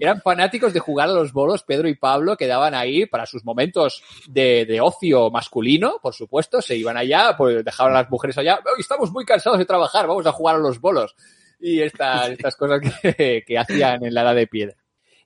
[0.00, 4.02] eran fanáticos de jugar a los bolos, Pedro y Pablo quedaban ahí para sus momentos
[4.26, 8.56] de, de ocio masculino, por supuesto, se iban allá, pues dejaban a las mujeres allá,
[8.64, 11.14] "Hoy estamos muy cansados de trabajar, vamos a jugar a los bolos.
[11.60, 14.76] Y estas, estas cosas que, que hacían en la edad de piedra.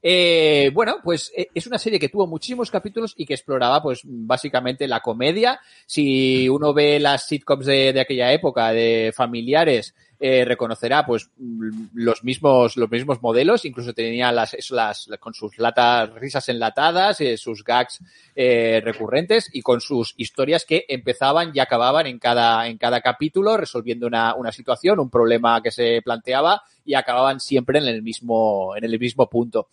[0.03, 4.01] Eh, bueno, pues eh, es una serie que tuvo muchísimos capítulos y que exploraba, pues,
[4.05, 5.61] básicamente la comedia.
[5.87, 11.87] Si uno ve las sitcoms de, de aquella época, de familiares, eh, reconocerá, pues, mm,
[11.95, 13.65] los mismos, los mismos modelos.
[13.65, 18.01] Incluso tenía las, las, con sus latas, risas enlatadas, eh, sus gags,
[18.37, 23.57] eh, recurrentes y con sus historias que empezaban y acababan en cada, en cada capítulo,
[23.57, 28.77] resolviendo una, una situación, un problema que se planteaba y acababan siempre en el mismo,
[28.77, 29.69] en el mismo punto.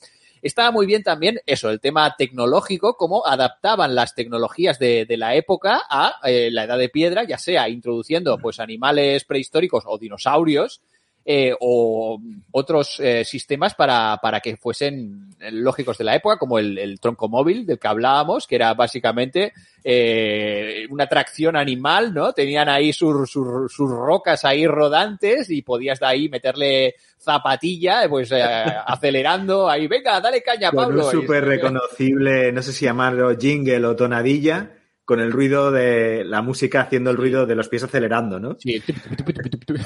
[0.48, 5.36] Estaba muy bien también eso, el tema tecnológico, cómo adaptaban las tecnologías de, de la
[5.36, 10.82] época a eh, la edad de piedra, ya sea introduciendo pues animales prehistóricos o dinosaurios,
[11.30, 12.22] eh, o
[12.52, 17.28] otros eh, sistemas para, para que fuesen lógicos de la época, como el, el tronco
[17.28, 19.52] móvil del que hablábamos, que era básicamente
[19.84, 22.32] eh, una tracción animal, ¿no?
[22.32, 28.32] Tenían ahí sus, sus, sus rocas ahí rodantes y podías de ahí meterle zapatilla, pues
[28.32, 28.42] eh,
[28.88, 31.06] acelerando ahí, venga, dale caña, Con Pablo.
[31.08, 34.77] un súper reconocible, no sé si llamarlo jingle o tonadilla,
[35.08, 38.58] con el ruido de la música haciendo el ruido de los pies acelerando, ¿no?
[38.60, 38.84] Sí.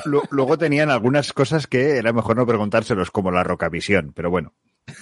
[0.06, 4.54] Lu- Luego tenían algunas cosas que era mejor no preguntárselos, como la rocavisión, pero bueno.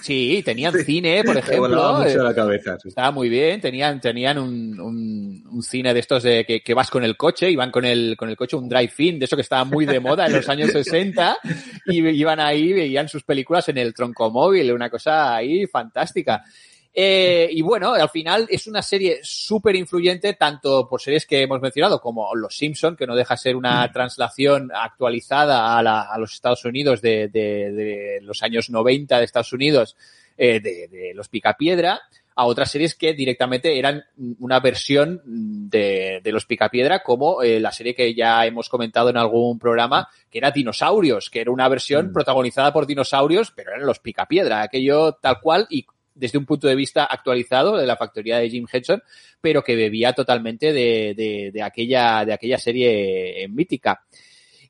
[0.02, 2.04] Sí, tenían cine, por Me volaba ejemplo.
[2.04, 2.78] mucho eh, la cabeza.
[2.78, 2.88] sí.
[2.90, 6.90] Estaba muy bien, tenían, tenían un, un, un cine de estos de que, que vas
[6.90, 9.64] con el coche, iban con el, con el coche, un drive-in, de eso que estaba
[9.64, 11.38] muy de moda en los años 60,
[11.86, 16.44] y iban ahí, veían sus películas en el troncomóvil, una cosa ahí fantástica.
[16.92, 21.60] Eh, y bueno, al final es una serie súper influyente, tanto por series que hemos
[21.60, 26.32] mencionado como Los Simpson, que no deja ser una translación actualizada a, la- a los
[26.34, 29.96] Estados Unidos de, de- de los años 90 de Estados Unidos,
[30.36, 32.00] eh, de, de Los Picapiedra,
[32.34, 34.02] a otras series que directamente eran
[34.38, 39.16] una versión de, de Los Picapiedra, como eh, la serie que ya hemos comentado en
[39.18, 42.12] algún programa, que era Dinosaurios, que era una versión Mm.
[42.12, 45.84] protagonizada por dinosaurios, pero eran Los Picapiedra, aquello tal cual y
[46.14, 49.02] desde un punto de vista actualizado de la factoría de Jim Henson,
[49.40, 54.02] pero que bebía totalmente de, de, aquella, de aquella serie mítica.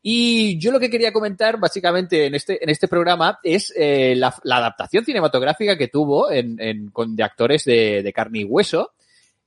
[0.03, 4.35] Y yo lo que quería comentar básicamente en este, en este programa es eh, la,
[4.45, 6.29] adaptación cinematográfica que tuvo
[6.93, 8.93] con, de actores de, carne y hueso.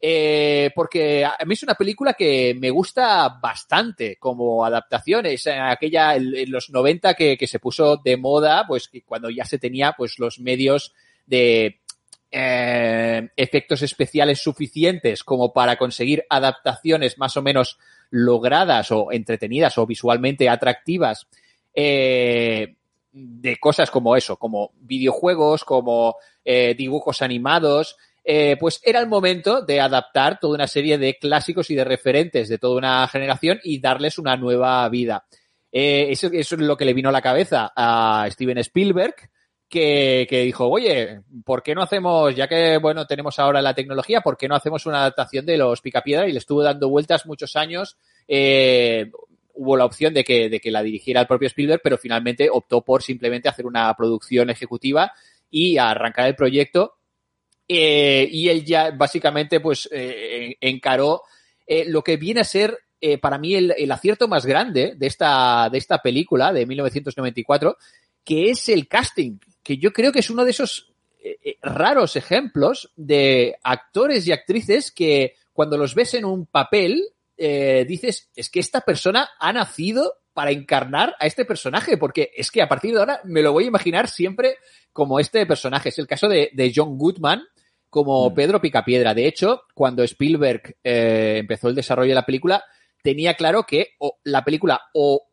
[0.06, 5.26] Eh, porque a mí es una película que me gusta bastante como adaptación.
[5.26, 9.58] Es aquella en los 90 que, que, se puso de moda, pues cuando ya se
[9.58, 10.94] tenía pues los medios
[11.26, 11.80] de
[12.36, 17.78] eh, efectos especiales suficientes como para conseguir adaptaciones más o menos
[18.10, 21.28] logradas o entretenidas o visualmente atractivas
[21.76, 22.74] eh,
[23.12, 27.98] de cosas como eso, como videojuegos, como eh, dibujos animados,
[28.60, 32.58] pues era el momento de adaptar toda una serie de clásicos y de referentes de
[32.58, 35.26] toda una generación y darles una nueva vida.
[35.72, 39.16] Eso, es lo que le vino a la cabeza a Steven Spielberg,
[39.74, 44.38] que, dijo, oye, ¿por qué no hacemos, ya que, bueno, tenemos ahora la tecnología, ¿por
[44.38, 46.28] qué no hacemos una adaptación de los Picapiedra?
[46.28, 47.98] Y le estuvo dando vueltas muchos años.
[48.28, 49.10] Eh,
[49.56, 52.82] hubo la opción de que, de que la dirigiera el propio Spielberg, pero finalmente optó
[52.82, 55.12] por simplemente hacer una producción ejecutiva
[55.50, 56.94] y arrancar el proyecto.
[57.68, 61.24] Eh, y él ya básicamente pues eh, encaró
[61.88, 62.78] lo que viene a ser
[63.22, 67.78] para mí el, el, acierto más grande de esta, de esta película de 1994,
[68.24, 72.92] que es el casting que yo creo que es uno de esos eh, raros ejemplos
[72.96, 77.02] de actores y actrices que cuando los ves en un papel
[77.38, 82.52] eh, dices, es que esta persona ha nacido para encarnar a este personaje, porque es
[82.52, 84.58] que a partir de ahora me lo voy a imaginar siempre
[84.92, 85.90] como este personaje.
[85.90, 87.44] Es el caso de, de John Goodman
[87.90, 88.34] como mm.
[88.34, 89.14] Pedro Picapiedra.
[89.14, 92.64] De hecho, cuando Spielberg eh, empezó el desarrollo de la película,
[93.02, 95.28] tenía claro que o, la película o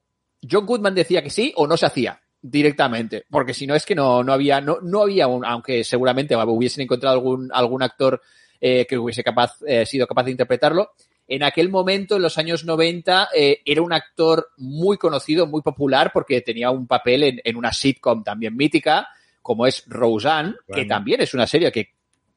[0.49, 3.95] John Goodman decía que sí o no se hacía directamente, porque si no es que
[3.95, 8.21] no, no había, no, no había un, aunque seguramente hubiesen encontrado algún, algún actor
[8.61, 10.93] eh, que hubiese capaz, eh, sido capaz de interpretarlo.
[11.29, 16.11] En aquel momento, en los años 90, eh, era un actor muy conocido, muy popular,
[16.13, 19.09] porque tenía un papel en, en una sitcom también mítica,
[19.43, 20.83] como es Roseanne, bueno.
[20.83, 21.91] que también es una serie que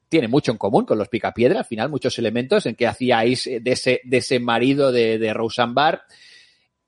[0.09, 3.71] tiene mucho en común con los Picapiedra, al final muchos elementos en que hacíais de
[3.71, 6.03] ese, de ese marido de, de Roseanne Barr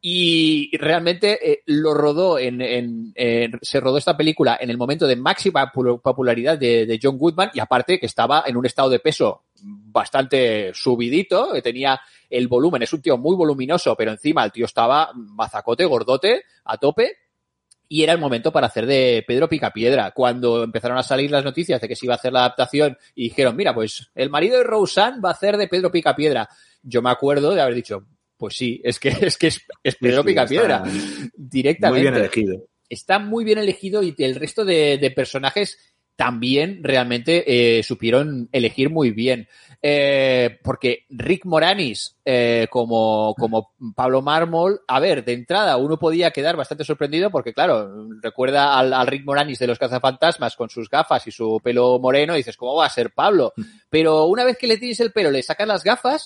[0.08, 3.12] y realmente eh, lo rodó en, en,
[3.60, 7.60] se rodó esta película en el momento de máxima popularidad de, de, John Goodman y
[7.60, 12.00] aparte que estaba en un estado de peso bastante subidito, que tenía
[12.30, 16.78] el volumen, es un tío muy voluminoso, pero encima el tío estaba mazacote, gordote, a
[16.78, 17.18] tope,
[17.90, 20.12] y era el momento para hacer de Pedro Picapiedra.
[20.12, 23.30] Cuando empezaron a salir las noticias de que se iba a hacer la adaptación y
[23.30, 26.48] dijeron, mira, pues el marido de Roseanne va a hacer de Pedro Picapiedra.
[26.84, 28.06] Yo me acuerdo de haber dicho,
[28.46, 30.84] pues sí, es que es, que es, es Pedro sí, Picapiedra.
[31.36, 31.90] directamente.
[31.90, 32.68] Muy bien elegido.
[32.88, 35.80] Está muy bien elegido y el resto de, de personajes
[36.16, 39.48] también realmente eh, supieron elegir muy bien.
[39.82, 46.32] Eh, porque Rick Moranis eh, como, como Pablo Mármol, a ver, de entrada uno podía
[46.32, 50.90] quedar bastante sorprendido porque, claro, recuerda al, al, Rick Moranis de los cazafantasmas con sus
[50.90, 53.54] gafas y su pelo moreno y dices, ¿cómo va a ser Pablo?
[53.90, 56.26] Pero una vez que le tienes el pelo, le sacas las gafas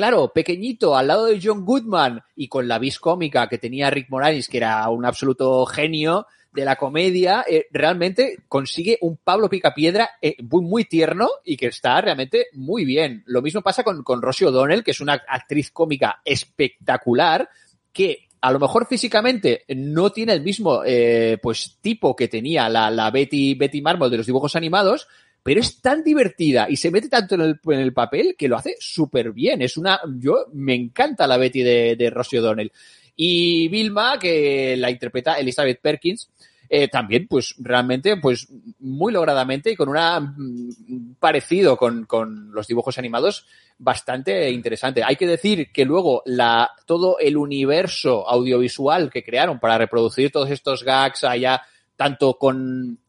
[0.00, 4.08] claro, pequeñito, al lado de John Goodman y con la vis cómica que tenía Rick
[4.08, 10.12] Moranis, que era un absoluto genio de la comedia, eh, realmente consigue un Pablo Picapiedra
[10.22, 13.24] eh, muy, muy tierno y que está realmente muy bien.
[13.26, 17.50] Lo mismo pasa con, con Rosie O'Donnell, que es una actriz cómica espectacular,
[17.92, 22.90] que a lo mejor físicamente no tiene el mismo eh, pues tipo que tenía la,
[22.90, 25.08] la Betty, Betty de los dibujos animados,
[25.42, 28.56] pero es tan divertida y se mete tanto en el, en el papel que lo
[28.56, 29.62] hace súper bien.
[29.62, 32.08] Es una, yo me encanta la Betty de, de
[32.38, 32.72] O'Donnell.
[33.16, 36.30] Y Vilma, que la interpreta Elizabeth Perkins,
[36.72, 38.46] eh, también, pues realmente, pues
[38.78, 43.44] muy logradamente y con una mm, parecido con, con los dibujos animados
[43.76, 45.02] bastante interesante.
[45.02, 50.48] Hay que decir que luego la, todo el universo audiovisual que crearon para reproducir todos
[50.48, 51.60] estos gags allá,
[51.96, 52.99] tanto con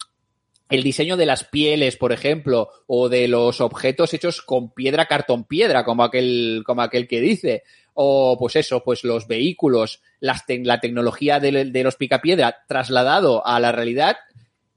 [0.72, 5.44] el diseño de las pieles, por ejemplo, o de los objetos hechos con piedra, cartón,
[5.44, 10.80] piedra, como aquel, como aquel que dice, o pues eso, pues los vehículos, las la
[10.80, 14.16] tecnología de, los picapiedra trasladado a la realidad,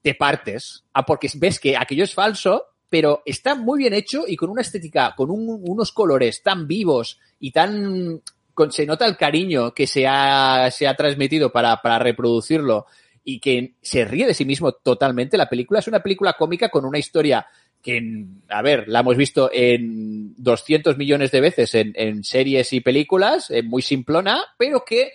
[0.02, 0.84] te partes.
[0.92, 4.62] Ah, porque ves que aquello es falso, pero está muy bien hecho y con una
[4.62, 8.20] estética, con un, unos colores tan vivos y tan,
[8.52, 12.86] con, se nota el cariño que se ha, se ha transmitido para, para reproducirlo
[13.24, 15.36] y que se ríe de sí mismo totalmente.
[15.36, 17.46] La película es una película cómica con una historia
[17.82, 22.80] que, a ver, la hemos visto en 200 millones de veces en, en series y
[22.80, 25.12] películas, eh, muy simplona, pero que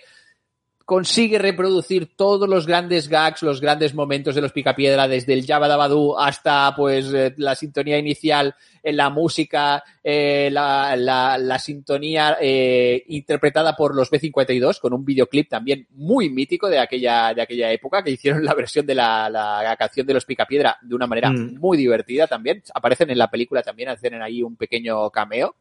[0.90, 5.68] consigue reproducir todos los grandes gags, los grandes momentos de los Picapiedra, desde el Java
[5.68, 12.38] Dabadoo hasta pues eh, la sintonía inicial en la música, eh, la, la, la, sintonía
[12.40, 17.70] eh, interpretada por los B52 con un videoclip también muy mítico de aquella, de aquella
[17.70, 21.30] época que hicieron la versión de la, la canción de los Picapiedra de una manera
[21.30, 21.60] mm.
[21.60, 22.64] muy divertida también.
[22.74, 25.54] Aparecen en la película también, hacen ahí un pequeño cameo.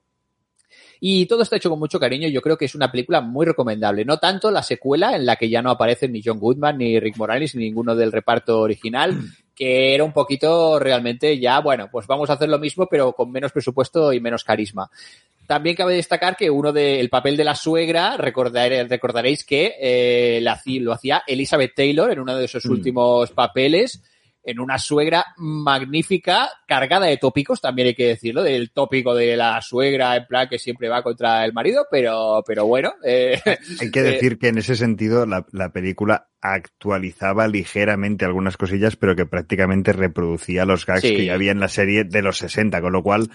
[0.99, 2.27] Y todo está hecho con mucho cariño.
[2.27, 4.03] Yo creo que es una película muy recomendable.
[4.03, 7.17] No tanto la secuela en la que ya no aparecen ni John Goodman, ni Rick
[7.17, 9.17] Morales, ni ninguno del reparto original,
[9.55, 13.31] que era un poquito realmente ya, bueno, pues vamos a hacer lo mismo, pero con
[13.31, 14.89] menos presupuesto y menos carisma.
[15.47, 21.23] También cabe destacar que uno del papel de la suegra, recordaréis que eh, lo hacía
[21.25, 22.71] Elizabeth Taylor en uno de sus mm.
[22.71, 23.99] últimos papeles
[24.43, 29.61] en una suegra magnífica, cargada de tópicos, también hay que decirlo, del tópico de la
[29.61, 32.93] suegra, en plan que siempre va contra el marido, pero, pero bueno.
[33.03, 33.39] Eh,
[33.79, 39.15] hay que decir que en ese sentido la, la, película actualizaba ligeramente algunas cosillas, pero
[39.15, 42.93] que prácticamente reproducía los gags que ya había en la serie de los 60, con
[42.93, 43.29] lo cual,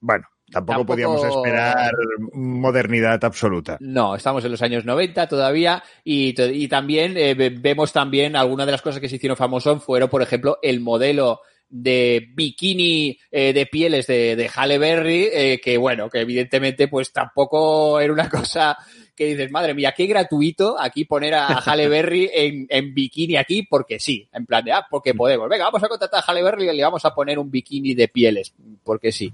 [0.00, 1.92] bueno, Tampoco, podíamos esperar
[2.32, 3.78] modernidad absoluta.
[3.80, 8.72] No, estamos en los años 90 todavía y, y también eh, vemos también algunas de
[8.72, 11.40] las cosas que se hicieron famosos fueron, por ejemplo, el modelo
[11.72, 17.12] de bikini eh, de pieles de, de Halle Berry, eh, que bueno, que evidentemente pues
[17.12, 18.76] tampoco era una cosa
[19.22, 23.62] que dices, madre mía, qué gratuito aquí poner a Halle Berry en, en bikini aquí
[23.62, 25.48] porque sí, en plan de, ah, porque podemos.
[25.48, 28.08] Venga, vamos a contratar a Halle Berry y le vamos a poner un bikini de
[28.08, 29.32] pieles, porque sí.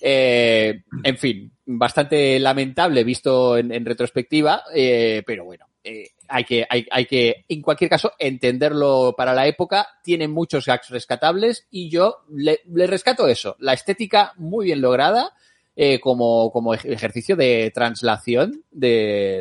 [0.00, 6.66] Eh, en fin, bastante lamentable visto en, en retrospectiva, eh, pero bueno, eh, hay que,
[6.68, 9.88] hay, hay, que, en cualquier caso, entenderlo para la época.
[10.02, 13.56] Tiene muchos gags rescatables y yo le, le rescato eso.
[13.58, 15.32] La estética muy bien lograda
[15.80, 18.88] eh, como, como ejercicio de translación de,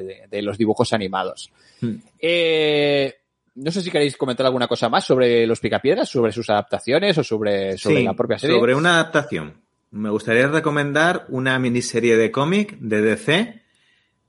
[0.05, 1.51] de, de los dibujos animados.
[1.81, 1.95] Hmm.
[2.19, 3.11] Eh,
[3.55, 7.23] no sé si queréis comentar alguna cosa más sobre los Picapiedras, sobre sus adaptaciones o
[7.23, 8.55] sobre, sobre sí, la propia serie.
[8.55, 9.63] Sobre una adaptación.
[9.89, 13.63] Me gustaría recomendar una miniserie de cómic de DC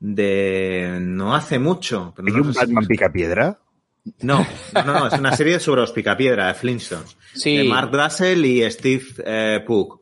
[0.00, 2.14] de no hace mucho.
[2.16, 2.88] ¿Hay no un Batman si...
[2.88, 3.58] Picapiedra?
[4.22, 7.18] No, no, no, es una serie sobre los Picapiedra de Flintstones.
[7.34, 7.58] Sí.
[7.58, 9.97] De Mark Drassel y Steve eh, Pugh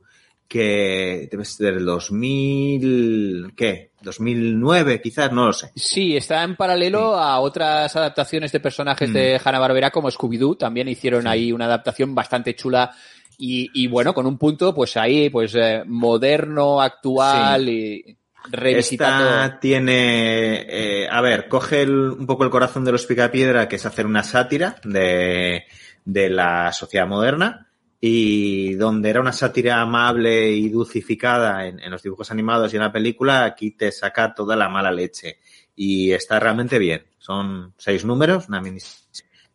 [0.48, 3.90] que debe ser del 2000, ¿qué?
[4.02, 5.73] 2009 quizás, no lo sé.
[5.74, 7.20] Sí, está en paralelo sí.
[7.20, 9.12] a otras adaptaciones de personajes mm.
[9.12, 11.28] de Hanna-Barbera como Scooby-Doo, también hicieron sí.
[11.28, 12.94] ahí una adaptación bastante chula
[13.39, 18.05] y, y, bueno, con un punto pues ahí pues eh, moderno, actual sí.
[18.06, 18.16] y
[18.51, 19.28] revisitando.
[19.28, 23.77] Esta tiene, eh, a ver, coge el, un poco el corazón de los Picapiedra, que
[23.77, 25.64] es hacer una sátira de,
[26.05, 27.66] de la sociedad moderna,
[28.01, 32.82] y donde era una sátira amable y dulcificada en, en, los dibujos animados y en
[32.82, 35.39] la película, aquí te saca toda la mala leche.
[35.74, 37.06] Y está realmente bien.
[37.18, 38.81] Son seis números, una mini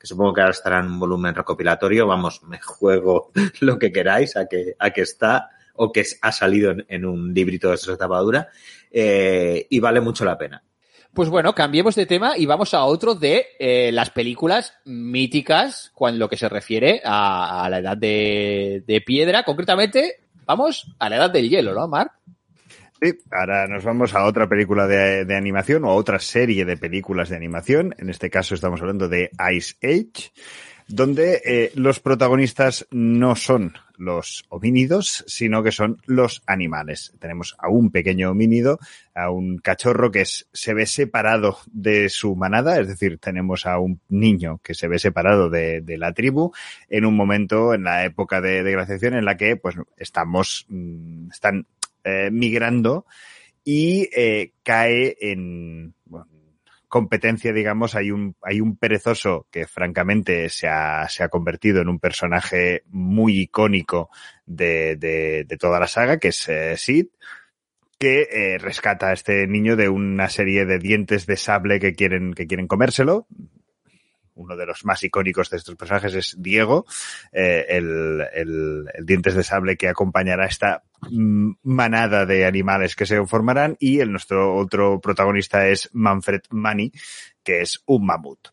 [0.01, 2.07] que supongo que ahora estará en un volumen recopilatorio.
[2.07, 6.73] Vamos, me juego lo que queráis a que, a que está o que ha salido
[6.88, 8.49] en, un librito de esa tapadura.
[8.89, 10.63] Eh, y vale mucho la pena.
[11.14, 16.20] Pues bueno, cambiemos de tema y vamos a otro de eh, las películas míticas cuando
[16.20, 19.44] lo que se refiere a, la edad de, de, piedra.
[19.44, 22.12] Concretamente, vamos a la edad del hielo, ¿no, Mark?
[23.02, 26.78] Sí, ahora nos vamos a otra película de, de, animación o a otra serie de
[26.78, 27.94] películas de animación.
[27.98, 30.32] En este caso estamos hablando de Ice Age
[30.95, 37.13] donde eh, los protagonistas no son los homínidos, sino que son los animales.
[37.19, 38.80] Tenemos a un pequeño homínido,
[39.13, 43.80] a un cachorro que es, se ve separado de su manada, es decir, tenemos a
[43.80, 46.51] un niño que se ve separado de, de la tribu
[46.89, 51.30] en un momento, en la época de, de glaciación, en la que pues estamos, mmm,
[51.31, 51.68] están
[52.03, 53.05] eh, migrando
[53.63, 56.27] y eh, cae en, bueno,
[56.91, 61.88] competencia, digamos, hay un, hay un perezoso que francamente se ha, se ha convertido en
[61.88, 64.09] un personaje muy icónico
[64.45, 67.07] de, de, toda la saga, que es eh, Sid,
[67.97, 72.34] que eh, rescata a este niño de una serie de dientes de sable que quieren,
[72.34, 73.26] que quieren comérselo.
[74.35, 76.85] Uno de los más icónicos de estos personajes es Diego,
[77.31, 83.26] eh, el, el, el, dientes de sable que acompañará esta manada de animales que se
[83.26, 86.91] formarán y el nuestro otro protagonista es Manfred Manny,
[87.44, 88.49] que es un mamut.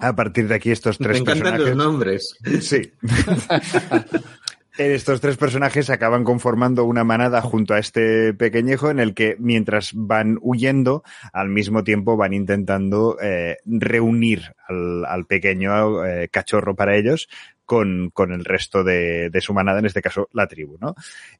[0.00, 1.76] A partir de aquí estos tres Me encantan personajes.
[1.76, 2.38] los nombres.
[2.60, 2.92] Sí.
[4.78, 9.90] estos tres personajes acaban conformando una manada junto a este pequeñejo en el que mientras
[9.94, 11.02] van huyendo,
[11.32, 17.28] al mismo tiempo van intentando eh, reunir al, al pequeño eh, cachorro para ellos
[17.68, 20.94] con, con el resto de, de, su manada, en este caso la tribu, ¿no?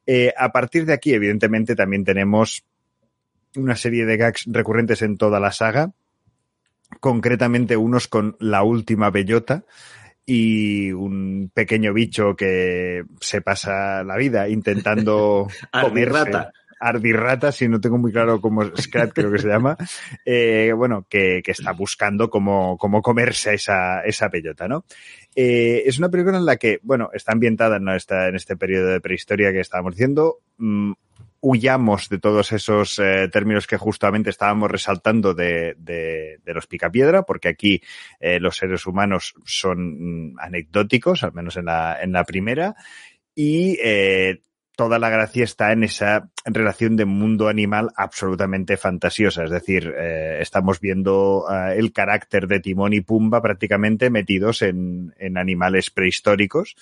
[0.07, 2.67] Eh, a partir de aquí, evidentemente, también tenemos
[3.57, 5.91] una serie de gags recurrentes en toda la saga,
[7.01, 9.65] concretamente unos con la última bellota
[10.27, 16.53] y un pequeño bicho que se pasa la vida intentando Ardirrata.
[16.81, 19.77] Ardirrata, si no tengo muy claro cómo es Scrat, creo que se llama,
[20.25, 24.85] eh, bueno, que, que, está buscando cómo, cómo comerse esa, esa bellota, ¿no?
[25.41, 28.89] Eh, es una película en la que, bueno, está ambientada en, esta, en este periodo
[28.89, 30.95] de prehistoria que estábamos diciendo, mm,
[31.41, 37.23] huyamos de todos esos eh, términos que justamente estábamos resaltando de, de, de los picapiedra,
[37.23, 37.81] porque aquí
[38.19, 42.75] eh, los seres humanos son mm, anecdóticos, al menos en la, primera,
[43.33, 43.79] y
[44.79, 49.43] toda la gracia está en esa relación de mundo animal absolutamente fantasiosa.
[49.43, 55.13] Es decir, eh, estamos viendo uh, el carácter de Timón y Pumba prácticamente metidos en,
[55.19, 56.77] en animales prehistóricos.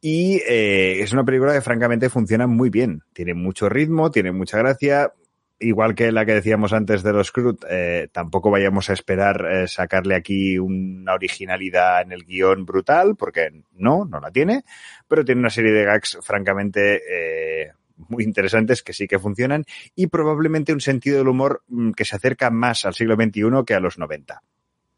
[0.00, 3.02] Y eh, es una película que francamente funciona muy bien.
[3.12, 5.12] Tiene mucho ritmo, tiene mucha gracia.
[5.58, 9.68] Igual que la que decíamos antes de los Crut, eh, tampoco vayamos a esperar eh,
[9.68, 14.64] sacarle aquí una originalidad en el guion brutal, porque no, no la tiene,
[15.08, 19.64] pero tiene una serie de gags francamente eh, muy interesantes que sí que funcionan
[19.94, 23.74] y probablemente un sentido del humor mm, que se acerca más al siglo XXI que
[23.74, 24.42] a los 90.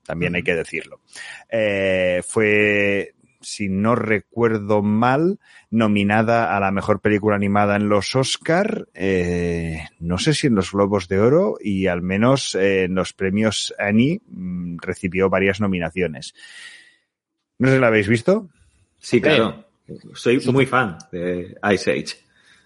[0.05, 1.03] También hay que decirlo.
[1.51, 5.39] Eh, fue si no recuerdo mal,
[5.71, 10.73] nominada a la mejor película animada en los Oscar, eh, no sé si en los
[10.73, 16.35] Globos de Oro y al menos eh, en los premios Annie mmm, recibió varias nominaciones.
[17.59, 18.49] ¿No sé si la habéis visto?
[18.99, 19.65] Sí, claro.
[20.15, 22.17] Soy muy fan de Ice Age.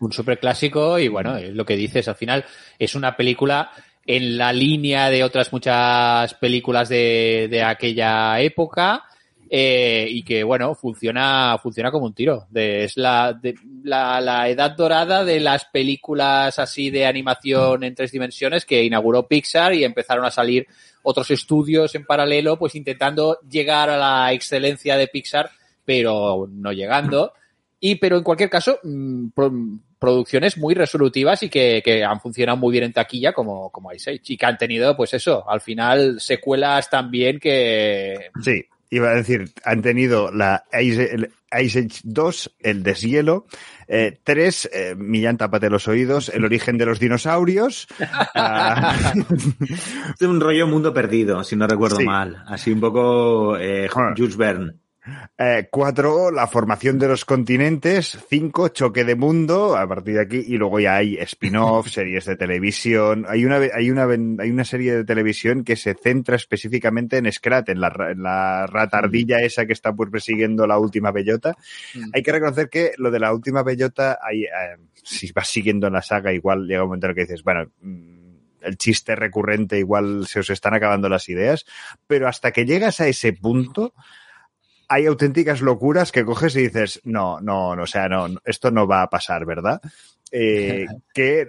[0.01, 2.45] Un superclásico y bueno, lo que dices, al final
[2.79, 3.71] es una película
[4.05, 9.05] en la línea de otras muchas películas de, de aquella época
[9.55, 12.47] eh, y que, bueno, funciona, funciona como un tiro.
[12.55, 13.39] Es la,
[13.85, 19.29] la, la, edad dorada de las películas así de animación en tres dimensiones que inauguró
[19.29, 20.67] Pixar y empezaron a salir
[21.03, 25.51] otros estudios en paralelo, pues intentando llegar a la excelencia de Pixar,
[25.85, 27.35] pero no llegando.
[27.79, 29.53] Y, pero en cualquier caso, mmm, pro,
[29.99, 34.13] producciones muy resolutivas y que, que, han funcionado muy bien en taquilla como, como Ice
[34.13, 38.31] Age y que han tenido, pues eso, al final secuelas también que...
[38.43, 41.33] Sí, iba a decir, han tenido la Ice, el
[41.63, 43.47] Ice Age 2, el deshielo,
[43.89, 47.89] eh, 3, eh, Millán, tápate los oídos, el origen de los dinosaurios.
[47.99, 49.35] uh...
[50.21, 52.05] es un rollo mundo perdido, si no recuerdo sí.
[52.05, 52.45] mal.
[52.47, 54.82] Así un poco eh, Jules Verne.
[55.37, 58.19] Eh, cuatro, la formación de los continentes.
[58.29, 59.77] Cinco, choque de mundo.
[59.77, 63.27] A partir de aquí, y luego ya hay spin-off, series de televisión.
[63.29, 67.69] Hay una, hay una, hay una serie de televisión que se centra específicamente en Scrat,
[67.71, 69.45] en la, en la ratardilla mm.
[69.45, 71.57] esa que está pues persiguiendo la última bellota.
[71.95, 72.11] Mm.
[72.15, 75.95] Hay que reconocer que lo de la última bellota, hay, eh, si vas siguiendo en
[75.95, 78.23] la saga, igual llega un momento en el que dices, bueno, mm,
[78.63, 81.65] el chiste recurrente igual se os están acabando las ideas,
[82.07, 83.95] pero hasta que llegas a ese punto,
[84.93, 88.87] hay auténticas locuras que coges y dices, no, no, no o sea, no, esto no
[88.87, 89.81] va a pasar, ¿verdad?
[90.31, 91.49] Eh, que,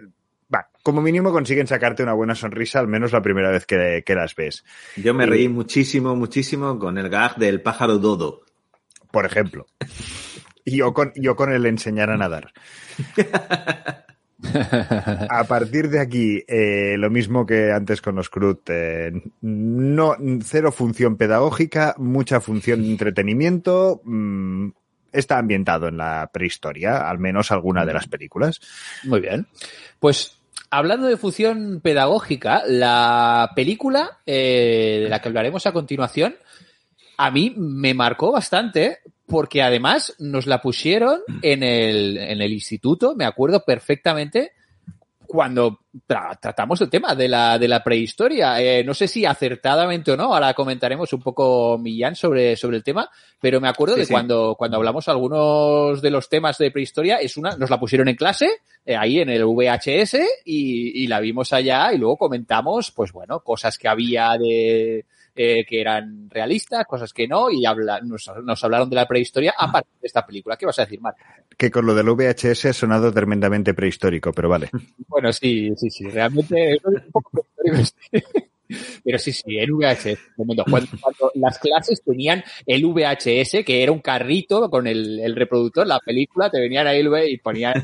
[0.54, 4.16] va, como mínimo consiguen sacarte una buena sonrisa, al menos la primera vez que, que
[4.16, 4.64] las ves.
[4.96, 8.44] Yo me reí y, muchísimo, muchísimo con el gag del pájaro dodo.
[9.12, 9.66] Por ejemplo.
[10.66, 12.54] Y yo con, yo con el enseñar a nadar.
[15.30, 19.12] A partir de aquí, eh, lo mismo que antes con los CRUD, eh,
[19.42, 24.70] no, cero función pedagógica, mucha función de entretenimiento, mmm,
[25.12, 28.60] está ambientado en la prehistoria, al menos alguna de las películas.
[29.04, 29.48] Muy bien.
[30.00, 30.40] Pues
[30.70, 36.36] hablando de función pedagógica, la película eh, de la que hablaremos a continuación,
[37.18, 43.16] a mí me marcó bastante porque además nos la pusieron en el, en el instituto,
[43.16, 44.52] me acuerdo perfectamente,
[45.34, 48.62] cuando tra tratamos el tema de la, de la prehistoria.
[48.62, 52.84] Eh, no sé si acertadamente o no, ahora comentaremos un poco Millán sobre, sobre el
[52.84, 53.10] tema,
[53.42, 54.14] pero me acuerdo sí, de sí.
[54.14, 58.16] cuando, cuando hablamos algunos de los temas de prehistoria, es una, nos la pusieron en
[58.16, 58.48] clase,
[58.86, 63.40] eh, ahí en el VHS, y, y la vimos allá, y luego comentamos, pues bueno,
[63.40, 65.06] cosas que había de,
[65.36, 69.54] eh, que eran realistas, cosas que no, y habla, nos, nos, hablaron de la prehistoria
[69.58, 70.58] a partir de esta película.
[70.58, 71.18] ¿Qué vas a decir, Marc?
[71.58, 74.70] Que con lo del VHS ha sonado tremendamente prehistórico, pero vale.
[75.08, 78.30] Bueno, sí, sí, sí, realmente es un poco prehistórico.
[79.04, 80.18] Pero sí, sí, el VHS.
[80.36, 85.86] Cuando, cuando, las clases tenían el VHS, que era un carrito con el, el reproductor,
[85.86, 87.84] la película, te venían ahí y ponían...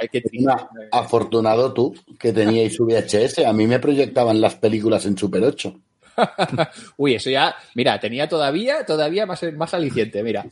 [0.00, 3.40] Ay, qué Una, afortunado tú que teníais VHS.
[3.44, 5.74] A mí me proyectaban las películas en Super 8.
[6.96, 10.44] Uy, eso ya, mira, tenía todavía, todavía más, más aliciente, mira.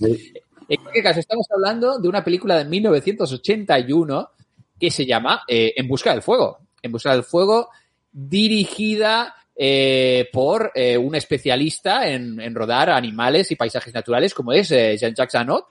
[0.69, 4.31] En cualquier caso, estamos hablando de una película de 1981
[4.79, 6.59] que se llama eh, En busca del fuego.
[6.83, 7.71] En busca del fuego,
[8.13, 14.69] dirigida eh, por eh, un especialista en, en rodar animales y paisajes naturales como es
[14.69, 15.67] Jean-Jacques Anot,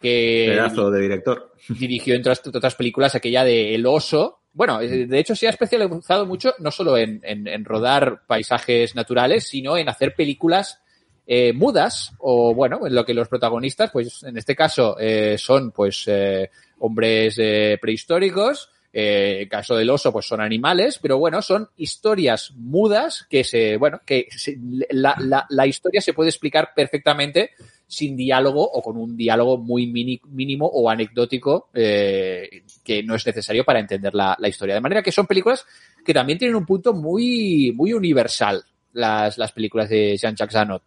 [0.00, 1.52] que Pedazo de director.
[1.68, 4.40] dirigió entre otras películas aquella de El oso.
[4.54, 8.94] Bueno, eh, de hecho se ha especializado mucho no solo en, en- en rodar paisajes
[8.94, 10.80] naturales, sino en hacer películas
[11.26, 15.70] eh, mudas o bueno, en lo que los protagonistas, pues en este caso eh, son
[15.70, 16.50] pues eh,
[16.80, 18.68] hombres eh, prehistóricos.
[18.94, 23.78] Eh, en caso del oso, pues son animales, pero bueno, son historias mudas que se,
[23.78, 24.58] bueno, que se-
[24.90, 27.52] la, la- la historia se puede explicar perfectamente
[27.92, 33.26] sin diálogo o con un diálogo muy mini- mínimo o anecdótico eh, que no es
[33.26, 34.74] necesario para entender la, historia.
[34.74, 35.66] De manera que son películas
[36.02, 38.64] que también tienen un punto muy, muy universal,
[38.94, 40.82] las, las películas de Jean-Jacques Anot.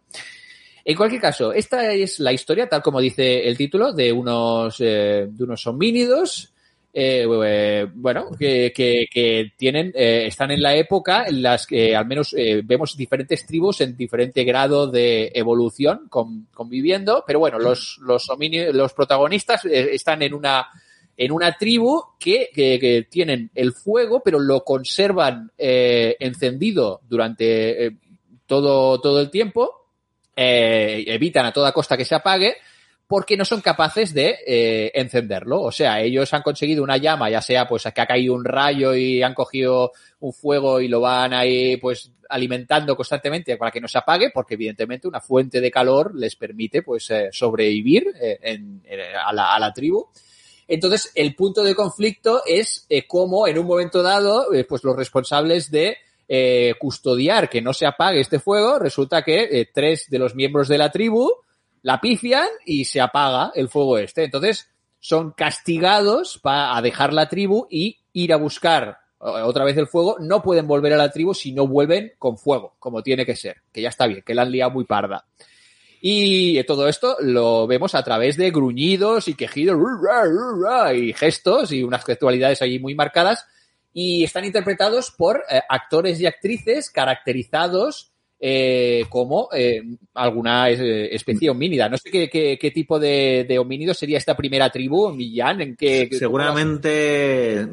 [0.84, 5.28] En cualquier caso, esta es la historia, tal como dice el título, de unos, eh,
[5.30, 6.52] de unos homínidos
[6.98, 11.94] eh, eh, bueno, que, que, que tienen, eh, están en la época en las que
[11.94, 17.58] al menos eh, vemos diferentes tribus en diferente grado de evolución con- conviviendo, pero bueno,
[17.58, 20.68] los, los, protagonistas eh, están en una,
[21.18, 27.96] en una tribu que, que, tienen el fuego, pero lo conservan eh, encendido durante eh,
[28.46, 29.90] todo, todo el tiempo,
[30.34, 32.56] eh, evitan a toda costa que se apague,
[33.08, 35.62] porque no son capaces de eh, encenderlo.
[35.62, 38.94] O sea, ellos han conseguido una llama, ya sea pues que ha caído un rayo
[38.94, 43.86] y han cogido un fuego y lo van ahí pues alimentando constantemente para que no
[43.86, 48.82] se apague, porque evidentemente una fuente de calor les permite pues eh, sobrevivir eh, en-
[48.84, 50.08] en- a, la, a la tribu.
[50.66, 54.96] Entonces, el punto de conflicto es eh, cómo en un momento dado, eh, pues los
[54.96, 55.98] responsables de
[56.80, 60.90] custodiar que no se apague este fuego, resulta que tres de los miembros de la
[60.90, 61.30] tribu
[61.86, 64.24] la pifian y se apaga el fuego este.
[64.24, 64.68] Entonces,
[64.98, 70.16] son castigados para dejar la tribu y ir a buscar otra vez el fuego.
[70.18, 73.58] No pueden volver a la tribu si no vuelven con fuego, como tiene que ser,
[73.70, 75.26] que ya está bien, que la han liado muy parda.
[76.00, 79.78] Y todo esto lo vemos a través de gruñidos y quejidos
[80.92, 83.46] y gestos y unas gestualidades allí muy marcadas.
[83.92, 89.82] Y están interpretados por eh, actores y actrices caracterizados eh, como eh,
[90.14, 91.88] alguna eh, especie homínida.
[91.88, 95.76] No sé qué, qué- qué tipo de, de homínido sería esta primera tribu, Millán, en
[95.76, 97.66] qué- Seguramente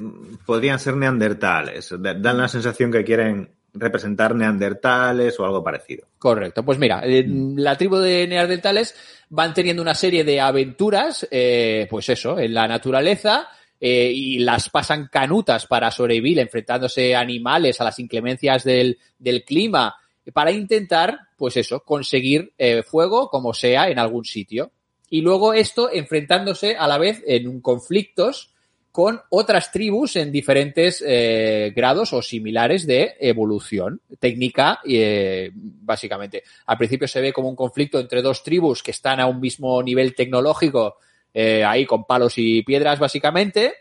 [0.45, 1.93] podrían ser neandertales.
[1.99, 6.07] Da- Dan la sensación que quieren representar neandertales o algo parecido.
[6.19, 6.63] Correcto.
[6.63, 8.95] Pues mira, eh, la tribu de neandertales
[9.29, 13.47] van teniendo una serie de aventuras, eh, pues eso, en la naturaleza,
[13.79, 19.43] eh, y las pasan canutas para sobrevivir, enfrentándose a animales, a las inclemencias del, del
[19.43, 19.95] clima,
[20.31, 24.71] para intentar, pues eso, conseguir eh, fuego como sea en algún sitio.
[25.09, 28.53] Y luego esto enfrentándose a la vez en conflictos
[28.93, 36.43] con otras tribus en diferentes eh, grados o similares de evolución técnica, eh, básicamente.
[36.67, 39.81] Al principio se ve como un conflicto entre dos tribus que están a un mismo
[39.81, 40.97] nivel tecnológico,
[41.33, 43.73] eh, ahí con palos y piedras, básicamente.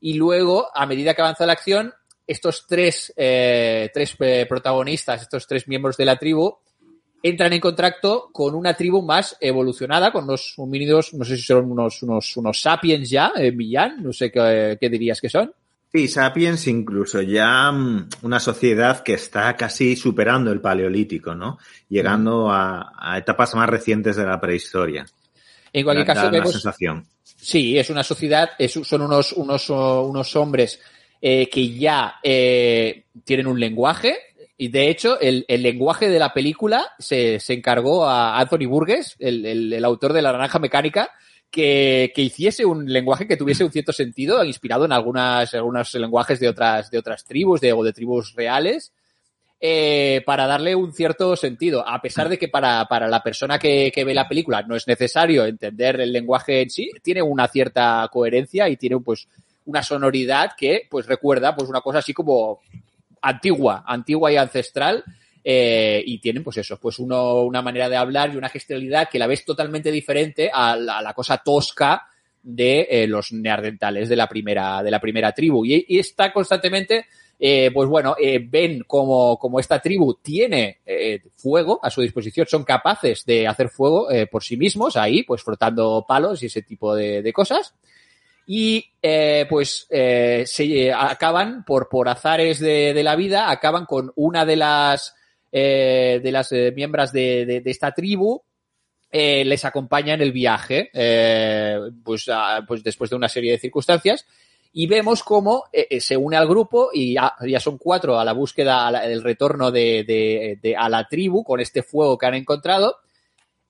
[0.00, 1.92] Y luego, a medida que avanza la acción,
[2.28, 6.56] estos tres, eh, tres eh, protagonistas, estos tres miembros de la tribu,
[7.22, 11.70] entran en contacto con una tribu más evolucionada, con unos homínidos, no sé si son
[11.72, 15.52] unos, unos, unos sapiens ya, eh, Millán, no sé qué, qué dirías que son.
[15.90, 21.58] Sí, Sapiens incluso ya mm, una sociedad que está casi superando el paleolítico, ¿no?
[21.88, 25.06] Llegando a, a etapas más recientes de la prehistoria.
[25.72, 27.06] En cualquier Da- caso, da vemos, sensación.
[27.24, 30.78] Sí, es una sociedad, es- son unos, unos, unos hombres
[31.20, 34.16] eh, que ya eh, tienen un lenguaje.
[34.56, 39.14] Y de hecho, el, el lenguaje de la película se, se encargó a Anthony Burgess,
[39.20, 41.10] el, el- el autor de La Naranja Mecánica,
[41.50, 46.40] que, que hiciese un lenguaje que tuviese un cierto sentido, inspirado en algunas, algunos lenguajes
[46.40, 48.92] de otras, de otras tribus, de, o de tribus reales,
[49.60, 51.88] eh, para darle un cierto sentido.
[51.88, 54.86] A pesar de que para, para la persona que, que ve la película no es
[54.86, 59.26] necesario entender el lenguaje en sí, tiene una cierta coherencia y tiene pues
[59.68, 62.60] una sonoridad que pues recuerda pues una cosa así como
[63.20, 65.04] antigua, antigua y ancestral.
[65.44, 69.18] eh, y tienen, pues eso, pues uno, una manera de hablar y una gestualidad que
[69.18, 72.06] la ves totalmente diferente a la, cosa tosca
[72.42, 75.64] de eh, los neandertales de la primera, de la primera tribu.
[75.64, 77.06] Y, está constantemente,
[77.38, 78.16] eh, pues bueno,
[78.50, 80.80] ven como, como esta tribu tiene
[81.36, 86.04] fuego a su disposición, son capaces de hacer fuego por sí mismos ahí, pues frotando
[86.06, 87.74] palos y ese tipo de cosas.
[88.50, 94.10] Y eh, pues eh, se acaban por, por azares de, de la vida, acaban con
[94.16, 95.14] una de las
[95.52, 98.40] eh, de las eh, miembros de, de, de esta tribu
[99.10, 102.26] eh, les acompaña en el viaje, eh, pues,
[102.66, 104.24] pues después de una serie de circunstancias.
[104.72, 108.24] y vemos cómo eh, eh, se une al grupo y ya, ya son cuatro a
[108.24, 112.34] la búsqueda, del retorno de, de, de, a la tribu con este fuego que han
[112.34, 112.96] encontrado.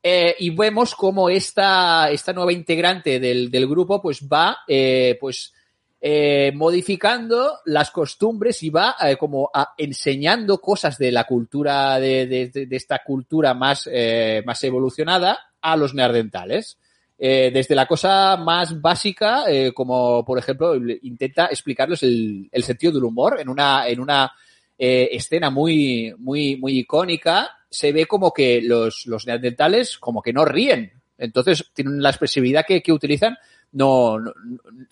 [0.02, 5.52] Eh, y vemos cómo esta, esta nueva integrante del, del grupo pues va eh, pues
[6.00, 12.68] eh, modificando las costumbres y va eh, como enseñando cosas de la cultura, de, de,
[12.70, 16.78] esta cultura más, eh, más evolucionada a los neandertales.
[17.20, 19.42] Desde la cosa más básica,
[19.74, 24.30] como por ejemplo, intenta explicarles el, el, sentido del humor en una, en una
[24.78, 27.50] eh, escena muy, muy, muy icónica.
[27.68, 30.92] Se ve como que los, los neandertales como que no ríen.
[31.18, 33.36] Entonces tienen la expresividad que, que utilizan
[33.72, 34.32] no, no,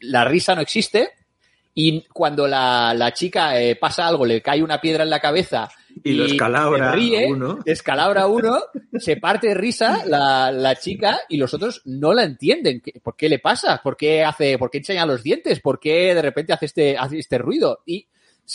[0.01, 1.11] la risa no existe
[1.79, 5.69] y cuando la, la chica eh, pasa algo, le cae una piedra en la cabeza
[6.03, 7.59] y, y lo escalabra ríe, uno.
[7.67, 8.61] escalabra uno,
[8.99, 12.83] se parte de risa la, la, chica y los otros no la entienden.
[13.03, 13.83] ¿Por qué le pasa?
[13.83, 15.61] ¿Por qué hace, por qué enseña los dientes?
[15.61, 17.81] ¿Por qué de repente hace este, hace este ruido?
[17.85, 18.07] Y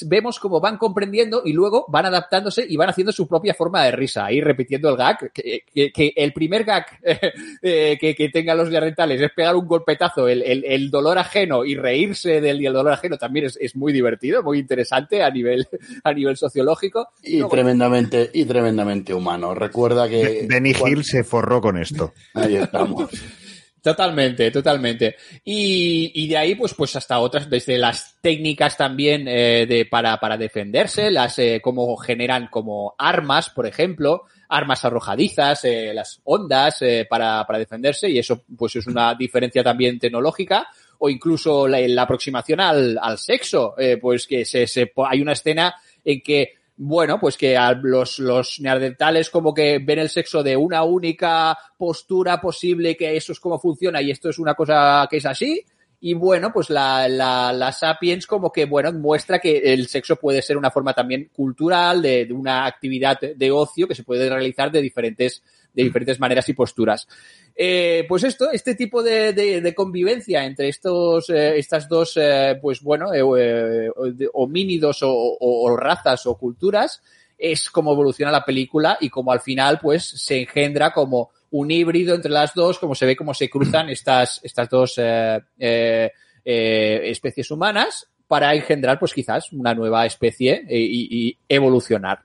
[0.05, 3.91] vemos cómo van comprendiendo y luego van adaptándose y van haciendo su propia forma de
[3.91, 6.85] risa, ahí repitiendo el gag, que, que, que el primer gag
[7.61, 11.65] eh, que, que, tengan los diarrentales es pegar un golpetazo, el, el, el, dolor ajeno
[11.65, 15.67] y reírse del el dolor ajeno también es, es, muy divertido, muy interesante a nivel,
[16.03, 17.09] a nivel sociológico.
[17.23, 19.53] Y luego, tremendamente, y tremendamente humano.
[19.53, 20.45] Recuerda que...
[20.47, 20.97] Benny cuando...
[20.97, 22.13] Hill se forró con esto.
[22.33, 23.09] Ahí estamos.
[23.81, 25.15] Totalmente, totalmente.
[25.43, 30.19] Y, y, de ahí, pues, pues hasta otras, desde las técnicas también eh, de, para,
[30.19, 36.81] para defenderse, las eh, cómo generan como armas, por ejemplo, armas arrojadizas, eh, las ondas
[36.81, 40.67] eh, para, para defenderse, y eso pues es una diferencia también tecnológica,
[40.99, 45.31] o incluso la, la aproximación al, al sexo, eh, pues que se, se, hay una
[45.31, 46.53] escena en que
[46.83, 51.55] bueno, pues que a los, los neandertales como que ven el sexo de una única
[51.77, 55.63] postura posible, que eso es como funciona y esto es una cosa que es así.
[55.99, 60.41] Y bueno, pues la, la, la Sapiens como que, bueno, muestra que el sexo puede
[60.41, 64.71] ser una forma también cultural, de, de una actividad de ocio que se puede realizar
[64.71, 65.43] de diferentes,
[65.73, 67.07] de diferentes maneras y posturas.
[67.55, 72.57] Eh, pues esto, este tipo de, de, de convivencia entre estos, eh, estas dos, eh,
[72.61, 73.89] pues bueno, eh,
[74.33, 77.01] homínidos o, o, o, razas o culturas,
[77.37, 82.15] es como evoluciona la película y como al final, pues se engendra como un híbrido
[82.15, 84.99] entre las dos, como se ve cómo se cruzan estas, estas dos
[86.43, 92.21] especies humanas para engendrar, pues quizás una nueva especie y, y evolucionar.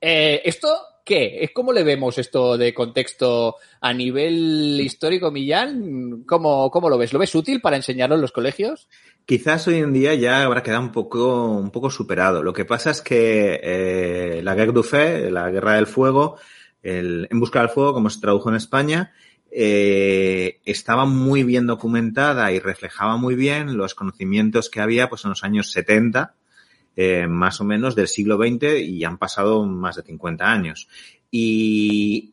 [0.00, 0.68] esto
[1.06, 1.52] ¿Qué?
[1.54, 6.24] ¿Cómo le vemos esto de contexto a nivel histórico, Millán?
[6.26, 7.12] ¿Cómo, ¿Cómo, lo ves?
[7.12, 8.88] ¿Lo ves útil para enseñarlo en los colegios?
[9.24, 12.42] Quizás hoy en día ya habrá quedado un poco, un poco superado.
[12.42, 16.38] Lo que pasa es que eh, la Guerre du Feu, la Guerra del Fuego,
[16.82, 19.12] el En Busca del Fuego, como se tradujo en España,
[19.52, 25.30] eh, estaba muy bien documentada y reflejaba muy bien los conocimientos que había pues, en
[25.30, 26.34] los años 70
[26.96, 30.88] eh, más o menos del siglo XX y han pasado más de 50 años.
[31.30, 32.32] Y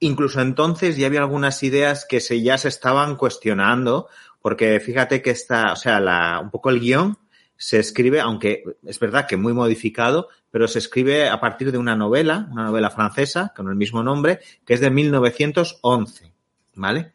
[0.00, 4.08] incluso entonces ya había algunas ideas que se, ya se estaban cuestionando,
[4.42, 7.16] porque fíjate que está, o sea, la, un poco el guion
[7.56, 11.96] se escribe, aunque es verdad que muy modificado, pero se escribe a partir de una
[11.96, 16.32] novela, una novela francesa con el mismo nombre, que es de 1911,
[16.74, 17.12] ¿vale?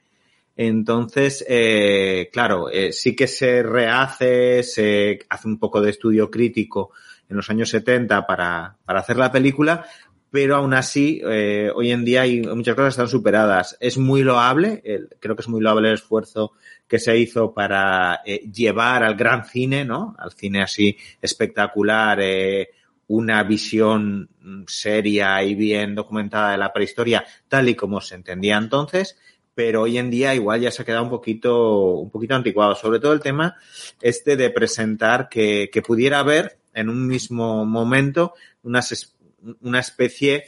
[0.61, 6.91] Entonces, eh, claro, eh, sí que se rehace, se hace un poco de estudio crítico
[7.29, 9.85] en los años 70 para, para hacer la película,
[10.29, 13.77] pero aún así, eh, hoy en día hay muchas cosas están superadas.
[13.79, 16.51] Es muy loable, el, creo que es muy loable el esfuerzo
[16.89, 20.13] que se hizo para eh, llevar al gran cine, ¿no?
[20.19, 22.67] Al cine así espectacular, eh,
[23.07, 24.29] una visión
[24.67, 29.17] seria y bien documentada de la prehistoria, tal y como se entendía entonces
[29.59, 32.75] pero hoy en día igual ya se ha quedado un poquito, un poquito anticuado.
[32.75, 33.57] Sobre todo el tema
[34.01, 39.17] este de presentar que, que pudiera haber en un mismo momento unas,
[39.59, 40.45] una especie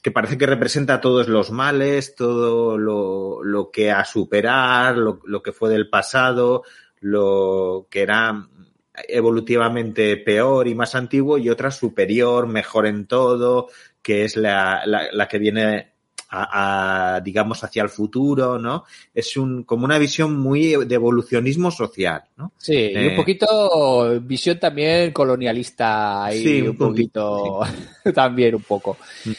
[0.00, 5.42] que parece que representa todos los males, todo lo, lo que a superar, lo, lo,
[5.42, 6.62] que fue del pasado,
[7.00, 8.48] lo que era
[9.06, 13.68] evolutivamente peor y más antiguo y otra superior, mejor en todo,
[14.00, 15.89] que es la, la, la que viene
[16.30, 18.84] a, a, digamos, hacia el futuro, ¿no?
[19.12, 22.52] Es un, como una visión muy de evolucionismo social, ¿no?
[22.56, 27.60] Sí, eh, y un poquito visión también colonialista y sí, un, un poquito,
[28.04, 28.12] sí.
[28.12, 28.96] también un poco.
[29.24, 29.30] Mm.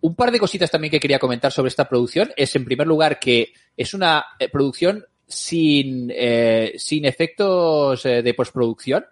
[0.00, 3.18] Un par de cositas también que quería comentar sobre esta producción es, en primer lugar,
[3.18, 9.04] que es una eh, producción sin, eh, sin efectos eh, de postproducción.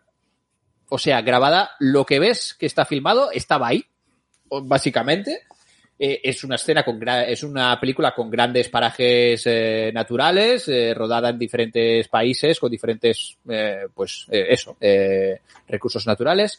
[0.89, 3.85] O sea, grabada, lo que ves que está filmado estaba ahí,
[4.49, 5.43] básicamente
[5.97, 11.29] Eh, es una escena con es una película con grandes parajes eh, naturales, eh, rodada
[11.29, 15.39] en diferentes países con diferentes, eh, pues eh, eso, eh,
[15.69, 16.59] recursos naturales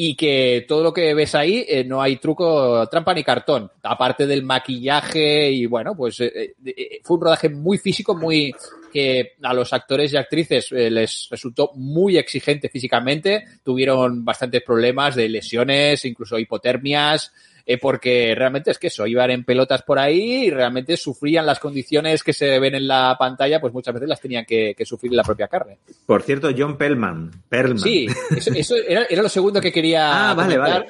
[0.00, 4.28] y que todo lo que ves ahí eh, no hay truco, trampa ni cartón, aparte
[4.28, 6.54] del maquillaje y bueno, pues eh,
[7.02, 8.54] fue un rodaje muy físico, muy
[8.92, 15.28] que a los actores y actrices les resultó muy exigente físicamente, tuvieron bastantes problemas de
[15.28, 17.32] lesiones, incluso hipotermias,
[17.70, 21.58] eh, porque realmente es que eso, iban en pelotas por ahí y realmente sufrían las
[21.58, 25.12] condiciones que se ven en la pantalla, pues muchas veces las tenían que, que sufrir
[25.12, 25.76] en la propia carne.
[26.06, 27.30] Por cierto, John Pellman.
[27.46, 27.78] Perlman.
[27.78, 30.86] Sí, eso, eso era, era lo segundo que quería Ah, vale, vale.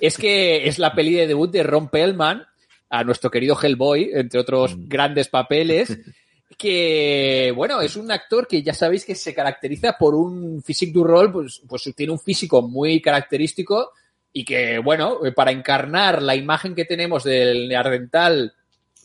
[0.00, 2.44] Es que es la peli de debut de Ron Pellman,
[2.90, 4.86] a nuestro querido Hellboy, entre otros Mm.
[4.86, 5.98] grandes papeles,
[6.58, 11.04] que, bueno, es un actor que ya sabéis que se caracteriza por un physique du
[11.04, 13.92] rol, pues, pues tiene un físico muy característico
[14.38, 18.54] y que, bueno, para encarnar la imagen que tenemos del neandertal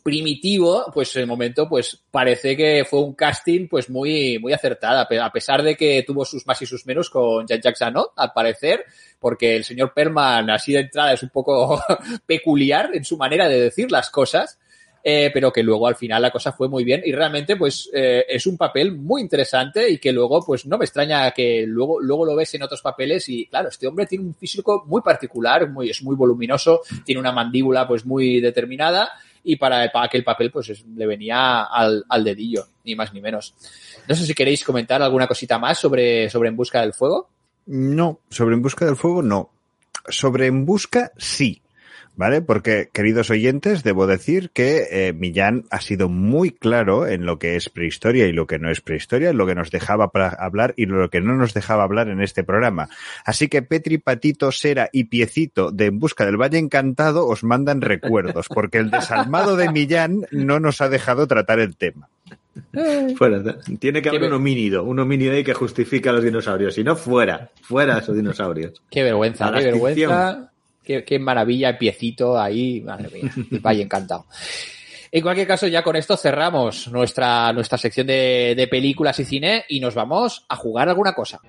[0.03, 5.07] primitivo, pues en el momento, pues parece que fue un casting pues muy, muy acertada,
[5.09, 8.85] a pesar de que tuvo sus más y sus menos con Jean-Jacques al parecer,
[9.17, 11.81] porque el señor Perman así de entrada es un poco
[12.27, 14.59] peculiar en su manera de decir las cosas,
[15.03, 18.25] eh, pero que luego al final la cosa fue muy bien y realmente pues eh,
[18.29, 22.25] es un papel muy interesante y que luego pues no me extraña que luego, luego
[22.25, 25.89] lo ves en otros papeles y claro, este hombre tiene un físico muy particular, muy,
[25.89, 29.09] es muy voluminoso, tiene una mandíbula pues muy determinada
[29.43, 33.19] y para, para aquel papel pues es- le venía al, al dedillo, ni más ni
[33.19, 33.53] menos.
[34.07, 37.27] No sé si queréis comentar alguna cosita más sobre, sobre En Busca del Fuego.
[37.65, 39.49] No, sobre En Busca del Fuego no.
[40.07, 41.61] Sobre En Busca sí.
[42.15, 42.41] ¿Vale?
[42.41, 47.55] Porque, queridos oyentes, debo decir que eh, Millán ha sido muy claro en lo que
[47.55, 50.75] es prehistoria y lo que no es prehistoria, en lo que nos dejaba para hablar
[50.77, 52.89] y lo que no nos dejaba hablar en este programa.
[53.25, 57.81] Así que Petri, Patito, Sera y Piecito de En Busca del Valle Encantado os mandan
[57.81, 62.09] recuerdos, porque el desalmado de Millán no nos ha dejado tratar el tema.
[63.17, 63.41] Fuera.
[63.79, 66.75] Tiene que haber Qué un homínido, un homínido ahí que justifique a los dinosaurios.
[66.75, 68.81] Si no, fuera, fuera esos dinosaurios.
[68.91, 70.11] Qué vergüenza, qué extinción.
[70.11, 70.52] vergüenza.
[70.83, 72.81] Qué, maravilla, piecito ahí.
[72.81, 73.31] Madre mía,
[73.61, 74.25] vaya encantado.
[75.11, 79.63] En cualquier caso, ya con esto cerramos nuestra, nuestra sección de, de películas y cine
[79.69, 81.39] y nos vamos a jugar alguna cosa.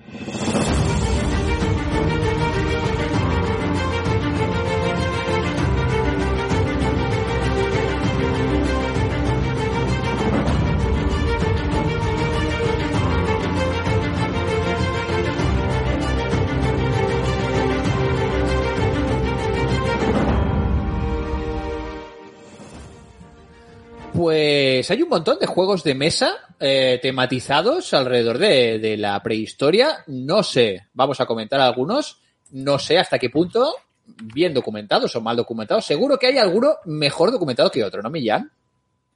[24.35, 30.03] Pues hay un montón de juegos de mesa eh, tematizados alrededor de, de la prehistoria.
[30.07, 32.21] No sé, vamos a comentar algunos.
[32.51, 33.73] No sé hasta qué punto,
[34.05, 35.85] bien documentados o mal documentados.
[35.85, 38.51] Seguro que hay alguno mejor documentado que otro, ¿no, Millán?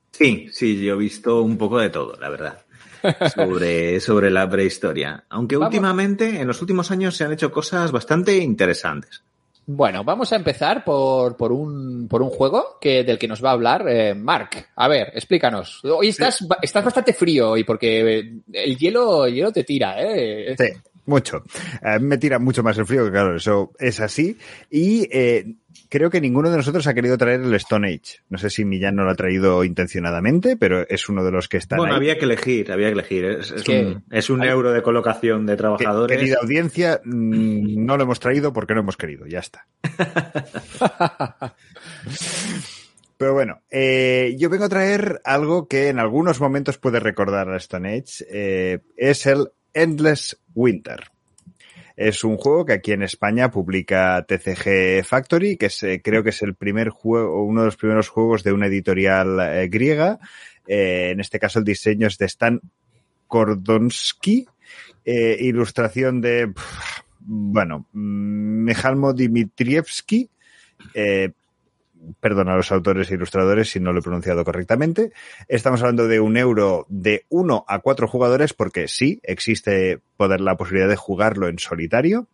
[0.09, 2.59] Sí, sí, yo he visto un poco de todo, la verdad.
[3.35, 5.25] Sobre, sobre la prehistoria.
[5.27, 5.67] Aunque Vamos.
[5.67, 9.21] últimamente, en los últimos años, se han hecho cosas bastante interesantes.
[9.71, 13.49] Bueno, vamos a empezar por, por, un, por un juego que, del que nos va
[13.51, 14.49] a hablar eh, Mark.
[14.75, 15.81] A ver, explícanos.
[15.83, 20.55] Hoy estás, estás bastante frío hoy porque el hielo, el hielo te tira, ¿eh?
[20.57, 20.69] Sí,
[21.05, 21.43] mucho.
[21.83, 24.35] A mí me tira mucho más el frío, que claro, eso es así.
[24.71, 25.45] Y eh,
[25.89, 28.19] creo que ninguno de nosotros ha querido traer el Stone Age.
[28.29, 31.57] No sé si Millán no lo ha traído intencionadamente, pero es uno de los que
[31.57, 31.97] están Bueno, ahí.
[31.97, 33.25] había que elegir, había que elegir.
[33.25, 36.17] Es, es que un, es un hay- euro de colocación de trabajadores.
[36.17, 39.65] Querida audiencia, mm, no lo hemos traído porque no hemos querido, ya está.
[43.17, 47.57] Pero bueno, eh, yo vengo a traer algo que en algunos momentos puede recordar a
[47.57, 48.25] Stone Age.
[48.29, 51.01] eh, es el Endless Winter.
[51.99, 56.41] Es un juego que aquí en España publica TCG Factory, que eh, creo que es
[56.41, 60.17] el primer juego, uno de los primeros juegos de una editorial eh, griega.
[60.65, 62.61] Eh, en este caso el diseño es de Stan
[63.27, 64.47] Kordonsky,
[65.03, 66.53] ilustración de,
[67.19, 70.29] bueno, mm, Mijalmo Dimitrievski,
[72.19, 75.11] perdón a los autores e ilustradores si no lo he pronunciado correctamente.
[75.47, 80.57] Estamos hablando de un euro de 1 a 4 jugadores porque sí, existe poder la
[80.57, 82.27] posibilidad de jugarlo en solitario.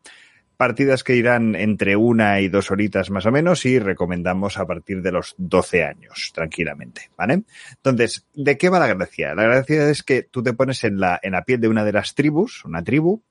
[0.58, 5.02] Partidas que irán entre una y dos horitas más o menos y recomendamos a partir
[5.02, 7.44] de los 12 años, tranquilamente, ¿vale?
[7.72, 9.36] Entonces, ¿de qué va la gracia?
[9.36, 11.92] La gracia es que tú te pones en la, en la piel de una de
[11.92, 13.22] las tribus, una tribu,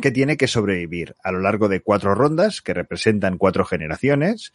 [0.00, 4.52] que tiene que sobrevivir a lo largo de cuatro rondas que representan cuatro generaciones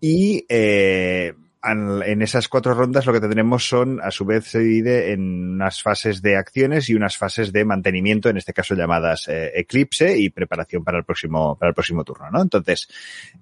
[0.00, 1.34] y eh,
[1.64, 5.82] en esas cuatro rondas lo que tendremos son, a su vez, se divide en unas
[5.82, 10.30] fases de acciones y unas fases de mantenimiento, en este caso llamadas eh, eclipse y
[10.30, 12.42] preparación para el próximo, para el próximo turno, ¿no?
[12.42, 12.88] Entonces,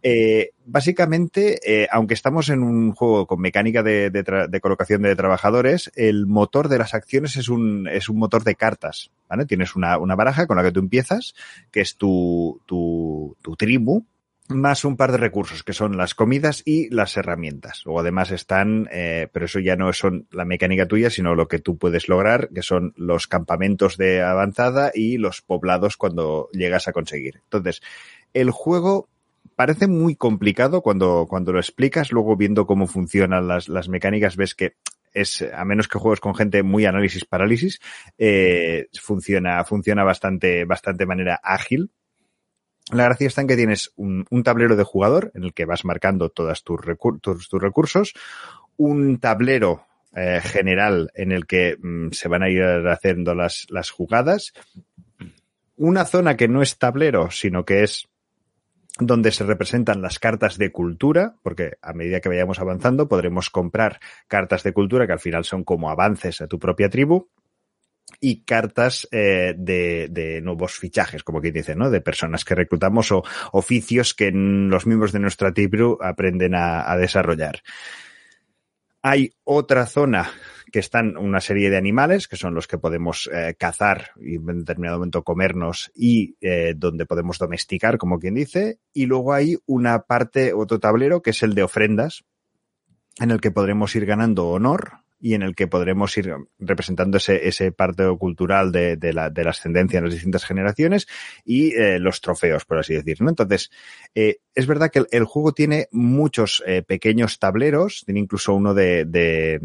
[0.03, 5.93] eh, básicamente, eh, aunque estamos en un juego con mecánica de, de, colocación de trabajadores,
[5.95, 9.45] el motor de las acciones es un, es un motor de cartas, ¿vale?
[9.45, 11.35] Tienes una, una baraja con la que tú empiezas,
[11.71, 14.05] que es tu, tu, tu tribu,
[14.49, 17.83] más un par de recursos que son las comidas y las herramientas.
[17.87, 21.59] O además están, eh, pero eso ya no son la mecánica tuya, sino lo que
[21.59, 26.93] tú puedes lograr, que son los campamentos de avanzada y los poblados cuando llegas a
[26.93, 27.41] conseguir.
[27.45, 27.83] Entonces,
[28.35, 29.09] el juego
[29.55, 34.55] parece muy complicado cuando, cuando lo explicas, luego viendo cómo funcionan las, las mecánicas, ves
[34.55, 34.75] que
[35.13, 37.81] es, a menos que juegos con gente muy análisis parálisis,
[38.19, 41.91] eh, funciona, funciona bastante, bastante manera ágil,
[42.93, 46.29] la gracia está en que tienes un, tablero de jugador en el que vas marcando
[46.31, 48.15] todos tus, recursos,
[48.77, 54.53] un tablero eh, general en el que mm, se van a ir haciendo las jugadas,
[55.77, 58.09] una zona que no es tablero, sino que es
[58.99, 64.01] donde se representan las cartas de cultura, porque a medida que vayamos avanzando podremos comprar
[64.27, 67.29] cartas de cultura que al final son como avances a tu propia tribu
[68.21, 71.91] y cartas eh, de, de, nuevos fichajes, como quien dice, ¿no?
[71.91, 73.23] De personas que reclutamos o
[73.53, 77.63] oficios que los miembros de nuestra tribu aprenden a, a desarrollar.
[79.03, 80.31] Hay otra zona
[80.73, 84.59] que están una serie de animales, que son los que podemos eh, cazar y en
[84.59, 88.79] determinado momento comernos y eh, donde podemos domesticar, como quien dice.
[88.93, 92.25] Y luego hay una parte, otro tablero, que es el de ofrendas,
[93.19, 97.49] en el que podremos ir ganando honor y en el que podremos ir representando ese,
[97.49, 101.07] ese parte cultural de, de, la, de la ascendencia en las distintas generaciones
[101.45, 103.29] y eh, los trofeos, por así decirlo.
[103.29, 103.71] Entonces,
[104.15, 109.05] eh, es verdad que el, juego tiene muchos eh, pequeños tableros, tiene incluso uno de,
[109.05, 109.61] de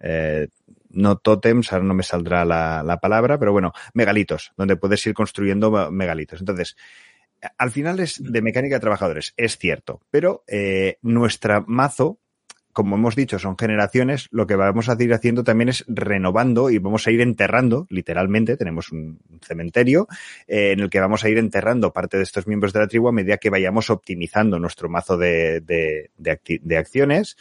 [0.00, 0.48] eh,
[0.90, 5.14] no tótems, ahora no me saldrá la, la palabra, pero bueno, megalitos, donde puedes ir
[5.14, 6.40] construyendo megalitos.
[6.40, 6.76] Entonces,
[7.58, 12.18] al final es de mecánica de trabajadores, es cierto, pero eh, nuestra mazo
[12.74, 16.78] como hemos dicho, son generaciones, lo que vamos a ir haciendo también es renovando y
[16.78, 20.08] vamos a ir enterrando, literalmente, tenemos un cementerio
[20.48, 23.08] eh, en el que vamos a ir enterrando parte de estos miembros de la tribu
[23.08, 27.36] a medida que vayamos optimizando nuestro mazo de, de, acciones.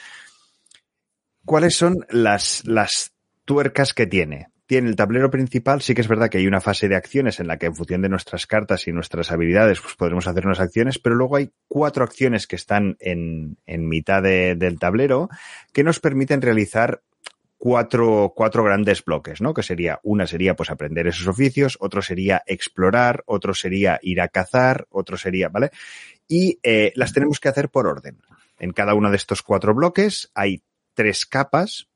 [1.43, 3.11] ¿Cuáles son las, las
[3.43, 4.52] tuercas que tiene?
[4.73, 7.45] Tiene el tablero principal, sí que es verdad que hay una fase de acciones en
[7.45, 10.97] la que en función de nuestras cartas y nuestras habilidades, pues podremos hacer unas acciones,
[10.97, 15.29] pero luego hay cuatro acciones que están en, en mitad de, del tablero
[15.73, 17.03] que nos permiten realizar
[17.55, 19.53] cuatro, cuatro grandes bloques, ¿no?
[19.53, 24.27] Que sería, una sería pues aprender esos oficios, otro sería explorar, otro sería ir a
[24.29, 25.69] cazar, otro sería, ¿vale?
[26.27, 28.23] Y eh, las tenemos que hacer por orden.
[28.57, 30.63] En cada uno de estos cuatro bloques hay
[30.95, 31.89] tres capas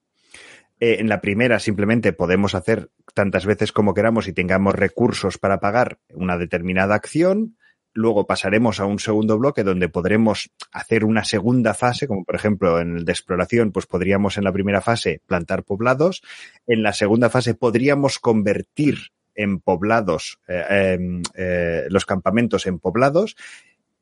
[0.80, 5.60] eh, en la primera simplemente podemos hacer tantas veces como queramos y tengamos recursos para
[5.60, 7.58] pagar una determinada acción.
[7.94, 12.80] Luego pasaremos a un segundo bloque donde podremos hacer una segunda fase, como por ejemplo
[12.80, 16.22] en el de exploración, pues podríamos en la primera fase plantar poblados.
[16.68, 19.00] En la segunda fase podríamos convertir
[19.34, 21.00] en poblados eh,
[21.34, 23.36] eh, los campamentos en poblados.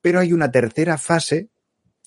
[0.01, 1.47] Pero hay una tercera fase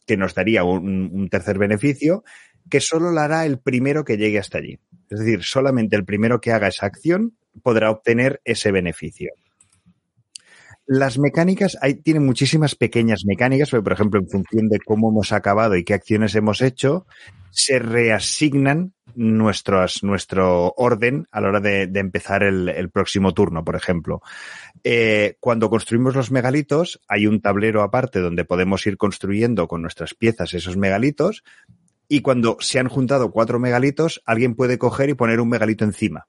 [0.07, 2.25] que nos daría un tercer beneficio,
[2.69, 4.79] que solo la hará el primero que llegue hasta allí.
[5.11, 9.33] Es decir, solamente el primero que haga esa acción podrá obtener ese beneficio.
[10.91, 15.33] Las mecánicas, hay, tienen muchísimas pequeñas mecánicas, porque, por ejemplo, en función de cómo hemos
[15.33, 17.07] acabado y qué acciones hemos hecho,
[17.51, 23.77] se reasignan nuestros, nuestro orden a la hora de, empezar el, el, próximo turno, por
[23.77, 24.23] ejemplo.
[24.83, 30.15] Eh, cuando construimos los megalitos, hay un tablero aparte donde podemos ir construyendo con nuestras
[30.15, 31.43] piezas esos megalitos,
[32.09, 36.27] y cuando se han juntado cuatro megalitos, alguien puede coger y poner un megalito encima.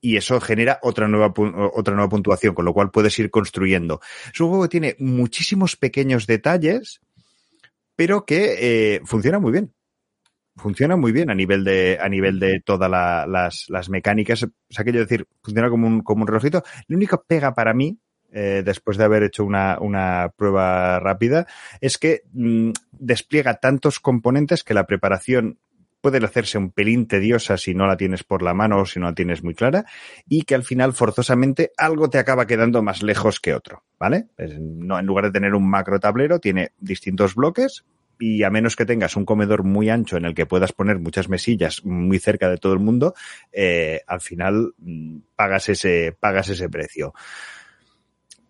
[0.00, 1.32] Y eso genera otra nueva,
[1.74, 4.00] otra nueva puntuación, con lo cual puedes ir construyendo.
[4.32, 7.00] Es un juego que tiene muchísimos pequeños detalles,
[7.94, 8.56] pero que
[8.96, 9.72] eh, funciona muy bien.
[10.56, 14.42] Funciona muy bien a nivel de, a nivel de todas la, las, las mecánicas.
[14.42, 16.62] O sea, quiero decir, funciona como un, como un relojito.
[16.88, 17.98] La única pega para mí,
[18.32, 21.46] eh, después de haber hecho una, una prueba rápida,
[21.80, 25.58] es que mmm, despliega tantos componentes que la preparación
[26.00, 29.06] puede hacerse un pelín tediosa si no la tienes por la mano o si no
[29.06, 29.86] la tienes muy clara
[30.28, 34.28] y que al final forzosamente algo te acaba quedando más lejos que otro, ¿vale?
[34.60, 37.84] No, en lugar de tener un macro tablero, tiene distintos bloques
[38.18, 41.28] y a menos que tengas un comedor muy ancho en el que puedas poner muchas
[41.28, 43.14] mesillas muy cerca de todo el mundo,
[43.52, 47.14] eh, al final mm, pagas ese, pagas ese precio.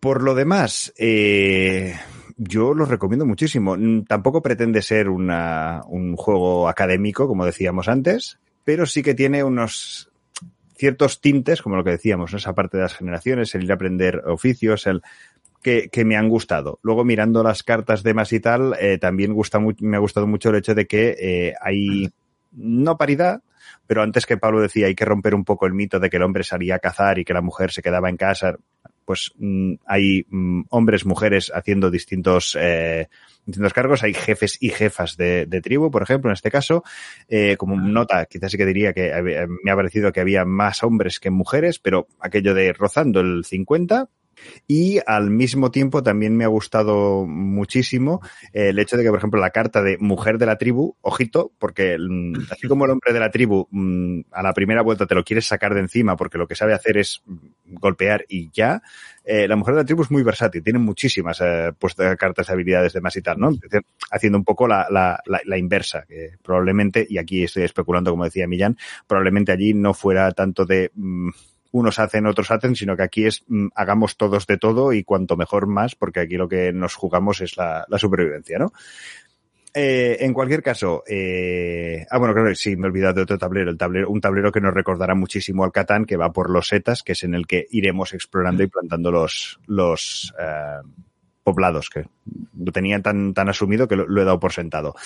[0.00, 1.94] Por lo demás, eh,
[2.36, 3.76] yo lo recomiendo muchísimo.
[3.76, 9.42] Mm, Tampoco pretende ser una, un juego académico, como decíamos antes, pero sí que tiene
[9.42, 10.10] unos
[10.76, 12.38] ciertos tintes, como lo que decíamos, ¿no?
[12.38, 15.02] esa parte de las generaciones, el ir a aprender oficios, el
[15.62, 16.78] que, que me han gustado.
[16.82, 20.50] Luego, mirando las cartas de más y tal, eh, también gusta me ha gustado mucho
[20.50, 22.10] el hecho de que eh, hay
[22.52, 23.42] no paridad,
[23.86, 26.22] pero antes que Pablo decía hay que romper un poco el mito de que el
[26.22, 28.56] hombre salía a cazar y que la mujer se quedaba en casa,
[29.06, 33.08] pues mm, hay mm, hombres, mujeres haciendo distintos, eh,
[33.46, 36.84] distintos cargos, hay jefes y jefas de, de tribu, por ejemplo, en este caso,
[37.28, 40.82] eh, como nota, quizás sí que diría que había- me ha parecido que había más
[40.82, 44.08] hombres que mujeres, pero aquello de rozando el 50,
[44.66, 48.20] y al mismo tiempo también me ha gustado muchísimo
[48.52, 51.52] eh, el hecho de que, por ejemplo, la carta de mujer de la tribu, ojito,
[51.58, 55.14] porque mm, así como el hombre de la tribu mm, a la primera vuelta te
[55.14, 58.82] lo quieres sacar de encima porque lo que sabe hacer es mm, golpear y ya,
[59.24, 61.72] eh, la mujer de la tribu es muy versátil, tiene muchísimas eh,
[62.18, 63.48] cartas de habilidades de más y tal, ¿no?
[63.48, 63.80] Empecé
[64.10, 68.24] Haciendo un poco la, la, la, la inversa, que probablemente, y aquí estoy especulando como
[68.24, 68.76] decía Millán,
[69.06, 70.90] probablemente allí no fuera tanto de...
[71.78, 75.36] unos hacen, otros hacen, sino que aquí es mm, hagamos todos de todo y cuanto
[75.36, 78.72] mejor más, porque aquí lo que nos jugamos es la, la supervivencia, ¿no?
[79.78, 83.70] Eh, en cualquier caso, eh, ah, bueno, claro, sí, me he olvidado de otro tablero,
[83.70, 87.02] el tablero, un tablero que nos recordará muchísimo al Catán, que va por los setas,
[87.02, 90.80] que es en el que iremos explorando y plantando los, los eh,
[91.46, 92.06] poblados, que
[92.58, 94.96] lo tenían tan, tan asumido que lo, lo he dado por sentado.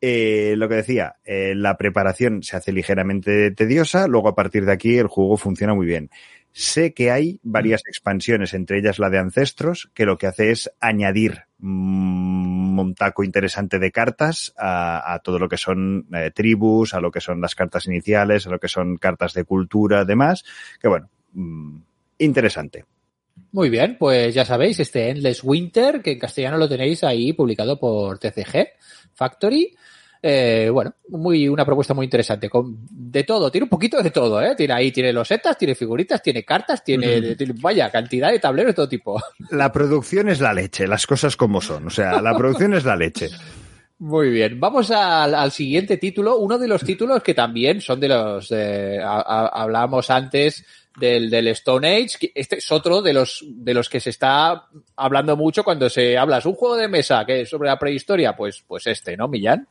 [0.00, 4.72] Eh, lo que decía, eh, la preparación se hace ligeramente tediosa, luego a partir de
[4.72, 6.10] aquí el juego funciona muy bien.
[6.50, 10.68] Sé que hay varias expansiones, entre ellas la de Ancestros, que lo que hace es
[10.80, 16.94] añadir mm, un taco interesante de cartas a, a todo lo que son eh, tribus,
[16.94, 20.44] a lo que son las cartas iniciales, a lo que son cartas de cultura, demás,
[20.80, 21.76] que bueno, mm,
[22.18, 22.84] interesante.
[23.52, 27.78] Muy bien, pues ya sabéis, este Endless Winter, que en castellano lo tenéis ahí publicado
[27.78, 28.68] por TCG
[29.14, 29.74] Factory.
[30.26, 34.40] Eh, bueno, muy, una propuesta muy interesante, con de todo, tiene un poquito de todo,
[34.40, 34.54] ¿eh?
[34.56, 38.88] Tiene ahí, tiene losetas, tiene figuritas, tiene cartas, tiene, vaya, cantidad de tableros de todo
[38.88, 39.22] tipo.
[39.50, 42.96] La producción es la leche, las cosas como son, o sea, la producción es la
[42.96, 43.28] leche.
[43.98, 48.08] Muy bien, vamos al, al siguiente título, uno de los títulos que también son de
[48.08, 50.64] los, eh, a- a- hablábamos antes
[50.96, 55.36] del, del Stone Age, este es otro de los, de los que se está hablando
[55.36, 58.64] mucho cuando se habla, es un juego de mesa que es sobre la prehistoria, pues,
[58.66, 59.66] pues este, ¿no, Millán?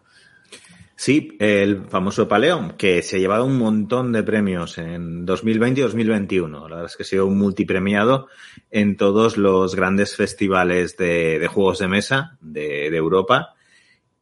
[0.95, 5.83] Sí, el famoso Paleón, que se ha llevado un montón de premios en 2020 y
[5.83, 6.69] 2021.
[6.69, 8.27] La verdad es que ha sido un multipremiado
[8.69, 13.55] en todos los grandes festivales de, de juegos de mesa de Europa.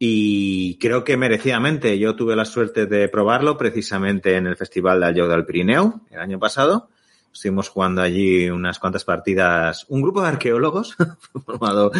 [0.04, 1.96] Y creo que merecidamente.
[1.96, 6.18] Yo tuve la suerte de probarlo precisamente en el Festival de Allò del Pirineu el
[6.18, 6.88] año pasado.
[7.32, 10.96] Estuvimos jugando allí unas cuantas partidas, un grupo de arqueólogos,
[11.46, 11.92] formado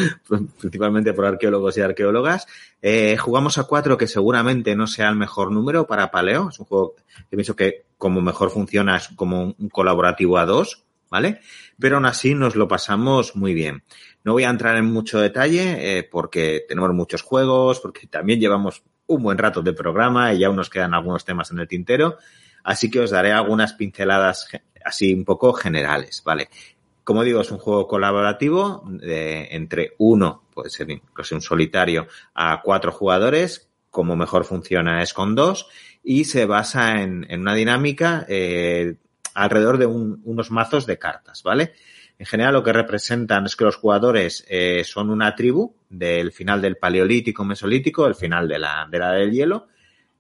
[0.59, 2.49] principalmente por arqueólogos y arqueólogas.
[2.83, 6.49] Eh, jugamos a cuatro, que seguramente no sea el mejor número para Paleo.
[6.49, 6.97] Es un juego
[7.31, 11.41] que pienso que como mejor funciona es como un colaborativo a dos, ¿vale?
[11.79, 13.85] Pero aún así nos lo pasamos muy bien.
[14.25, 18.83] No voy a entrar en mucho detalle eh, porque tenemos muchos juegos, porque también llevamos
[19.07, 22.19] un buen rato de programa y ya nos quedan algunos temas en el tintero.
[22.65, 24.49] Así que os daré algunas pinceladas
[24.85, 26.49] así un poco generales, ¿vale?
[27.05, 32.63] Como digo, es un juego colaborativo de entre uno, puede ser incluso un solitario, a
[32.63, 33.69] cuatro jugadores.
[33.91, 35.67] Como mejor funciona es con dos
[36.03, 38.95] y se basa en, en una dinámica eh,
[39.35, 41.73] alrededor de un- unos mazos de cartas, ¿vale?
[42.23, 46.63] En general lo que representan es que los jugadores eh, son una tribu del final
[46.63, 49.67] del paleolítico, mesolítico, el final de la, de la del hielo,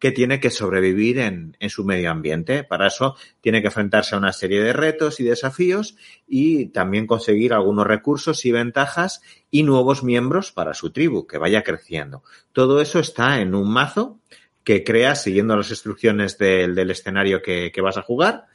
[0.00, 2.64] que tiene que sobrevivir en, en su medio ambiente.
[2.64, 5.96] Para eso tiene que enfrentarse a una serie de retos y desafíos
[6.26, 11.62] y también conseguir algunos recursos y ventajas y nuevos miembros para su tribu, que vaya
[11.62, 12.24] creciendo.
[12.52, 14.18] Todo eso está en un mazo
[14.64, 18.46] que creas siguiendo las instrucciones del, del escenario que, que vas a jugar,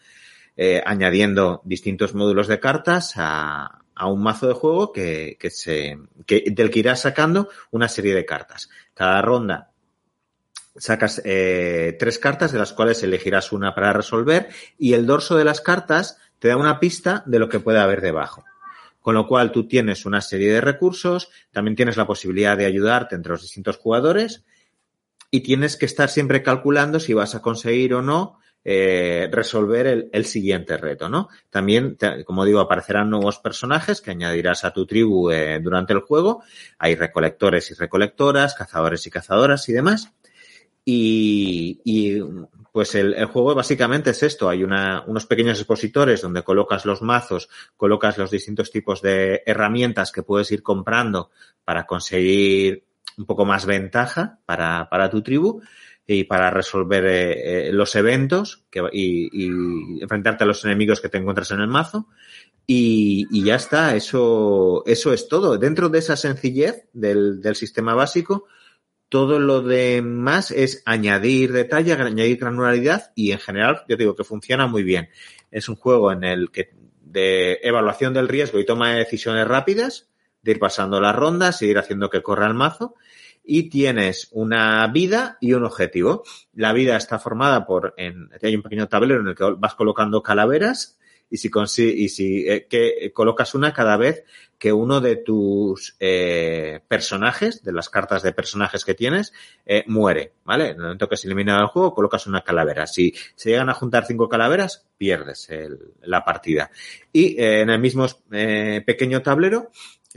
[0.57, 5.97] eh, añadiendo distintos módulos de cartas a, a un mazo de juego que, que se,
[6.25, 8.69] que, del que irás sacando una serie de cartas.
[8.93, 9.71] Cada ronda
[10.77, 15.45] sacas eh, tres cartas de las cuales elegirás una para resolver y el dorso de
[15.45, 18.45] las cartas te da una pista de lo que puede haber debajo.
[19.01, 23.15] Con lo cual tú tienes una serie de recursos, también tienes la posibilidad de ayudarte
[23.15, 24.43] entre los distintos jugadores
[25.31, 28.39] y tienes que estar siempre calculando si vas a conseguir o no
[28.69, 31.29] eh, resolver el, el, siguiente reto, ¿no?
[31.49, 36.43] También, como digo, aparecerán nuevos personajes que añadirás a tu tribu eh, durante el juego.
[36.77, 40.11] Hay recolectores y recolectoras, cazadores y cazadoras y demás.
[40.83, 42.19] Y, y
[42.73, 44.49] pues el, el, juego básicamente es esto.
[44.49, 50.11] Hay una, unos pequeños expositores donde colocas los mazos, colocas los distintos tipos de herramientas
[50.11, 51.31] que puedes ir comprando
[51.63, 52.83] para conseguir
[53.17, 55.61] un poco más ventaja para, para tu tribu
[56.07, 58.63] y para resolver eh, eh, los eventos
[58.93, 59.49] y,
[60.01, 62.07] enfrentarte a los enemigos que te encuentras en el mazo.
[62.65, 65.57] Y, y, ya está, eso, eso es todo.
[65.57, 68.45] Dentro de esa sencillez del, del sistema básico,
[69.09, 74.67] todo lo demás es añadir detalle, añadir granularidad y en general, yo digo que funciona
[74.67, 75.09] muy bien.
[75.51, 80.09] Es un juego en el que de evaluación del riesgo y toma de decisiones rápidas,
[80.41, 82.95] de ir pasando las rondas y ir haciendo que corra el mazo
[83.47, 86.23] y tienes una vida y un objetivo.
[86.53, 90.21] La vida está formada por, en, hay un pequeño tablero en el que vas colocando
[90.21, 90.99] calaveras
[91.29, 91.49] y si,
[91.79, 94.23] y si eh, que colocas una cada vez
[94.57, 99.33] que uno de tus eh, personajes, de las cartas de personajes que tienes,
[99.65, 100.69] eh, muere, ¿vale?
[100.69, 102.87] En el momento que se elimina el juego, colocas una calavera.
[102.87, 106.71] Si se llegan a juntar cinco calaveras, pierdes el, la partida.
[107.13, 109.71] Y eh, en el mismo eh, pequeño tablero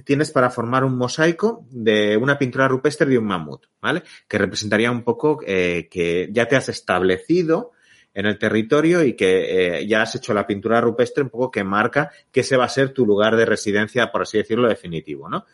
[0.05, 4.03] tienes para formar un mosaico de una pintura rupestre de un mamut, ¿vale?
[4.29, 7.73] Que representaría un poco eh, que ya te has establecido
[8.15, 11.65] en el territorio y que eh, ya has hecho la pintura rupestre un poco que
[11.65, 15.47] marca que ese va a ser tu lugar de residencia, por así decirlo, definitivo, ¿no?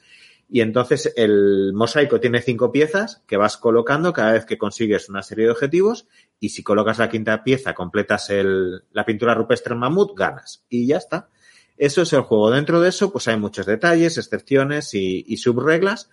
[0.49, 5.23] Y entonces el mosaico tiene cinco piezas que vas colocando cada vez que consigues una
[5.23, 6.07] serie de objetivos
[6.39, 10.65] y si colocas la quinta pieza, completas el, la pintura rupestre en mamut, ganas.
[10.69, 11.31] Y ya está.
[11.77, 12.51] Eso es el juego.
[12.51, 16.11] Dentro de eso, pues hay muchos detalles, excepciones y, subreglas,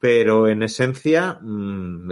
[0.00, 1.38] pero en esencia,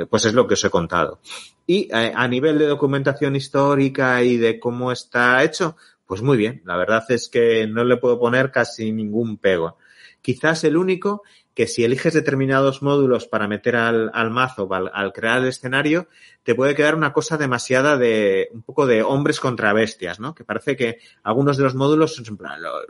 [0.08, 1.20] pues es lo que os he contado.
[1.66, 5.76] Y a, nivel de documentación histórica y de cómo está hecho,
[6.06, 6.62] pues muy bien.
[6.64, 9.78] La verdad es que no le puedo poner casi ningún pego.
[10.20, 11.22] Quizás el único
[11.54, 16.08] que si eliges determinados módulos para meter al, al mazo, al, al, crear el escenario,
[16.42, 20.34] te puede quedar una cosa demasiada de, un poco de hombres contra bestias, ¿no?
[20.34, 22.38] Que parece que algunos de los módulos son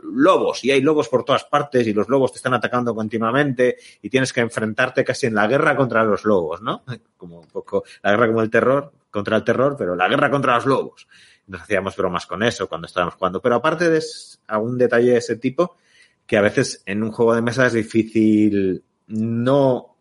[0.01, 4.09] lobos y hay lobos por todas partes y los lobos te están atacando continuamente y
[4.09, 6.83] tienes que enfrentarte casi en la guerra contra los lobos, ¿no?
[7.17, 10.55] Como un poco la guerra como el terror, contra el terror, pero la guerra contra
[10.55, 11.07] los lobos.
[11.47, 13.41] Nos hacíamos bromas con eso cuando estábamos jugando.
[13.41, 14.03] Pero aparte de
[14.47, 15.77] algún detalle de ese tipo,
[16.25, 19.93] que a veces en un juego de mesa es difícil no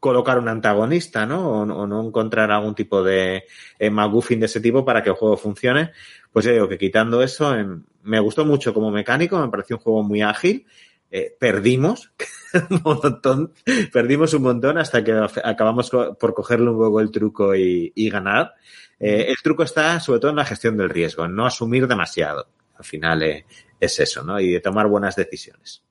[0.00, 1.62] colocar un antagonista, ¿no?
[1.62, 3.44] O, no encontrar algún tipo de
[3.78, 5.92] eh, de ese tipo para que el juego funcione.
[6.32, 7.66] Pues ya digo que quitando eso, eh,
[8.02, 10.66] me gustó mucho como mecánico, me pareció un juego muy ágil.
[11.10, 12.12] Eh, perdimos
[12.70, 13.52] un montón,
[13.92, 15.12] perdimos un montón hasta que
[15.42, 18.54] acabamos por cogerle un poco el truco y, y ganar.
[18.98, 22.48] el truco está sobre todo en la gestión del riesgo, en no asumir demasiado.
[22.78, 23.44] Al final, eh,
[23.80, 24.40] es eso, ¿no?
[24.40, 25.82] Y de tomar buenas decisiones.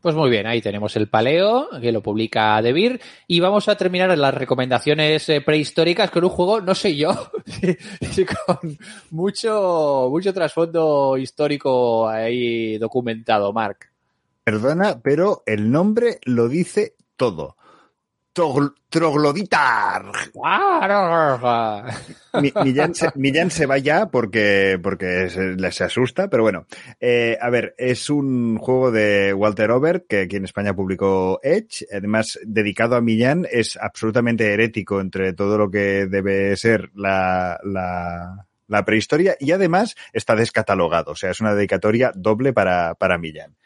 [0.00, 4.16] Pues muy bien, ahí tenemos el paleo, que lo publica Debir, y vamos a terminar
[4.16, 7.10] las recomendaciones prehistóricas con un juego, no sé yo,
[8.46, 8.78] con
[9.10, 13.88] mucho, mucho trasfondo histórico ahí documentado, Mark.
[14.44, 17.56] Perdona, pero el nombre lo dice todo.
[18.90, 20.04] Trogloditar.
[22.62, 26.66] Millán se, Millán se va ya porque, porque se, se asusta, pero bueno.
[27.00, 31.86] Eh, a ver, es un juego de Walter Over que aquí en España publicó Edge.
[31.90, 38.46] Además, dedicado a Millán, es absolutamente herético entre todo lo que debe ser la, la,
[38.68, 41.12] la prehistoria y además está descatalogado.
[41.12, 43.56] O sea, es una dedicatoria doble para, para Millán.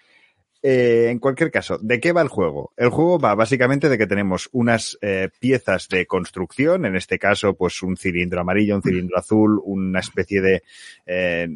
[0.63, 2.73] Eh, en cualquier caso, ¿de qué va el juego?
[2.77, 7.55] El juego va básicamente de que tenemos unas eh, piezas de construcción, en este caso,
[7.55, 10.63] pues un cilindro amarillo, un cilindro azul, una especie de,
[11.07, 11.49] eh,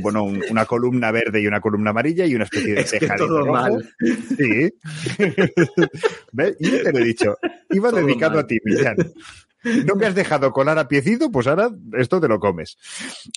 [0.00, 3.06] bueno, un, una columna verde y una columna amarilla y una especie de es que
[3.08, 3.52] todo rojo.
[3.52, 3.94] mal.
[4.38, 4.72] Sí.
[6.32, 6.56] ¿Ves?
[6.58, 7.36] Yo te lo he dicho.
[7.70, 8.44] Iba todo dedicado mal.
[8.44, 8.96] a ti, Millán.
[9.86, 12.78] No me has dejado colar a piecito, pues ahora esto te lo comes.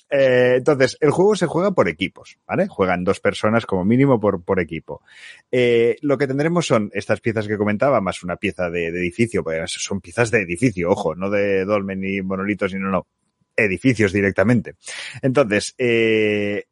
[0.09, 2.67] Eh, entonces, el juego se juega por equipos, ¿vale?
[2.67, 5.01] Juegan dos personas como mínimo por, por equipo.
[5.51, 9.43] Eh, lo que tendremos son estas piezas que comentaba, más una pieza de, de edificio,
[9.43, 13.07] pues son piezas de edificio, ojo, no de dolmen ni monolitos, sino no,
[13.65, 14.75] edificios directamente.
[15.21, 16.65] Entonces, eh,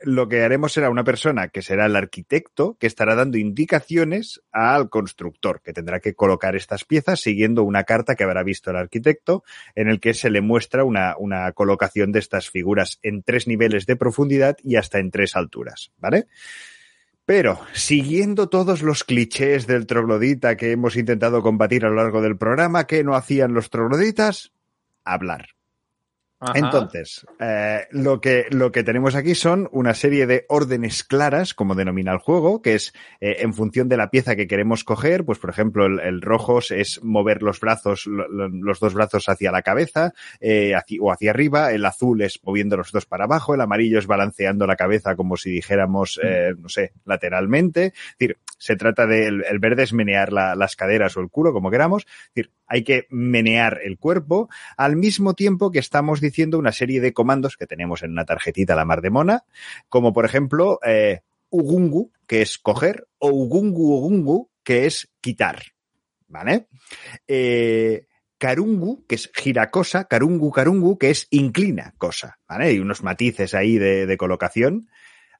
[0.00, 4.88] lo que haremos será una persona que será el arquitecto que estará dando indicaciones al
[4.90, 9.44] constructor, que tendrá que colocar estas piezas siguiendo una carta que habrá visto el arquitecto,
[9.74, 13.86] en el que se le muestra una, una colocación de estas figuras en tres niveles
[13.86, 16.26] de profundidad y hasta en tres alturas, ¿vale?
[17.26, 22.36] Pero, siguiendo todos los clichés del troglodita que hemos intentado combatir a lo largo del
[22.36, 24.52] programa, ¿qué no hacían los trogloditas?
[25.04, 25.54] Hablar.
[26.40, 26.58] Ajá.
[26.58, 31.74] Entonces, eh, lo, que, lo que tenemos aquí son una serie de órdenes claras, como
[31.74, 35.38] denomina el juego, que es eh, en función de la pieza que queremos coger, pues
[35.38, 39.52] por ejemplo, el, el rojo es mover los brazos, lo- lo- los dos brazos hacia
[39.52, 43.54] la cabeza eh, hacia- o hacia arriba, el azul es moviendo los dos para abajo,
[43.54, 47.86] el amarillo es balanceando la cabeza como si dijéramos, eh, no sé, lateralmente.
[47.86, 51.30] Es decir, se trata de, el, el verde es menear la- las caderas o el
[51.30, 52.02] culo, como queramos.
[52.06, 57.00] Es decir, hay que menear el cuerpo al mismo tiempo que estamos diciendo una serie
[57.00, 59.44] de comandos que tenemos en una tarjetita la mar de mona,
[59.88, 61.20] como por ejemplo eh,
[61.50, 65.62] ugungu, que es coger, o ugungu ugungu, que es quitar.
[66.26, 66.66] ¿Vale?
[67.28, 68.06] Eh,
[68.38, 72.66] Karungu, que es gira cosa, Karungu Karungu, que es inclina cosa, ¿vale?
[72.66, 74.88] Hay unos matices ahí de, colocación.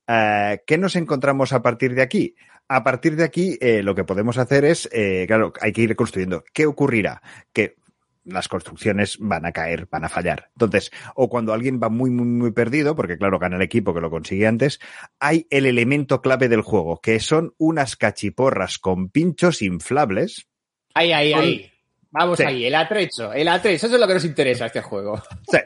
[0.07, 2.37] Eh, ¿Qué nos encontramos a partir de aquí?
[2.69, 4.89] A partir de aquí, lo que podemos hacer es,
[5.27, 6.45] claro, hay que ir construyendo.
[6.55, 7.21] ¿Qué ocurrirá?
[7.53, 7.77] Que
[8.25, 10.51] las construcciones van a caer, van a fallar.
[10.55, 14.01] Entonces, o cuando alguien va muy, muy, muy perdido, porque claro, gana el equipo que
[14.01, 14.81] lo consigue antes,
[15.21, 20.49] hay el elemento clave del juego, que son unas cachiporras con pinchos inflables.
[20.95, 21.71] Ahí, ahí, Con- ahí.
[22.15, 22.45] Vamos Sí.
[22.45, 25.21] ahí, el atrecho, el atrecho, eso es lo que nos interesa este juego.
[25.51, 25.59] Sí,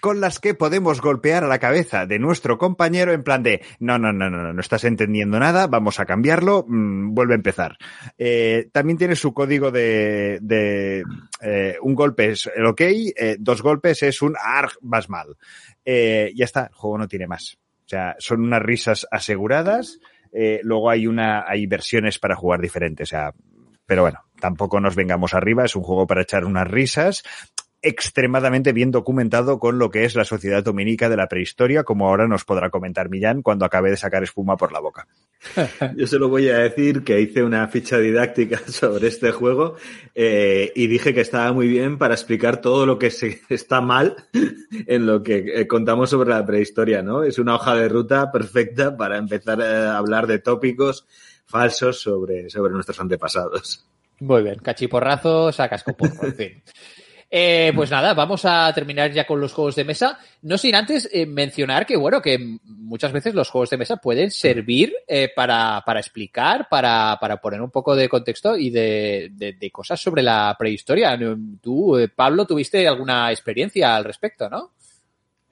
[0.00, 3.98] con las que podemos golpear a la cabeza de nuestro compañero en plan de no,
[3.98, 7.76] no, no, no, no, no estás entendiendo nada, vamos a cambiarlo, mm, vuelve a empezar.
[8.18, 11.04] Eh, también tiene su código de, de
[11.40, 15.36] eh, un golpe es el ok, eh, dos golpes es un arg, vas mal.
[15.86, 17.58] Ya está, el juego no tiene más.
[17.84, 20.00] O sea, son unas risas aseguradas.
[20.62, 23.08] luego hay una, hay versiones para jugar diferentes.
[23.08, 23.32] O sea,
[23.86, 25.64] pero bueno, tampoco nos vengamos arriba.
[25.64, 27.22] Es un juego para echar unas risas
[27.80, 32.28] extremadamente bien documentado con lo que es la sociedad dominica de la prehistoria, como ahora
[32.28, 35.06] nos podrá comentar Millán cuando acabe de sacar espuma por la boca.
[35.96, 39.76] Yo solo voy a decir que hice una ficha didáctica sobre este juego
[40.14, 44.16] eh, y dije que estaba muy bien para explicar todo lo que se, está mal
[44.86, 47.22] en lo que eh, contamos sobre la prehistoria, ¿no?
[47.22, 51.06] Es una hoja de ruta perfecta para empezar a hablar de tópicos
[51.46, 53.86] falsos sobre, sobre nuestros antepasados.
[54.22, 56.62] Muy bien, cachiporrazo, sacas coporro, en fin.
[57.28, 60.18] Eh, pues nada, vamos a terminar ya con los juegos de mesa.
[60.42, 64.30] No sin antes eh, mencionar que, bueno, que muchas veces los juegos de mesa pueden
[64.30, 69.70] servir eh, para, para explicar, para, para poner un poco de contexto y de, de-
[69.72, 71.18] cosas sobre la prehistoria.
[71.60, 74.72] Tú, eh, Pablo, tuviste alguna experiencia al respecto, ¿no?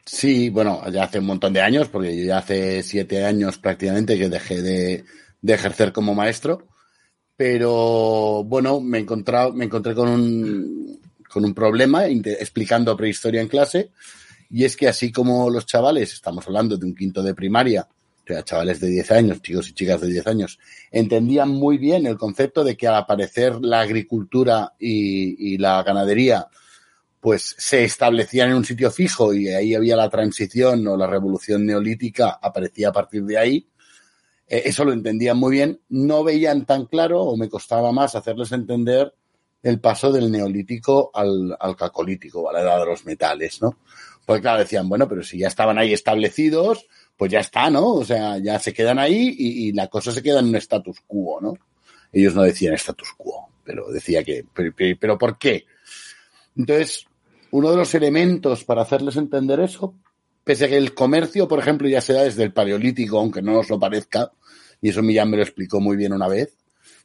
[0.05, 4.29] Sí, bueno, ya hace un montón de años, porque ya hace siete años prácticamente que
[4.29, 5.05] dejé de,
[5.41, 6.69] de ejercer como maestro.
[7.41, 13.93] Pero bueno, me, encontrado, me encontré con un, con un problema explicando prehistoria en clase.
[14.51, 18.27] Y es que así como los chavales, estamos hablando de un quinto de primaria, o
[18.27, 20.59] sea, chavales de 10 años, chicos y chicas de 10 años,
[20.91, 26.47] entendían muy bien el concepto de que al aparecer la agricultura y, y la ganadería,
[27.21, 31.65] pues se establecían en un sitio fijo y ahí había la transición o la revolución
[31.65, 33.67] neolítica, aparecía a partir de ahí.
[34.51, 35.81] Eh, eso lo entendían muy bien.
[35.89, 39.15] No veían tan claro o me costaba más hacerles entender
[39.63, 43.79] el paso del neolítico al, al cacolítico, a la edad de los metales, ¿no?
[44.27, 46.87] Porque claro, decían, bueno, pero si ya estaban ahí establecidos,
[47.17, 47.95] pues ya está, ¿no?
[47.95, 51.41] O sea, ya se quedan ahí y, la cosa se queda en un status quo,
[51.41, 51.55] ¿no?
[52.13, 55.67] Ellos no decían status quo, pero decía que, pero, pero- pero ¿por qué?
[56.57, 57.07] Entonces,
[57.51, 59.95] uno de los elementos para hacerles entender eso,
[60.45, 63.53] pese a que el comercio, por ejemplo, ya se da desde el paleolítico, aunque no
[63.53, 64.33] nos lo parezca,
[64.81, 66.57] y eso Millán me lo explicó muy bien una vez,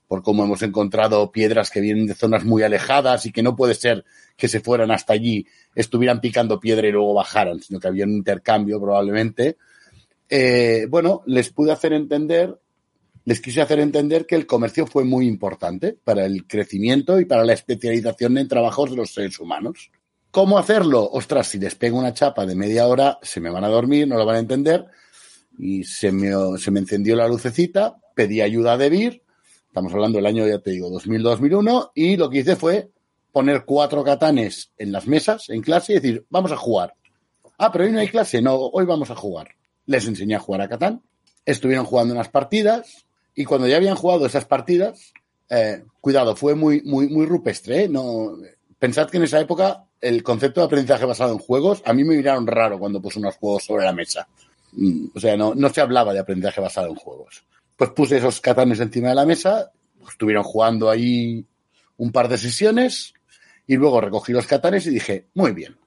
[0.08, 3.74] por cómo hemos encontrado piedras que vienen de zonas muy alejadas y que no puede
[3.74, 4.06] ser
[4.38, 8.12] que se fueran hasta allí, estuvieran picando piedra y luego bajaran, sino que había un
[8.12, 9.58] intercambio probablemente.
[10.30, 12.60] Eh, bueno, les pude hacer entender,
[13.26, 17.44] les quise hacer entender que el comercio fue muy importante para el crecimiento y para
[17.44, 19.92] la especialización en trabajos de los seres humanos.
[20.32, 21.10] ¿Cómo hacerlo?
[21.12, 24.18] Ostras, si les pego una chapa de media hora, se me van a dormir, no
[24.18, 24.86] lo van a entender.
[25.58, 29.24] Y se me, se me encendió la lucecita, pedí ayuda a Debir,
[29.68, 32.90] estamos hablando del año, ya te digo, 2000-2001, y lo que hice fue
[33.32, 36.96] poner cuatro catanes en las mesas, en clase, y decir, vamos a jugar.
[37.58, 39.50] Ah, pero hoy no hay clase, no, hoy vamos a jugar.
[39.86, 41.02] Les enseñé a jugar a Catán,
[41.46, 43.06] estuvieron jugando unas partidas,
[43.36, 45.14] y cuando ya habían jugado esas partidas,
[45.50, 47.90] eh, cuidado, fue muy, muy, muy rupestre, ¿eh?
[47.90, 48.38] No,
[48.80, 52.16] pensad que en esa época el concepto de aprendizaje basado en juegos, a mí me
[52.16, 54.28] miraron raro cuando puse unos juegos sobre la mesa.
[55.14, 57.46] O sea, no, no se hablaba de aprendizaje basado en juegos.
[57.76, 59.72] Pues puse esos catanes encima de la mesa,
[60.08, 61.46] estuvieron jugando ahí
[61.98, 63.14] un par de sesiones
[63.68, 65.78] y luego recogí los catanes y dije, muy bien.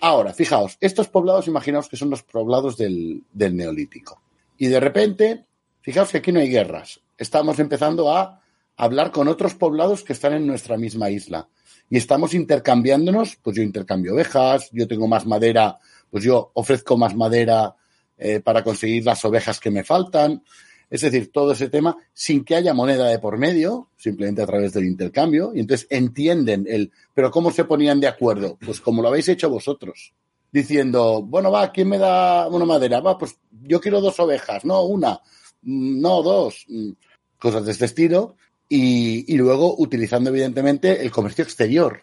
[0.00, 4.20] Ahora, fijaos, estos poblados, imaginaos que son los poblados del, del neolítico.
[4.58, 5.46] Y de repente,
[5.80, 7.00] fijaos que aquí no hay guerras.
[7.16, 8.42] Estamos empezando a
[8.76, 11.48] hablar con otros poblados que están en nuestra misma isla.
[11.88, 15.78] Y estamos intercambiándonos, pues yo intercambio ovejas, yo tengo más madera,
[16.10, 17.74] pues yo ofrezco más madera
[18.18, 20.42] eh, para conseguir las ovejas que me faltan.
[20.88, 24.72] Es decir, todo ese tema sin que haya moneda de por medio, simplemente a través
[24.72, 25.52] del intercambio.
[25.54, 28.56] Y entonces entienden el, pero ¿cómo se ponían de acuerdo?
[28.64, 30.14] Pues como lo habéis hecho vosotros.
[30.52, 33.00] Diciendo, bueno, va, ¿quién me da una madera?
[33.00, 35.20] Va, pues yo quiero dos ovejas, no una,
[35.62, 36.90] mm, no dos, mm,
[37.38, 38.36] cosas de este estilo.
[38.68, 42.00] Y, y luego utilizando evidentemente el comercio exterior,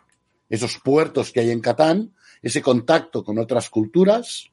[0.49, 4.51] esos puertos que hay en Catán, ese contacto con otras culturas,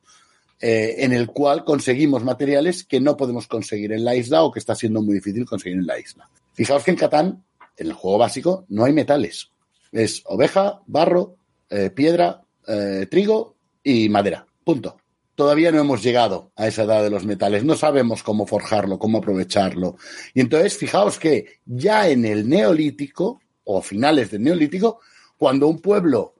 [0.60, 4.58] eh, en el cual conseguimos materiales que no podemos conseguir en la isla o que
[4.58, 6.28] está siendo muy difícil conseguir en la isla.
[6.52, 7.44] Fijaos que en Catán,
[7.78, 9.52] en el juego básico, no hay metales.
[9.90, 11.36] Es oveja, barro,
[11.70, 14.46] eh, piedra, eh, trigo y madera.
[14.62, 14.98] Punto.
[15.34, 17.64] Todavía no hemos llegado a esa edad de los metales.
[17.64, 19.96] No sabemos cómo forjarlo, cómo aprovecharlo.
[20.34, 25.00] Y entonces, fijaos que ya en el neolítico, o finales del neolítico,
[25.38, 26.34] cuando un pueblo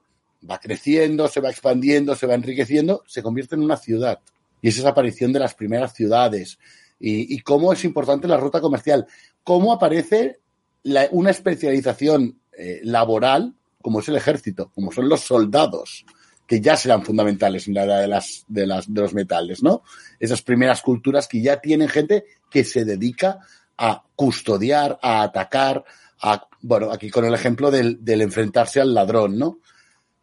[0.49, 4.19] va creciendo, se va expandiendo, se va enriqueciendo, se convierte en una ciudad.
[4.61, 6.59] Y es esa aparición de las primeras ciudades.
[6.99, 9.07] Y, y cómo es importante la ruta comercial.
[9.43, 10.39] Cómo aparece
[10.83, 16.05] la, una especialización eh, laboral, como es el ejército, como son los soldados,
[16.45, 19.83] que ya serán fundamentales en la edad de, las, de, las, de los metales, ¿no?
[20.19, 23.39] Esas primeras culturas que ya tienen gente que se dedica
[23.77, 25.83] a custodiar, a atacar,
[26.21, 29.59] a, bueno, aquí con el ejemplo del, del enfrentarse al ladrón, ¿no?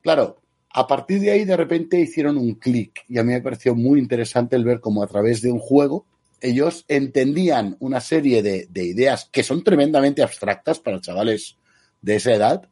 [0.02, 3.74] Claro, a partir de ahí de repente hicieron un clic y a mí me pareció
[3.74, 6.06] muy interesante el ver cómo a través de un juego
[6.40, 11.56] ellos entendían una serie de, de, ideas que son tremendamente abstractas para chavales
[12.00, 12.68] de esa edad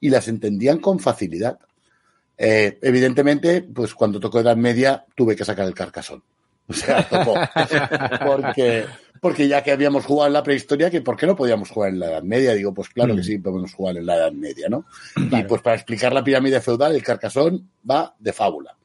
[0.00, 1.58] y las entendían con facilidad.
[2.36, 6.22] Eh, evidentemente, pues cuando tocó Edad Media tuve que sacar el carcasón.
[6.68, 7.34] O sea, tocó.
[8.24, 8.84] Porque,
[9.20, 12.00] porque ya que habíamos jugado en la prehistoria, que ¿por qué no podíamos jugar en
[12.00, 12.54] la Edad Media?
[12.54, 14.84] Digo, pues claro que sí, podemos jugar en la Edad Media, ¿no?
[15.14, 15.38] Claro.
[15.38, 18.76] Y pues para explicar la pirámide feudal, el carcasón va de fábula.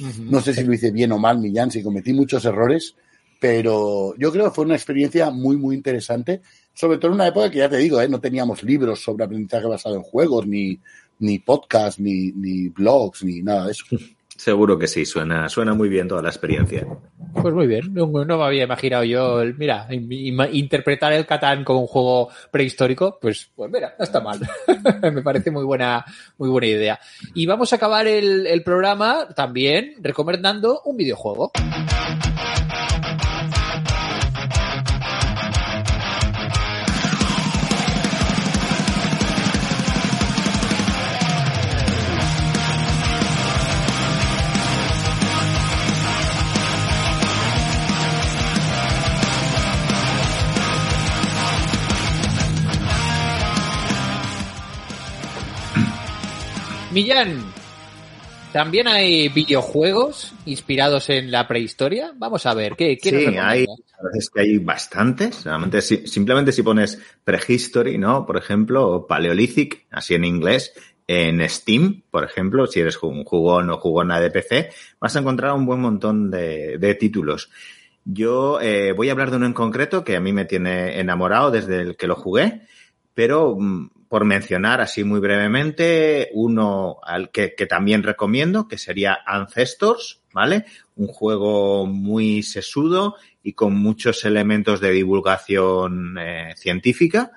[0.00, 0.30] Uh -huh.
[0.30, 2.94] No sé si lo hice bien o mal, Millán, si cometí muchos errores,
[3.42, 6.42] pero yo creo que fue una experiencia muy, muy interesante,
[6.72, 8.08] sobre todo en una época que ya te digo, ¿eh?
[8.08, 10.78] no teníamos libros sobre aprendizaje basado en juegos, ni,
[11.18, 13.84] ni podcast, ni, ni blogs, ni nada de eso.
[14.42, 16.84] Seguro que sí, suena, suena muy bien toda la experiencia.
[17.32, 21.86] Pues muy bien, no, me había imaginado yo, el, mira, interpretar el Catán como un
[21.86, 24.40] juego prehistórico, pues, pues mira, no está mal.
[25.14, 26.04] me parece muy buena,
[26.38, 27.00] muy buena idea.
[27.34, 31.52] Y vamos a acabar el, el programa también recomendando un videojuego.
[56.92, 57.42] Millán,
[58.52, 62.12] ¿también hay videojuegos inspirados en la prehistoria?
[62.16, 63.66] Vamos a ver, ¿qué, qué sí, hay,
[64.14, 65.44] es que hay bastantes.
[65.44, 68.26] Realmente, simplemente si pones prehistory, ¿no?
[68.26, 70.74] Por ejemplo, o paleolithic, así en inglés,
[71.06, 74.68] en Steam, por ejemplo, si eres un jugón o jugona de PC,
[75.00, 77.50] vas a encontrar un buen montón de, de títulos.
[78.04, 81.50] Yo eh, voy a hablar de uno en concreto que a mí me tiene enamorado
[81.50, 82.66] desde el que lo jugué,
[83.14, 83.56] pero
[84.12, 90.66] por mencionar así muy brevemente, uno al que, que, también recomiendo, que sería Ancestors, ¿vale?
[90.96, 97.32] Un juego muy sesudo y con muchos elementos de divulgación eh, científica,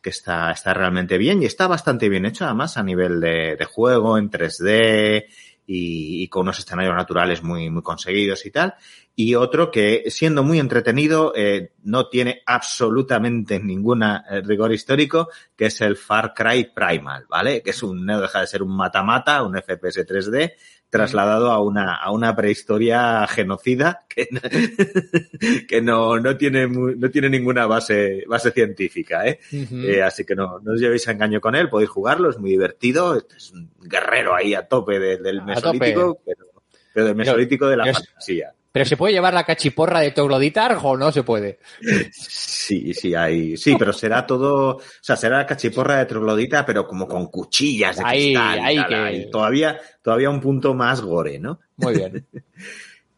[0.00, 4.16] que está, está realmente bien y está bastante bien hecho además a nivel de, juego,
[4.16, 5.24] en 3D
[5.66, 8.76] y, y, con unos escenarios naturales muy, muy conseguidos y tal.
[9.22, 15.66] Y otro que, siendo muy entretenido, eh, no tiene absolutamente ningún eh, rigor histórico, que
[15.66, 17.60] es el Far Cry Primal, ¿vale?
[17.60, 20.54] Que es un, no deja de ser un mata-mata, un FPS 3D,
[20.88, 24.26] trasladado a una, a una prehistoria genocida que,
[25.68, 29.38] que no, no, tiene, no tiene ninguna base, base científica, ¿eh?
[29.52, 29.84] Uh -huh.
[29.84, 32.52] eh así que no, no os llevéis a engaño con él, podéis jugarlo, es muy
[32.52, 36.46] divertido, es un guerrero ahí a tope de, del mesolítico, pero,
[36.94, 38.54] pero, del mesolítico de la pero, fantasía.
[38.72, 41.58] ¿Pero se puede llevar la cachiporra de Trogloditar o no se puede?
[42.12, 43.56] Sí, sí, hay.
[43.56, 44.76] Sí, pero será todo.
[44.76, 48.60] O sea, será la cachiporra de Troglodita, pero como con cuchillas de ahí, cristal.
[48.60, 49.28] Ahí, que...
[49.30, 51.58] Todavía, todavía un punto más gore, ¿no?
[51.76, 52.26] Muy bien.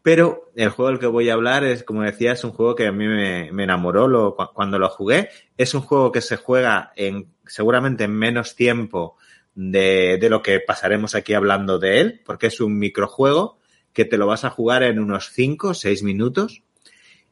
[0.01, 2.87] Pero el juego del que voy a hablar es, como decía, es un juego que
[2.87, 5.29] a mí me, me enamoró lo, cuando lo jugué.
[5.55, 9.15] Es un juego que se juega en seguramente en menos tiempo
[9.55, 13.59] de, de lo que pasaremos aquí hablando de él, porque es un microjuego
[13.93, 16.63] que te lo vas a jugar en unos 5 o 6 minutos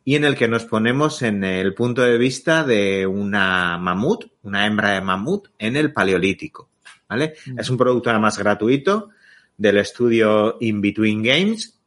[0.04, 4.66] y en el que nos ponemos en el punto de vista de una mamut, una
[4.66, 6.70] hembra de mamut en el paleolítico.
[7.08, 7.34] ¿Vale?
[7.58, 9.10] Es un producto además gratuito
[9.58, 11.78] del estudio In Between Games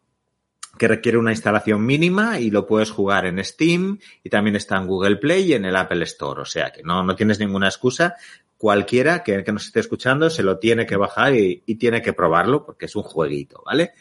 [0.78, 4.86] que requiere una instalación mínima y lo puedes jugar en Steam y también está en
[4.86, 6.42] Google Play y en el Apple Store.
[6.42, 8.16] O sea que no, no tienes ninguna excusa.
[8.58, 12.12] Cualquiera que, que nos esté escuchando se lo tiene que bajar y, y, tiene que
[12.12, 13.92] probarlo porque es un jueguito, ¿vale?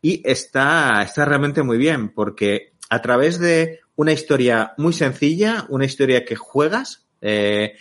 [0.00, 5.84] Y está, está realmente muy bien porque a través de una historia muy sencilla, una
[5.84, 7.74] historia que juegas, eh,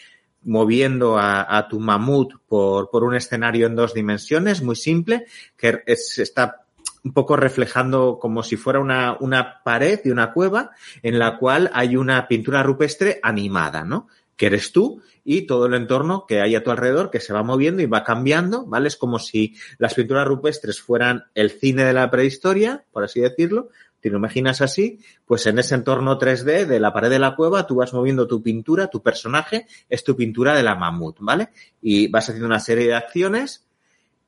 [0.43, 5.25] moviendo a, a, tu mamut por, por un escenario en dos dimensiones, muy simple,
[5.57, 6.67] que es, está
[7.03, 10.71] un poco reflejando como si fuera una, una pared de una cueva
[11.03, 14.07] en la cual hay una pintura rupestre animada, ¿no?
[14.35, 17.43] Que eres tú y todo el entorno que hay a tu alrededor que se va
[17.43, 18.87] moviendo y va cambiando, ¿vale?
[18.87, 23.67] Es como si las pinturas rupestres fueran el cine de la prehistoria, por así decirlo.
[24.01, 27.67] Si lo imaginas así, pues en ese entorno 3D de la pared de la cueva
[27.67, 31.49] tú vas moviendo tu pintura, tu personaje es tu pintura de la mamut, ¿vale?
[31.81, 33.67] Y vas haciendo una serie de acciones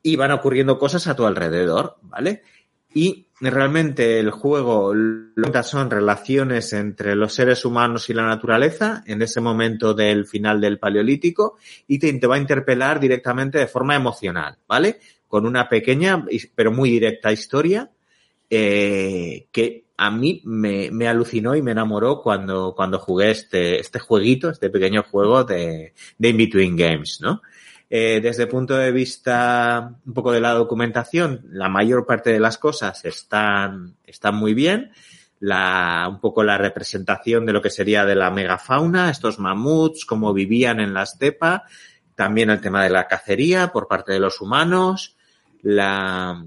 [0.03, 2.43] y van ocurriendo cosas a tu alrededor, ¿vale?
[2.93, 9.03] Y realmente el juego lo que son relaciones entre los seres humanos y la naturaleza
[9.05, 11.57] en ese momento del final del paleolítico
[11.87, 14.99] y te, te va a interpelar directamente de forma emocional, ¿vale?
[15.27, 16.25] Con una pequeña
[16.55, 17.89] pero muy directa historia
[18.49, 23.99] eh, que a mí me, me, alucinó y me enamoró cuando, cuando jugué este, este
[23.99, 27.41] jueguito, este pequeño juego de, de In-Between Games, ¿no?
[27.89, 32.39] Eh, desde el punto de vista un poco de la documentación, la mayor parte de
[32.39, 34.91] las cosas están, están muy bien.
[35.39, 40.33] La, un poco la representación de lo que sería de la megafauna, estos mamuts, cómo
[40.33, 41.63] vivían en la estepa,
[42.13, 45.15] también el tema de la cacería por parte de los humanos,
[45.61, 46.43] la,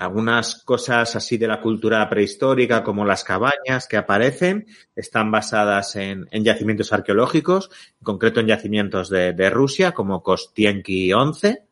[0.00, 4.66] algunas cosas así de la cultura prehistórica, como las cabañas que aparecen,
[4.96, 11.12] están basadas en, en yacimientos arqueológicos, en concreto en yacimientos de, de, Rusia, como Kostienki
[11.12, 11.64] 11,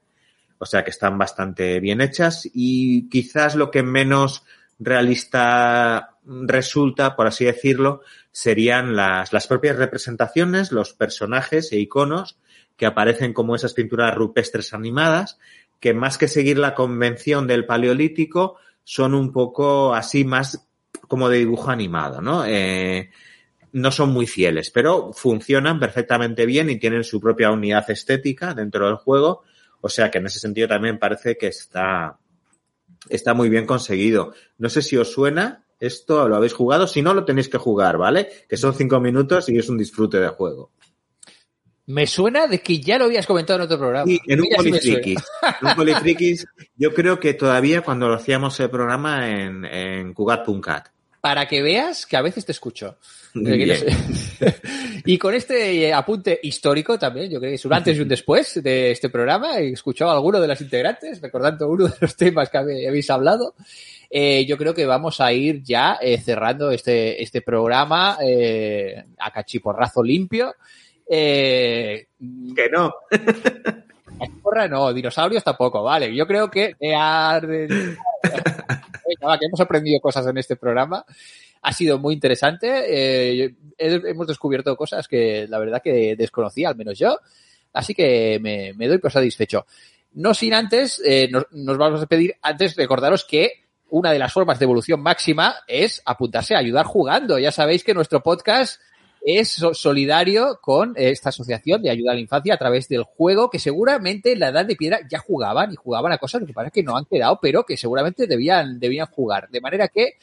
[0.59, 4.45] o sea que están bastante bien hechas y quizás lo que menos
[4.79, 12.37] realista resulta, por así decirlo, serían las, las propias representaciones, los personajes e iconos
[12.77, 15.39] que aparecen como esas pinturas rupestres animadas,
[15.81, 20.67] que más que seguir la convención del paleolítico, son un poco así más
[21.07, 22.45] como de dibujo animado, ¿no?
[22.47, 23.11] Eh,
[23.73, 28.87] no son muy fieles, pero funcionan perfectamente bien y tienen su propia unidad estética dentro
[28.87, 29.43] del juego.
[29.81, 32.19] O sea que en ese sentido también parece que está,
[33.09, 34.33] está muy bien conseguido.
[34.57, 36.87] No sé si os suena esto, lo habéis jugado.
[36.87, 38.29] Si no, lo tenéis que jugar, ¿vale?
[38.49, 40.73] Que son cinco minutos y es un disfrute de juego.
[41.89, 44.05] Me suena de que ya lo habías comentado en otro programa.
[44.05, 45.19] Sí, en un Polifrikis.
[45.61, 46.47] en un Polifrikis,
[46.77, 50.89] yo creo que todavía cuando lo hacíamos el programa en, en Cugat.cat.
[51.23, 52.99] Para que veas que a veces te escucho.
[55.07, 58.63] y con este apunte histórico también, yo creo que es un antes y un después
[58.63, 59.59] de este programa.
[59.59, 63.55] He escuchado a alguno de las integrantes, recordando uno de los temas que habéis hablado.
[64.11, 69.31] Eh, yo creo que vamos a ir ya eh, cerrando este, este programa eh, a
[69.31, 70.55] cachiporrazo limpio.
[71.11, 72.07] Eh,
[72.55, 72.95] que no.
[74.43, 76.15] Porra no, dinosaurios tampoco, vale.
[76.15, 76.89] Yo creo que, que,
[78.21, 81.05] que hemos aprendido cosas en este programa.
[81.63, 82.85] Ha sido muy interesante.
[83.45, 87.19] Eh, hemos descubierto cosas que la verdad que desconocía, al menos yo.
[87.73, 89.67] Así que me, me doy por satisfecho.
[90.15, 94.33] No sin antes, eh, nos, nos vamos a pedir, antes recordaros que una de las
[94.33, 97.39] formas de evolución máxima es apuntarse a ayudar jugando.
[97.39, 98.81] Ya sabéis que nuestro podcast
[99.29, 103.59] es solidario con esta asociación de ayuda a la infancia a través del juego que
[103.59, 106.83] seguramente en la edad de piedra ya jugaban y jugaban a cosas que parece que
[106.83, 109.51] no han quedado, pero que seguramente debían, debían jugar.
[109.51, 110.15] De manera que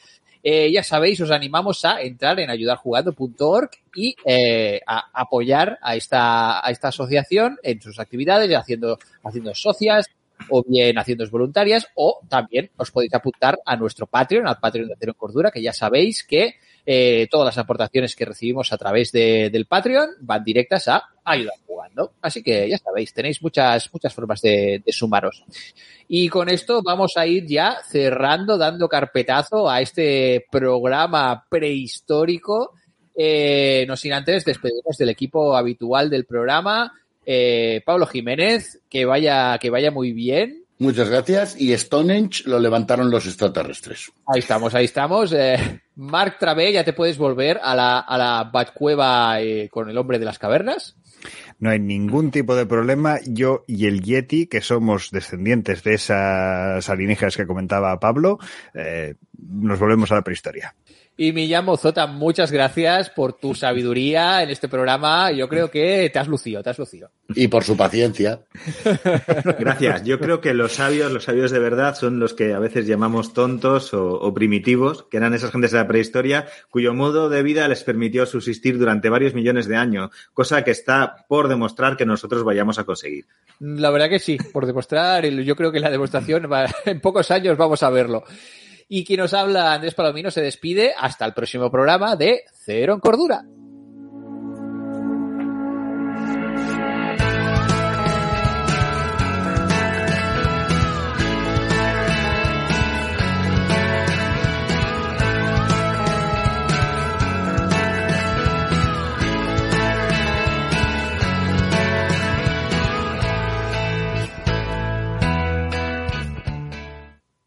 [0.42, 6.66] eh, ya sabéis, os animamos a entrar en ayudarjugando.org y eh, a apoyar a esta,
[6.66, 10.06] a esta asociación en sus actividades, haciendo, haciendo socias,
[10.50, 14.96] o bien haciendo voluntarias, o también os podéis apuntar a nuestro Patreon, al Patreon de
[14.98, 16.56] Cero en Cordura, que ya sabéis que
[16.88, 21.56] eh, todas las aportaciones que recibimos a través de, del Patreon van directas a ayudar
[21.66, 22.12] jugando.
[22.22, 25.44] Así que ya sabéis, tenéis muchas, muchas formas de, de, sumaros.
[26.06, 32.74] Y con esto vamos a ir ya cerrando, dando carpetazo a este programa prehistórico.
[33.18, 36.92] Eh, no sin antes despedirnos del equipo habitual del programa.
[37.24, 40.65] Eh, Pablo Jiménez, que vaya, que vaya muy bien.
[40.78, 41.58] Muchas gracias.
[41.58, 44.12] Y Stonehenge lo levantaron los extraterrestres.
[44.26, 45.32] Ahí estamos, ahí estamos.
[45.32, 49.96] Eh, Mark Travé, ya te puedes volver a la, a la Batcueva eh, con el
[49.96, 50.96] hombre de las cavernas.
[51.58, 53.18] No hay ningún tipo de problema.
[53.26, 58.38] Yo y el Yeti, que somos descendientes de esas alienígenas que comentaba Pablo,
[58.74, 60.74] eh, nos volvemos a la prehistoria.
[61.18, 65.32] Y Millán Mozota, muchas gracias por tu sabiduría en este programa.
[65.32, 67.10] Yo creo que te has lucido, te has lucido.
[67.34, 68.40] Y por su paciencia.
[69.58, 70.04] Gracias.
[70.04, 73.32] Yo creo que los sabios, los sabios de verdad, son los que a veces llamamos
[73.32, 77.66] tontos o, o primitivos, que eran esas gentes de la prehistoria, cuyo modo de vida
[77.68, 82.44] les permitió subsistir durante varios millones de años, cosa que está por demostrar que nosotros
[82.44, 83.24] vayamos a conseguir.
[83.60, 87.56] La verdad que sí, por demostrar, yo creo que la demostración va- en pocos años
[87.56, 88.24] vamos a verlo.
[88.88, 93.00] Y quien nos habla, Andrés Palomino, se despide hasta el próximo programa de Cero en
[93.00, 93.44] Cordura.